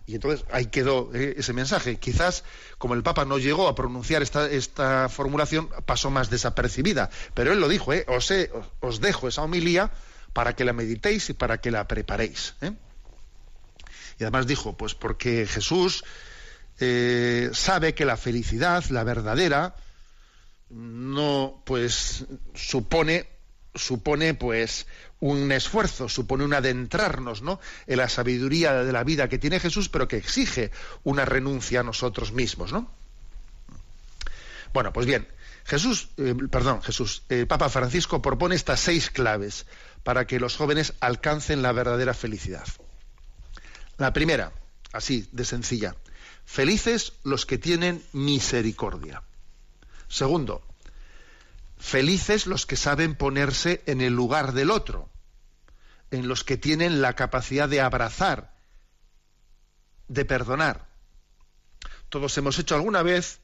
Y 0.06 0.16
entonces 0.16 0.46
ahí 0.52 0.68
quedó 0.68 1.12
eh, 1.14 1.36
ese 1.38 1.54
mensaje. 1.54 1.98
Quizás, 1.98 2.44
como 2.78 2.94
el 2.94 3.04
Papa 3.04 3.26
no 3.26 3.38
llegó 3.38 3.68
a 3.68 3.76
pronunciar 3.76 4.22
esta, 4.22 4.50
esta 4.50 5.10
formulación, 5.10 5.70
pasó 5.86 6.12
más 6.12 6.30
desapercibida. 6.30 7.10
Pero 7.34 7.52
él 7.52 7.60
lo 7.60 7.68
dijo, 7.68 7.94
eh, 7.94 8.06
os, 8.08 8.32
os, 8.82 9.02
dejo 9.02 9.28
esa 9.28 9.42
homilía 9.42 9.92
para 10.34 10.56
que 10.56 10.66
la 10.66 10.74
meditéis 10.74 11.30
y 11.30 11.34
para 11.34 11.60
que 11.60 11.72
la 11.72 11.88
preparéis. 11.88 12.56
¿eh? 12.62 12.74
Y 14.20 14.24
además 14.24 14.48
dijo, 14.48 14.78
pues 14.78 14.96
porque 14.96 15.46
Jesús 15.46 16.04
sabe 16.78 17.94
que 17.94 18.06
la 18.06 18.18
felicidad, 18.18 18.84
la 18.90 19.04
verdadera, 19.04 19.76
no 20.70 21.62
pues 21.66 22.26
supone 22.54 23.28
supone 23.76 24.34
pues 24.34 24.88
un 25.20 25.52
esfuerzo, 25.52 26.10
supone 26.10 26.44
un 26.44 26.54
adentrarnos 26.54 27.42
¿no? 27.42 27.60
en 27.88 27.98
la 27.98 28.10
sabiduría 28.10 28.74
de 28.84 28.92
la 28.92 29.04
vida 29.04 29.30
que 29.30 29.38
tiene 29.38 29.60
Jesús, 29.60 29.90
pero 29.90 30.08
que 30.08 30.18
exige 30.18 30.72
una 31.04 31.26
renuncia 31.26 31.82
a 31.82 31.84
nosotros 31.84 32.32
mismos, 32.32 32.72
¿no? 32.72 32.90
Bueno, 34.74 34.92
pues 34.92 35.06
bien, 35.06 35.28
Jesús, 35.66 36.10
eh, 36.18 36.36
perdón, 36.52 36.82
Jesús, 36.82 37.24
el 37.30 37.48
Papa 37.48 37.70
Francisco 37.70 38.22
propone 38.22 38.56
estas 38.56 38.80
seis 38.80 39.10
claves 39.10 39.66
para 40.04 40.28
que 40.28 40.40
los 40.40 40.58
jóvenes 40.58 40.94
alcancen 41.00 41.62
la 41.62 41.72
verdadera 41.72 42.14
felicidad. 42.14 42.68
La 43.98 44.14
primera, 44.14 44.52
así 44.94 45.28
de 45.32 45.46
sencilla, 45.46 45.96
felices 46.46 47.14
los 47.24 47.46
que 47.46 47.58
tienen 47.58 48.04
misericordia. 48.14 49.24
Segundo, 50.08 50.64
Felices 51.78 52.48
los 52.48 52.66
que 52.66 52.78
saben 52.78 53.16
ponerse 53.16 53.84
en 53.86 54.02
el 54.02 54.14
lugar 54.14 54.54
del 54.54 54.72
otro, 54.72 55.10
en 56.12 56.28
los 56.28 56.44
que 56.44 56.58
tienen 56.58 57.02
la 57.02 57.14
capacidad 57.14 57.68
de 57.68 57.82
abrazar, 57.82 58.56
de 60.08 60.26
perdonar. 60.26 60.88
Todos 62.10 62.38
hemos 62.38 62.58
hecho 62.60 62.76
alguna 62.76 63.04
vez 63.04 63.40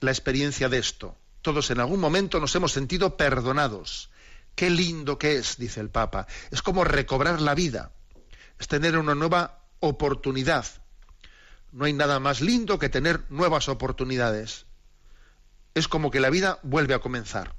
la 0.00 0.10
experiencia 0.10 0.68
de 0.68 0.78
esto. 0.78 1.16
Todos 1.42 1.70
en 1.70 1.80
algún 1.80 2.00
momento 2.00 2.40
nos 2.40 2.54
hemos 2.56 2.72
sentido 2.72 3.16
perdonados. 3.16 4.10
Qué 4.54 4.70
lindo 4.70 5.18
que 5.18 5.36
es, 5.36 5.56
dice 5.56 5.80
el 5.80 5.90
Papa. 5.90 6.26
Es 6.50 6.62
como 6.62 6.84
recobrar 6.84 7.40
la 7.40 7.54
vida. 7.54 7.92
Es 8.58 8.68
tener 8.68 8.96
una 8.98 9.14
nueva 9.14 9.62
oportunidad. 9.80 10.66
No 11.72 11.84
hay 11.84 11.92
nada 11.92 12.18
más 12.18 12.40
lindo 12.40 12.78
que 12.78 12.88
tener 12.88 13.24
nuevas 13.30 13.68
oportunidades 13.68 14.66
es 15.78 15.88
como 15.88 16.10
que 16.10 16.20
la 16.20 16.30
vida 16.30 16.58
vuelve 16.62 16.94
a 16.94 16.98
comenzar. 16.98 17.54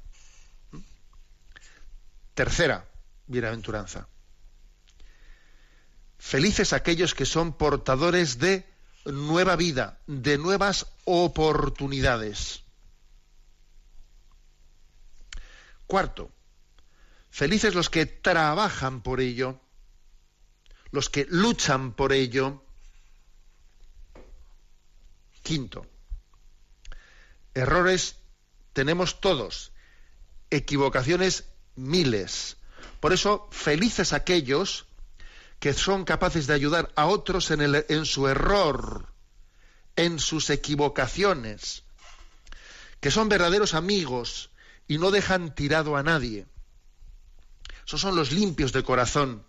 Tercera 2.33 2.85
bienaventuranza. 3.27 4.07
Felices 6.17 6.73
aquellos 6.73 7.13
que 7.13 7.25
son 7.25 7.53
portadores 7.53 8.39
de 8.39 8.65
nueva 9.05 9.55
vida, 9.55 9.99
de 10.05 10.37
nuevas 10.37 10.87
oportunidades. 11.05 12.63
Cuarto, 15.87 16.31
felices 17.31 17.73
los 17.73 17.89
que 17.89 18.05
trabajan 18.05 19.01
por 19.01 19.21
ello, 19.21 19.59
los 20.91 21.09
que 21.09 21.25
luchan 21.29 21.93
por 21.93 22.13
ello. 22.13 22.63
Quinto, 25.43 25.85
Errores 27.53 28.15
tenemos 28.73 29.19
todos, 29.19 29.71
equivocaciones 30.49 31.45
miles. 31.75 32.57
Por 32.99 33.13
eso, 33.13 33.47
felices 33.51 34.13
aquellos 34.13 34.85
que 35.59 35.73
son 35.73 36.05
capaces 36.05 36.47
de 36.47 36.53
ayudar 36.53 36.91
a 36.95 37.07
otros 37.07 37.51
en, 37.51 37.61
el, 37.61 37.85
en 37.89 38.05
su 38.05 38.27
error, 38.27 39.07
en 39.95 40.19
sus 40.19 40.49
equivocaciones, 40.49 41.83
que 43.01 43.11
son 43.11 43.27
verdaderos 43.27 43.73
amigos 43.73 44.51
y 44.87 44.97
no 44.97 45.11
dejan 45.11 45.53
tirado 45.53 45.97
a 45.97 46.03
nadie. 46.03 46.45
Esos 47.85 47.99
son 47.99 48.15
los 48.15 48.31
limpios 48.31 48.71
de 48.71 48.83
corazón, 48.83 49.43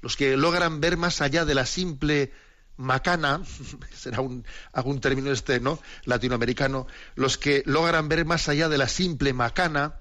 los 0.00 0.16
que 0.16 0.36
logran 0.36 0.80
ver 0.80 0.96
más 0.96 1.20
allá 1.20 1.44
de 1.44 1.54
la 1.54 1.66
simple 1.66 2.32
macana, 2.76 3.42
será 3.94 4.20
un, 4.20 4.44
algún 4.72 5.00
término 5.00 5.30
este, 5.30 5.60
¿no? 5.60 5.80
latinoamericano, 6.04 6.86
los 7.14 7.38
que 7.38 7.62
logran 7.66 8.08
ver 8.08 8.24
más 8.24 8.48
allá 8.48 8.68
de 8.68 8.78
la 8.78 8.88
simple 8.88 9.32
macana 9.32 10.00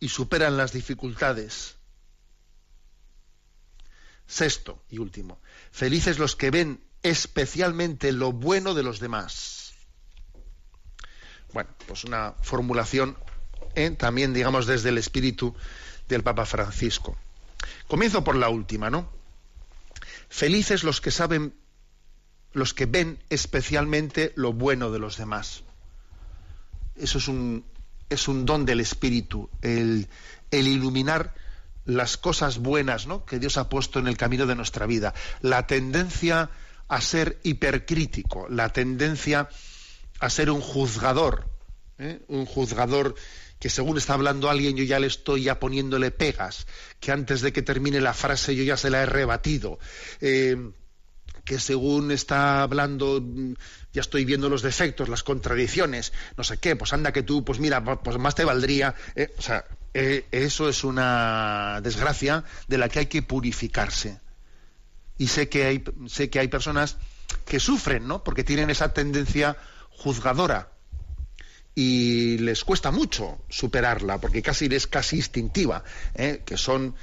y 0.00 0.08
superan 0.10 0.56
las 0.56 0.72
dificultades. 0.72 1.76
Sexto 4.26 4.82
y 4.88 4.98
último, 4.98 5.40
felices 5.70 6.18
los 6.18 6.36
que 6.36 6.50
ven 6.50 6.82
especialmente 7.02 8.12
lo 8.12 8.32
bueno 8.32 8.74
de 8.74 8.82
los 8.82 9.00
demás. 9.00 9.74
Bueno, 11.52 11.70
pues 11.86 12.04
una 12.04 12.32
formulación 12.42 13.16
¿eh? 13.74 13.90
también, 13.90 14.32
digamos, 14.32 14.66
desde 14.66 14.88
el 14.88 14.98
espíritu 14.98 15.54
del 16.08 16.22
Papa 16.22 16.46
Francisco. 16.46 17.16
Comienzo 17.88 18.24
por 18.24 18.36
la 18.36 18.48
última, 18.48 18.90
¿no? 18.90 19.10
Felices 20.28 20.84
los 20.84 21.00
que 21.00 21.10
saben 21.10 21.54
los 22.54 22.72
que 22.72 22.86
ven 22.86 23.18
especialmente 23.30 24.32
lo 24.36 24.52
bueno 24.52 24.90
de 24.90 25.00
los 25.00 25.16
demás. 25.18 25.64
Eso 26.96 27.18
es 27.18 27.28
un, 27.28 27.64
es 28.08 28.28
un 28.28 28.46
don 28.46 28.64
del 28.64 28.80
Espíritu, 28.80 29.50
el, 29.60 30.08
iluminar 30.50 31.34
las 31.84 32.16
cosas 32.16 32.58
buenas 32.58 33.06
¿no? 33.06 33.24
que 33.24 33.38
Dios 33.38 33.58
ha 33.58 33.68
puesto 33.68 33.98
en 33.98 34.06
el 34.06 34.16
camino 34.16 34.46
de 34.46 34.54
nuestra 34.54 34.86
vida. 34.86 35.12
La 35.40 35.66
tendencia 35.66 36.50
a 36.88 37.00
ser 37.00 37.40
hipercrítico, 37.42 38.48
la 38.48 38.70
tendencia 38.70 39.48
a 40.20 40.30
ser 40.30 40.50
un 40.50 40.60
juzgador, 40.60 41.48
¿eh? 41.98 42.22
un 42.28 42.46
juzgador 42.46 43.16
que 43.64 43.70
según 43.70 43.96
está 43.96 44.12
hablando 44.12 44.50
alguien 44.50 44.76
yo 44.76 44.84
ya 44.84 45.00
le 45.00 45.06
estoy 45.06 45.44
ya 45.44 45.58
poniéndole 45.58 46.10
pegas, 46.10 46.66
que 47.00 47.12
antes 47.12 47.40
de 47.40 47.50
que 47.50 47.62
termine 47.62 47.98
la 47.98 48.12
frase 48.12 48.54
yo 48.54 48.62
ya 48.62 48.76
se 48.76 48.90
la 48.90 49.00
he 49.00 49.06
rebatido. 49.06 49.78
Eh, 50.20 50.70
que 51.46 51.58
según 51.58 52.10
está 52.10 52.60
hablando 52.60 53.24
ya 53.90 54.02
estoy 54.02 54.26
viendo 54.26 54.50
los 54.50 54.60
defectos, 54.60 55.08
las 55.08 55.22
contradicciones, 55.22 56.12
no 56.36 56.44
sé 56.44 56.58
qué, 56.58 56.76
pues 56.76 56.92
anda 56.92 57.10
que 57.14 57.22
tú, 57.22 57.42
pues 57.42 57.58
mira, 57.58 57.82
pues 57.82 58.18
más 58.18 58.34
te 58.34 58.44
valdría, 58.44 58.96
eh, 59.16 59.32
o 59.38 59.40
sea, 59.40 59.64
eh, 59.94 60.26
eso 60.30 60.68
es 60.68 60.84
una 60.84 61.80
desgracia 61.82 62.44
de 62.68 62.76
la 62.76 62.90
que 62.90 62.98
hay 62.98 63.06
que 63.06 63.22
purificarse. 63.22 64.20
Y 65.16 65.28
sé 65.28 65.48
que 65.48 65.64
hay, 65.64 65.84
sé 66.08 66.28
que 66.28 66.38
hay 66.38 66.48
personas 66.48 66.98
que 67.46 67.60
sufren, 67.60 68.06
¿no? 68.06 68.24
Porque 68.24 68.44
tienen 68.44 68.68
esa 68.68 68.92
tendencia 68.92 69.56
juzgadora 69.88 70.73
y 71.74 72.38
les 72.38 72.64
cuesta 72.64 72.90
mucho 72.90 73.38
superarla, 73.48 74.18
porque 74.18 74.42
casi 74.42 74.66
es 74.66 74.86
casi 74.86 75.16
instintiva, 75.16 75.82
¿eh? 76.14 76.42
que 76.44 76.56
son 76.56 76.94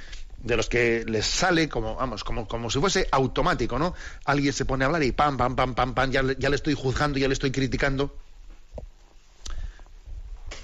de 0.42 0.56
los 0.56 0.68
que 0.68 1.04
les 1.06 1.26
sale 1.26 1.68
como, 1.68 1.94
vamos, 1.94 2.24
como, 2.24 2.48
como 2.48 2.70
si 2.70 2.80
fuese 2.80 3.06
automático, 3.12 3.78
¿no? 3.78 3.94
Alguien 4.24 4.52
se 4.52 4.64
pone 4.64 4.84
a 4.84 4.86
hablar 4.86 5.02
y 5.02 5.12
pam, 5.12 5.36
pam, 5.36 5.54
pam, 5.54 5.74
pam, 5.74 5.94
pam, 5.94 6.10
ya, 6.10 6.22
ya 6.38 6.48
le 6.48 6.56
estoy 6.56 6.74
juzgando, 6.74 7.18
ya 7.18 7.28
le 7.28 7.34
estoy 7.34 7.52
criticando. 7.52 8.16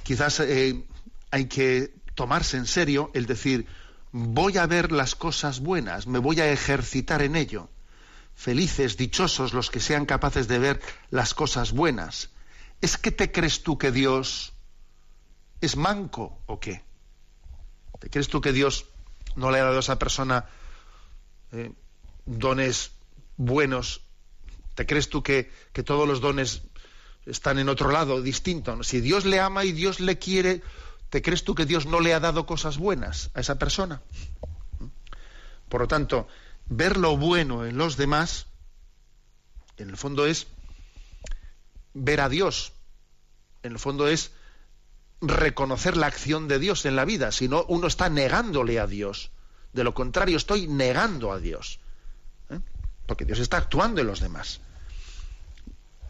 Quizás 0.02 0.40
eh, 0.40 0.82
hay 1.30 1.44
que 1.46 1.92
tomarse 2.14 2.56
en 2.56 2.66
serio 2.66 3.10
el 3.14 3.26
decir, 3.26 3.66
voy 4.10 4.56
a 4.58 4.66
ver 4.66 4.90
las 4.90 5.14
cosas 5.14 5.60
buenas, 5.60 6.06
me 6.06 6.18
voy 6.18 6.40
a 6.40 6.50
ejercitar 6.50 7.22
en 7.22 7.36
ello. 7.36 7.68
Felices, 8.34 8.96
dichosos 8.96 9.52
los 9.52 9.70
que 9.70 9.80
sean 9.80 10.06
capaces 10.06 10.48
de 10.48 10.58
ver 10.58 10.80
las 11.10 11.34
cosas 11.34 11.72
buenas. 11.72 12.30
¿Es 12.80 12.96
que 12.96 13.10
te 13.10 13.32
crees 13.32 13.62
tú 13.62 13.76
que 13.78 13.90
Dios 13.90 14.52
es 15.60 15.76
manco 15.76 16.38
o 16.46 16.60
qué? 16.60 16.84
¿Te 17.98 18.08
crees 18.10 18.28
tú 18.28 18.40
que 18.40 18.52
Dios 18.52 18.86
no 19.34 19.50
le 19.50 19.58
ha 19.58 19.64
dado 19.64 19.78
a 19.78 19.80
esa 19.80 19.98
persona 19.98 20.46
eh, 21.52 21.72
dones 22.26 22.92
buenos? 23.36 24.02
¿Te 24.74 24.86
crees 24.86 25.08
tú 25.08 25.22
que, 25.22 25.50
que 25.72 25.82
todos 25.82 26.06
los 26.06 26.20
dones 26.20 26.62
están 27.26 27.58
en 27.58 27.68
otro 27.68 27.90
lado, 27.90 28.22
distinto? 28.22 28.82
Si 28.84 29.00
Dios 29.00 29.24
le 29.24 29.40
ama 29.40 29.64
y 29.64 29.72
Dios 29.72 29.98
le 29.98 30.18
quiere, 30.18 30.62
¿te 31.10 31.20
crees 31.20 31.42
tú 31.42 31.56
que 31.56 31.66
Dios 31.66 31.86
no 31.86 31.98
le 31.98 32.14
ha 32.14 32.20
dado 32.20 32.46
cosas 32.46 32.78
buenas 32.78 33.30
a 33.34 33.40
esa 33.40 33.58
persona? 33.58 34.02
Por 35.68 35.80
lo 35.80 35.88
tanto, 35.88 36.28
ver 36.66 36.96
lo 36.96 37.16
bueno 37.16 37.66
en 37.66 37.76
los 37.76 37.96
demás, 37.96 38.46
en 39.76 39.90
el 39.90 39.96
fondo 39.96 40.26
es 40.26 40.46
ver 41.98 42.20
a 42.20 42.28
Dios. 42.28 42.72
En 43.62 43.72
el 43.72 43.78
fondo 43.78 44.08
es 44.08 44.32
reconocer 45.20 45.96
la 45.96 46.06
acción 46.06 46.48
de 46.48 46.58
Dios 46.58 46.84
en 46.86 46.96
la 46.96 47.04
vida, 47.04 47.32
si 47.32 47.48
no 47.48 47.64
uno 47.68 47.86
está 47.86 48.08
negándole 48.08 48.78
a 48.78 48.86
Dios. 48.86 49.30
De 49.72 49.84
lo 49.84 49.94
contrario, 49.94 50.36
estoy 50.36 50.68
negando 50.68 51.32
a 51.32 51.38
Dios. 51.38 51.80
¿eh? 52.50 52.60
Porque 53.06 53.24
Dios 53.24 53.38
está 53.38 53.58
actuando 53.58 54.00
en 54.00 54.06
los 54.06 54.20
demás. 54.20 54.60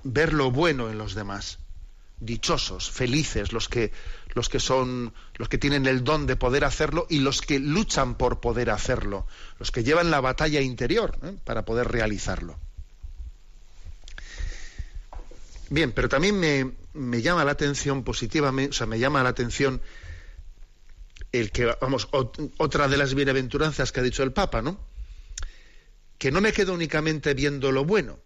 Ver 0.05 0.32
lo 0.32 0.51
bueno 0.51 0.91
en 0.91 0.99
los 0.99 1.14
demás. 1.14 1.59
Dichosos, 2.20 2.91
felices, 2.91 3.53
los 3.53 3.68
que, 3.68 3.93
los 4.34 4.49
que 4.49 4.61
son, 4.61 5.14
los 5.34 5.49
que 5.49 5.59
tienen 5.59 5.86
el 5.86 6.05
don 6.05 6.26
de 6.26 6.36
poder 6.36 6.64
hacerlo 6.64 7.07
y 7.09 7.20
los 7.20 7.41
que 7.41 7.59
luchan 7.59 8.16
por 8.16 8.41
poder 8.41 8.70
hacerlo, 8.70 9.26
los 9.59 9.70
que 9.70 9.84
llevan 9.84 10.11
la 10.11 10.20
batalla 10.20 10.61
interior 10.61 11.16
¿eh? 11.22 11.36
para 11.45 11.64
poder 11.64 11.89
realizarlo. 11.89 12.59
Bien, 15.71 15.93
pero 15.93 16.09
también 16.09 16.39
me, 16.95 17.23
llama 17.23 17.45
la 17.45 17.53
atención 17.53 18.03
positivamente, 18.03 18.71
o 18.71 18.73
sea, 18.73 18.87
me 18.87 18.99
llama 18.99 19.23
la 19.23 19.29
atención 19.29 19.83
el 21.33 21.51
que, 21.51 21.66
vamos, 21.81 22.11
ot- 22.11 22.53
otra 22.57 22.89
de 22.89 22.97
las 22.97 23.14
bienaventuranzas 23.14 23.93
que 23.93 24.01
ha 24.01 24.03
dicho 24.03 24.23
el 24.23 24.33
Papa, 24.33 24.62
¿no? 24.62 24.81
Que 26.16 26.31
no 26.33 26.41
me 26.41 26.53
quedo 26.53 26.73
únicamente 26.73 27.35
viendo 27.35 27.71
lo 27.71 27.85
bueno, 27.85 28.19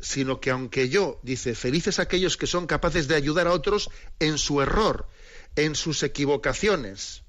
sino 0.00 0.40
que 0.40 0.50
aunque 0.50 0.88
yo, 0.88 1.20
dice, 1.22 1.54
felices 1.54 1.98
aquellos 1.98 2.36
que 2.36 2.46
son 2.46 2.66
capaces 2.66 3.06
de 3.06 3.16
ayudar 3.16 3.46
a 3.46 3.52
otros 3.52 3.90
en 4.18 4.38
su 4.38 4.62
error, 4.62 5.08
en 5.56 5.74
sus 5.74 6.02
equivocaciones. 6.02 7.22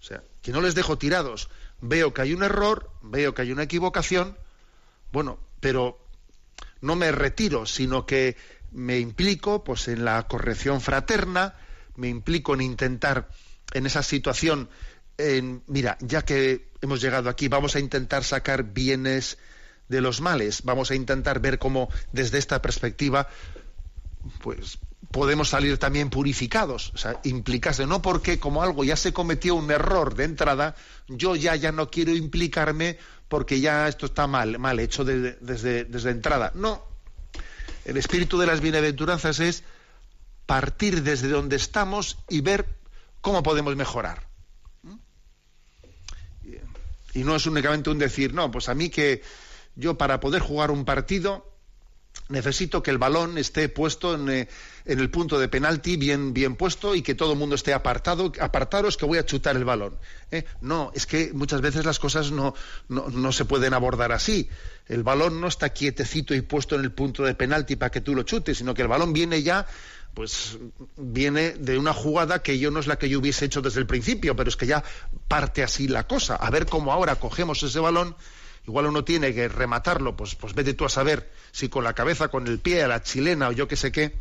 O 0.00 0.04
sea, 0.04 0.22
que 0.42 0.52
no 0.52 0.62
les 0.62 0.74
dejo 0.74 0.96
tirados. 0.96 1.50
Veo 1.80 2.14
que 2.14 2.22
hay 2.22 2.32
un 2.32 2.42
error, 2.42 2.90
veo 3.02 3.34
que 3.34 3.42
hay 3.42 3.52
una 3.52 3.64
equivocación, 3.64 4.36
bueno, 5.12 5.38
pero 5.60 5.98
no 6.80 6.96
me 6.96 7.12
retiro, 7.12 7.66
sino 7.66 8.06
que 8.06 8.36
me 8.72 8.98
implico 8.98 9.64
pues 9.64 9.88
en 9.88 10.04
la 10.04 10.26
corrección 10.28 10.80
fraterna, 10.80 11.54
me 11.96 12.08
implico 12.08 12.54
en 12.54 12.60
intentar 12.60 13.30
en 13.72 13.86
esa 13.86 14.02
situación 14.02 14.68
en, 15.16 15.62
mira, 15.66 15.98
ya 16.00 16.22
que 16.22 16.68
hemos 16.80 17.00
llegado 17.00 17.28
aquí, 17.28 17.48
vamos 17.48 17.74
a 17.74 17.80
intentar 17.80 18.24
sacar 18.24 18.62
bienes 18.62 19.38
de 19.88 20.00
los 20.00 20.20
males, 20.20 20.62
vamos 20.62 20.90
a 20.90 20.94
intentar 20.94 21.40
ver 21.40 21.58
cómo 21.58 21.90
desde 22.12 22.38
esta 22.38 22.62
perspectiva 22.62 23.28
pues 24.42 24.78
podemos 25.10 25.48
salir 25.48 25.78
también 25.78 26.10
purificados, 26.10 26.92
o 26.94 26.98
sea, 26.98 27.20
implicarse, 27.24 27.86
no 27.86 28.02
porque 28.02 28.38
como 28.38 28.62
algo 28.62 28.84
ya 28.84 28.96
se 28.96 29.12
cometió 29.12 29.54
un 29.54 29.70
error 29.70 30.14
de 30.14 30.24
entrada, 30.24 30.76
yo 31.08 31.34
ya 31.34 31.56
ya 31.56 31.72
no 31.72 31.90
quiero 31.90 32.14
implicarme 32.14 32.98
porque 33.28 33.60
ya 33.60 33.88
esto 33.88 34.06
está 34.06 34.26
mal, 34.26 34.58
mal 34.58 34.78
hecho 34.80 35.04
de- 35.04 35.32
desde, 35.40 35.84
desde 35.84 36.10
entrada. 36.10 36.52
No. 36.54 36.82
El 37.84 37.96
espíritu 37.96 38.38
de 38.38 38.46
las 38.46 38.60
bienaventuranzas 38.60 39.40
es 39.40 39.62
partir 40.46 41.02
desde 41.02 41.28
donde 41.28 41.56
estamos 41.56 42.18
y 42.28 42.40
ver 42.40 42.66
cómo 43.20 43.42
podemos 43.42 43.76
mejorar. 43.76 44.26
Y 47.14 47.24
no 47.24 47.34
es 47.36 47.46
únicamente 47.46 47.90
un 47.90 47.98
decir, 47.98 48.32
no, 48.34 48.50
pues 48.50 48.68
a 48.68 48.74
mí 48.74 48.90
que 48.90 49.22
yo 49.76 49.96
para 49.98 50.20
poder 50.20 50.40
jugar 50.42 50.70
un 50.70 50.84
partido 50.84 51.47
necesito 52.28 52.82
que 52.82 52.90
el 52.90 52.98
balón 52.98 53.38
esté 53.38 53.68
puesto 53.68 54.14
en, 54.14 54.28
eh, 54.28 54.48
en 54.84 54.98
el 54.98 55.10
punto 55.10 55.38
de 55.38 55.48
penalti 55.48 55.96
bien, 55.96 56.32
bien 56.32 56.56
puesto 56.56 56.94
y 56.94 57.02
que 57.02 57.14
todo 57.14 57.32
el 57.32 57.38
mundo 57.38 57.54
esté 57.54 57.72
apartado. 57.72 58.32
Apartaros 58.40 58.96
que 58.96 59.06
voy 59.06 59.18
a 59.18 59.24
chutar 59.24 59.56
el 59.56 59.64
balón. 59.64 59.96
¿eh? 60.30 60.44
No, 60.60 60.90
es 60.94 61.06
que 61.06 61.32
muchas 61.32 61.60
veces 61.60 61.84
las 61.84 61.98
cosas 61.98 62.30
no, 62.30 62.54
no, 62.88 63.08
no 63.08 63.32
se 63.32 63.44
pueden 63.44 63.74
abordar 63.74 64.12
así. 64.12 64.48
El 64.86 65.02
balón 65.02 65.40
no 65.40 65.48
está 65.48 65.70
quietecito 65.70 66.34
y 66.34 66.40
puesto 66.40 66.74
en 66.74 66.82
el 66.82 66.92
punto 66.92 67.22
de 67.24 67.34
penalti 67.34 67.76
para 67.76 67.90
que 67.90 68.00
tú 68.00 68.14
lo 68.14 68.22
chutes, 68.22 68.58
sino 68.58 68.74
que 68.74 68.82
el 68.82 68.88
balón 68.88 69.12
viene 69.12 69.42
ya, 69.42 69.66
pues 70.14 70.58
viene 70.96 71.52
de 71.52 71.78
una 71.78 71.92
jugada 71.92 72.42
que 72.42 72.58
yo 72.58 72.70
no 72.70 72.80
es 72.80 72.86
la 72.86 72.98
que 72.98 73.08
yo 73.08 73.18
hubiese 73.18 73.44
hecho 73.44 73.62
desde 73.62 73.80
el 73.80 73.86
principio, 73.86 74.34
pero 74.34 74.48
es 74.48 74.56
que 74.56 74.66
ya 74.66 74.82
parte 75.28 75.62
así 75.62 75.88
la 75.88 76.06
cosa. 76.06 76.36
A 76.36 76.50
ver 76.50 76.66
cómo 76.66 76.92
ahora 76.92 77.16
cogemos 77.16 77.62
ese 77.62 77.78
balón 77.78 78.16
igual 78.68 78.84
uno 78.84 79.02
tiene 79.02 79.32
que 79.34 79.48
rematarlo, 79.48 80.14
pues, 80.14 80.34
pues 80.34 80.54
vete 80.54 80.74
tú 80.74 80.84
a 80.84 80.90
saber 80.90 81.32
si 81.52 81.70
con 81.70 81.84
la 81.84 81.94
cabeza, 81.94 82.28
con 82.28 82.46
el 82.46 82.58
pie, 82.58 82.82
a 82.82 82.88
la 82.88 83.02
chilena 83.02 83.48
o 83.48 83.52
yo 83.52 83.66
qué 83.66 83.76
sé 83.76 83.90
qué, 83.90 84.14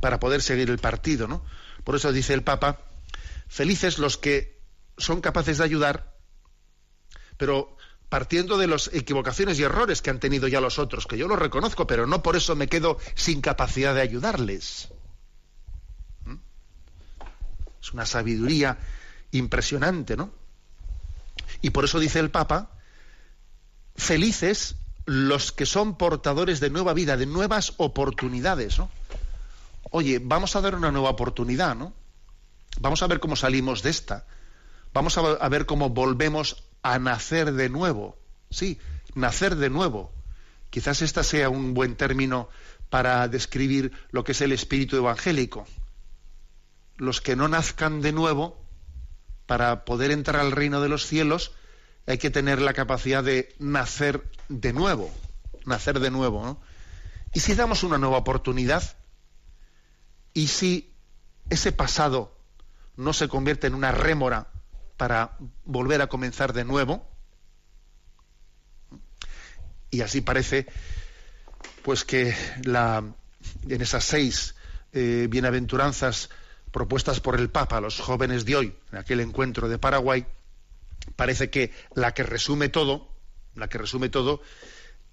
para 0.00 0.20
poder 0.20 0.40
seguir 0.40 0.70
el 0.70 0.78
partido, 0.78 1.26
¿no? 1.26 1.44
Por 1.82 1.96
eso 1.96 2.12
dice 2.12 2.32
el 2.32 2.44
Papa, 2.44 2.78
felices 3.48 3.98
los 3.98 4.16
que 4.16 4.56
son 4.96 5.20
capaces 5.20 5.58
de 5.58 5.64
ayudar, 5.64 6.14
pero 7.38 7.76
partiendo 8.08 8.56
de 8.56 8.68
las 8.68 8.88
equivocaciones 8.94 9.58
y 9.58 9.64
errores 9.64 10.00
que 10.00 10.10
han 10.10 10.20
tenido 10.20 10.46
ya 10.46 10.60
los 10.60 10.78
otros, 10.78 11.08
que 11.08 11.18
yo 11.18 11.26
los 11.26 11.38
reconozco, 11.38 11.88
pero 11.88 12.06
no 12.06 12.22
por 12.22 12.36
eso 12.36 12.54
me 12.54 12.68
quedo 12.68 12.98
sin 13.16 13.40
capacidad 13.40 13.96
de 13.96 14.02
ayudarles. 14.02 14.90
¿Mm? 16.24 16.36
Es 17.82 17.92
una 17.92 18.06
sabiduría 18.06 18.78
impresionante, 19.32 20.16
¿no? 20.16 20.30
Y 21.62 21.70
por 21.70 21.84
eso 21.84 21.98
dice 21.98 22.20
el 22.20 22.30
Papa, 22.30 22.77
felices 23.98 24.76
los 25.04 25.52
que 25.52 25.66
son 25.66 25.96
portadores 25.96 26.60
de 26.60 26.70
nueva 26.70 26.94
vida, 26.94 27.16
de 27.16 27.26
nuevas 27.26 27.74
oportunidades, 27.76 28.78
¿no? 28.78 28.90
Oye, 29.90 30.20
vamos 30.22 30.54
a 30.54 30.60
dar 30.60 30.74
una 30.74 30.92
nueva 30.92 31.10
oportunidad, 31.10 31.74
¿no? 31.74 31.92
Vamos 32.80 33.02
a 33.02 33.06
ver 33.06 33.20
cómo 33.20 33.36
salimos 33.36 33.82
de 33.82 33.90
esta. 33.90 34.26
Vamos 34.92 35.18
a, 35.18 35.48
ver 35.48 35.66
cómo 35.66 35.90
volvemos 35.90 36.62
a 36.82 36.98
nacer 36.98 37.52
de 37.52 37.68
nuevo. 37.68 38.16
Sí, 38.50 38.78
nacer 39.14 39.56
de 39.56 39.70
nuevo. 39.70 40.12
Quizás 40.70 41.02
esta 41.02 41.22
sea 41.22 41.48
un 41.48 41.74
buen 41.74 41.96
término 41.96 42.48
para 42.90 43.26
describir 43.28 43.92
lo 44.10 44.24
que 44.24 44.32
es 44.32 44.40
el 44.40 44.52
espíritu 44.52 44.96
evangélico. 44.96 45.66
Los 46.96 47.20
que 47.20 47.36
no 47.36 47.48
nazcan 47.48 48.00
de 48.02 48.12
nuevo, 48.12 48.62
para 49.46 49.84
poder 49.84 50.10
entrar 50.10 50.40
al 50.42 50.52
reino 50.52 50.80
de 50.80 50.88
los 50.88 51.06
cielos, 51.06 51.52
hay 52.08 52.16
que 52.16 52.30
tener 52.30 52.62
la 52.62 52.72
capacidad 52.72 53.22
de 53.22 53.54
nacer 53.58 54.24
de 54.48 54.72
nuevo, 54.72 55.10
nacer 55.66 56.00
de 56.00 56.10
nuevo. 56.10 56.58
Y 57.34 57.40
si 57.40 57.54
damos 57.54 57.82
una 57.82 57.98
nueva 57.98 58.16
oportunidad, 58.16 58.82
y 60.32 60.46
si 60.46 60.94
ese 61.50 61.70
pasado 61.70 62.34
no 62.96 63.12
se 63.12 63.28
convierte 63.28 63.66
en 63.66 63.74
una 63.74 63.92
rémora 63.92 64.48
para 64.96 65.36
volver 65.66 66.00
a 66.00 66.06
comenzar 66.06 66.54
de 66.54 66.64
nuevo, 66.64 67.06
y 69.90 70.00
así 70.00 70.22
parece, 70.22 70.66
pues 71.82 72.04
que 72.04 72.34
la, 72.64 73.04
en 73.68 73.82
esas 73.82 74.04
seis 74.04 74.54
eh, 74.94 75.26
bienaventuranzas 75.28 76.30
propuestas 76.72 77.20
por 77.20 77.38
el 77.38 77.50
Papa 77.50 77.76
a 77.76 77.80
los 77.82 78.00
jóvenes 78.00 78.46
de 78.46 78.56
hoy, 78.56 78.76
en 78.92 78.98
aquel 78.98 79.20
encuentro 79.20 79.68
de 79.68 79.78
Paraguay, 79.78 80.26
parece 81.16 81.50
que 81.50 81.72
la 81.94 82.14
que 82.14 82.22
resume 82.22 82.68
todo, 82.68 83.12
la 83.54 83.68
que 83.68 83.78
resume 83.78 84.08
todo, 84.08 84.40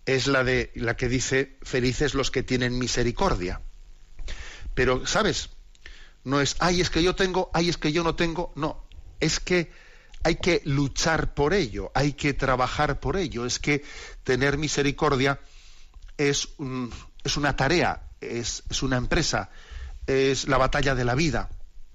es 0.06 0.28
la 0.28 0.44
de 0.44 0.72
la 0.76 0.96
que 0.96 1.10
dice 1.10 1.58
felices 1.64 2.14
los 2.14 2.32
que 2.32 2.44
tienen 2.44 2.78
misericordia. 2.78 3.62
Pero, 4.74 5.06
¿sabes? 5.08 5.50
No 6.24 6.42
es, 6.42 6.56
ay, 6.60 6.82
es 6.82 6.90
que 6.90 7.04
yo 7.04 7.16
tengo, 7.16 7.50
ay, 7.54 7.70
es 7.70 7.78
que 7.78 7.92
yo 7.92 8.04
no 8.04 8.16
tengo. 8.16 8.52
No. 8.56 8.86
es 9.20 9.40
que 9.40 9.72
hay 10.24 10.38
que 10.38 10.62
luchar 10.66 11.36
por 11.36 11.54
ello, 11.54 11.92
hay 11.94 12.14
que 12.14 12.34
trabajar 12.34 13.00
por 13.00 13.16
ello, 13.16 13.46
es 13.46 13.60
que 13.60 13.84
tener 14.24 14.58
misericordia 14.58 15.40
es, 16.18 16.50
es 17.24 17.38
una 17.38 17.56
tarea, 17.56 18.10
es, 18.22 18.64
es 18.70 18.82
una 18.82 18.98
empresa, 18.98 19.52
es 20.08 20.48
la 20.48 20.58
batalla 20.58 20.96
de 20.96 21.06
la 21.06 21.14
vida, 21.14 21.50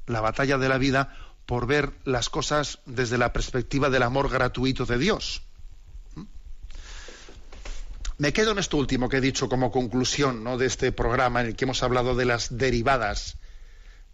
la 0.06 0.20
batalla 0.20 0.58
de 0.58 0.68
la 0.68 0.78
vida 0.78 1.12
por 1.50 1.66
ver 1.66 1.90
las 2.04 2.28
cosas 2.28 2.78
desde 2.86 3.18
la 3.18 3.32
perspectiva 3.32 3.90
del 3.90 4.04
amor 4.04 4.30
gratuito 4.30 4.86
de 4.86 4.98
Dios. 4.98 5.42
¿Mm? 6.14 6.22
Me 8.18 8.32
quedo 8.32 8.52
en 8.52 8.60
esto 8.60 8.76
último 8.76 9.08
que 9.08 9.16
he 9.16 9.20
dicho 9.20 9.48
como 9.48 9.72
conclusión 9.72 10.44
¿no? 10.44 10.58
de 10.58 10.66
este 10.66 10.92
programa 10.92 11.40
en 11.40 11.48
el 11.48 11.56
que 11.56 11.64
hemos 11.64 11.82
hablado 11.82 12.14
de 12.14 12.24
las 12.24 12.56
derivadas 12.56 13.36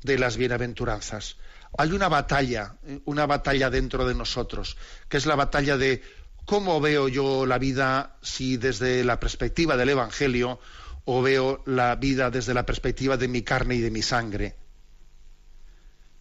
de 0.02 0.18
las 0.18 0.38
bienaventuranzas. 0.38 1.36
Hay 1.76 1.92
una 1.92 2.08
batalla, 2.08 2.76
¿eh? 2.86 3.00
una 3.04 3.26
batalla 3.26 3.68
dentro 3.68 4.08
de 4.08 4.14
nosotros, 4.14 4.78
que 5.10 5.18
es 5.18 5.26
la 5.26 5.34
batalla 5.34 5.76
de 5.76 6.00
cómo 6.46 6.80
veo 6.80 7.06
yo 7.06 7.44
la 7.44 7.58
vida 7.58 8.16
si 8.22 8.56
desde 8.56 9.04
la 9.04 9.20
perspectiva 9.20 9.76
del 9.76 9.90
Evangelio 9.90 10.58
o 11.04 11.20
veo 11.20 11.62
la 11.66 11.96
vida 11.96 12.30
desde 12.30 12.54
la 12.54 12.64
perspectiva 12.64 13.18
de 13.18 13.28
mi 13.28 13.42
carne 13.42 13.74
y 13.74 13.82
de 13.82 13.90
mi 13.90 14.00
sangre. 14.00 14.56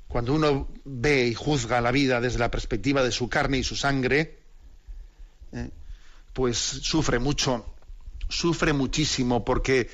Cuando 0.07 0.33
uno 0.33 0.67
ve 0.85 1.27
y 1.27 1.33
juzga 1.33 1.81
la 1.81 1.91
vida 1.91 2.21
desde 2.21 2.39
la 2.39 2.51
perspectiva 2.51 3.03
de 3.03 3.11
su 3.11 3.27
carne 3.27 3.57
y 3.57 3.63
su 3.63 3.75
sangre, 3.75 4.39
¿eh? 5.51 5.69
pues 6.33 6.57
sufre 6.57 7.19
mucho, 7.19 7.65
sufre 8.29 8.73
muchísimo 8.73 9.43
porque 9.43 9.89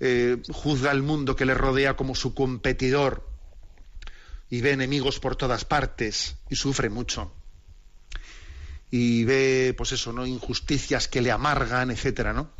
eh, 0.00 0.38
juzga 0.52 0.90
el 0.90 1.02
mundo 1.02 1.36
que 1.36 1.44
le 1.44 1.54
rodea 1.54 1.96
como 1.96 2.14
su 2.14 2.34
competidor 2.34 3.28
y 4.50 4.60
ve 4.60 4.72
enemigos 4.72 5.18
por 5.20 5.36
todas 5.36 5.64
partes 5.64 6.36
y 6.50 6.56
sufre 6.56 6.90
mucho. 6.90 7.32
Y 8.90 9.24
ve, 9.24 9.74
pues 9.76 9.92
eso, 9.92 10.12
¿no? 10.12 10.26
Injusticias 10.26 11.08
que 11.08 11.22
le 11.22 11.30
amargan, 11.30 11.90
etcétera, 11.90 12.34
¿no? 12.34 12.50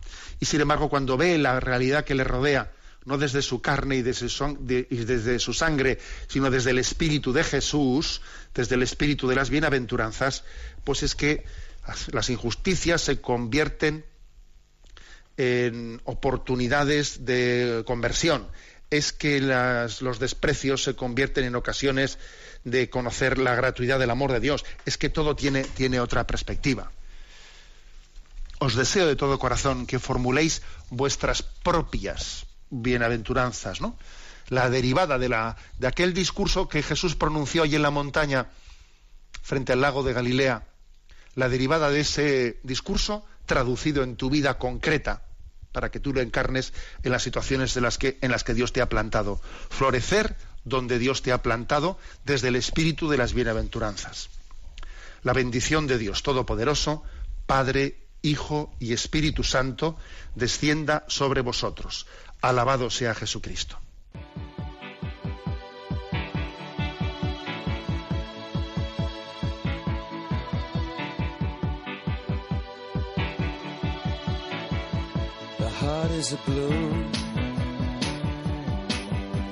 Y 0.40 0.46
sin 0.46 0.62
embargo, 0.62 0.88
cuando 0.88 1.18
ve 1.18 1.36
la 1.36 1.60
realidad 1.60 2.04
que 2.04 2.14
le 2.14 2.24
rodea, 2.24 2.72
no 3.04 3.18
desde 3.18 3.42
su 3.42 3.60
carne 3.60 3.96
y 3.96 4.02
desde 4.02 4.28
su, 5.38 5.52
sangre, 5.54 5.98
sino 6.28 6.50
desde 6.50 6.70
el 6.70 6.78
espíritu 6.78 7.32
de 7.32 7.44
Jesús, 7.44 8.20
desde 8.54 8.76
el 8.76 8.82
espíritu 8.82 9.28
de 9.28 9.34
las 9.34 9.50
bienaventuranzas, 9.50 10.44
pues 10.84 11.02
es 11.02 11.14
que 11.14 11.44
las 12.12 12.30
injusticias 12.30 13.02
se 13.02 13.20
convierten 13.20 14.04
en 15.36 16.00
oportunidades 16.04 17.24
de 17.24 17.82
conversión. 17.86 18.46
Es 18.90 19.12
que 19.12 19.40
los 19.40 20.18
desprecios 20.18 20.84
se 20.84 20.94
convierten 20.94 21.44
en 21.44 21.56
ocasiones 21.56 22.18
de 22.62 22.90
conocer 22.90 23.38
la 23.38 23.54
gratuidad 23.54 23.98
del 23.98 24.10
amor 24.10 24.32
de 24.32 24.40
Dios. 24.40 24.64
Es 24.84 24.98
que 24.98 25.08
todo 25.08 25.34
tiene, 25.34 25.64
tiene 25.64 25.98
otra 25.98 26.26
perspectiva. 26.26 26.92
Os 28.58 28.76
deseo 28.76 29.08
de 29.08 29.16
todo 29.16 29.40
corazón 29.40 29.86
que 29.86 29.98
formuléis 29.98 30.62
vuestras 30.90 31.42
propias 31.42 32.46
bienaventuranzas, 32.72 33.80
¿no? 33.80 33.96
La 34.48 34.68
derivada 34.70 35.18
de, 35.18 35.28
la, 35.28 35.56
de 35.78 35.86
aquel 35.86 36.12
discurso 36.14 36.68
que 36.68 36.82
Jesús 36.82 37.14
pronunció 37.14 37.62
allí 37.62 37.76
en 37.76 37.82
la 37.82 37.90
montaña 37.90 38.48
frente 39.42 39.72
al 39.72 39.80
lago 39.80 40.02
de 40.02 40.12
Galilea, 40.12 40.66
la 41.34 41.48
derivada 41.48 41.90
de 41.90 42.00
ese 42.00 42.60
discurso 42.62 43.24
traducido 43.46 44.02
en 44.02 44.16
tu 44.16 44.30
vida 44.30 44.58
concreta 44.58 45.22
para 45.72 45.90
que 45.90 46.00
tú 46.00 46.12
lo 46.12 46.20
encarnes 46.20 46.72
en 47.02 47.12
las 47.12 47.22
situaciones 47.22 47.74
las 47.76 47.98
que, 47.98 48.18
en 48.20 48.30
las 48.30 48.44
que 48.44 48.54
Dios 48.54 48.72
te 48.72 48.82
ha 48.82 48.88
plantado. 48.88 49.40
Florecer 49.70 50.36
donde 50.64 50.98
Dios 50.98 51.22
te 51.22 51.32
ha 51.32 51.42
plantado 51.42 51.98
desde 52.24 52.48
el 52.48 52.56
espíritu 52.56 53.08
de 53.08 53.16
las 53.16 53.32
bienaventuranzas. 53.32 54.28
La 55.22 55.32
bendición 55.32 55.86
de 55.86 55.98
Dios 55.98 56.22
Todopoderoso, 56.22 57.02
Padre, 57.46 57.98
Hijo 58.22 58.72
y 58.78 58.92
Espíritu 58.92 59.42
Santo, 59.42 59.96
descienda 60.34 61.04
sobre 61.08 61.40
vosotros. 61.40 62.06
Alabado 62.42 62.90
sea 62.90 63.06
Jesucristo. 63.14 63.76
The 75.58 75.68
heart 75.68 76.10
is 76.10 76.32
a 76.32 76.36
balloon, 76.44 77.12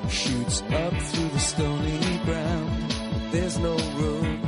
shoots 0.08 0.62
up 0.62 0.92
through 0.92 1.28
the 1.28 1.38
stony 1.38 2.20
ground. 2.24 2.90
There's 3.30 3.56
no 3.58 3.76
room, 4.00 4.42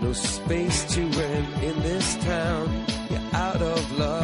no 0.00 0.14
space 0.14 0.84
to 0.94 1.02
rent 1.02 1.62
in 1.62 1.82
this 1.82 2.16
town. 2.24 2.86
You're 3.10 3.20
out 3.34 3.60
of 3.60 3.98
luck. 3.98 4.23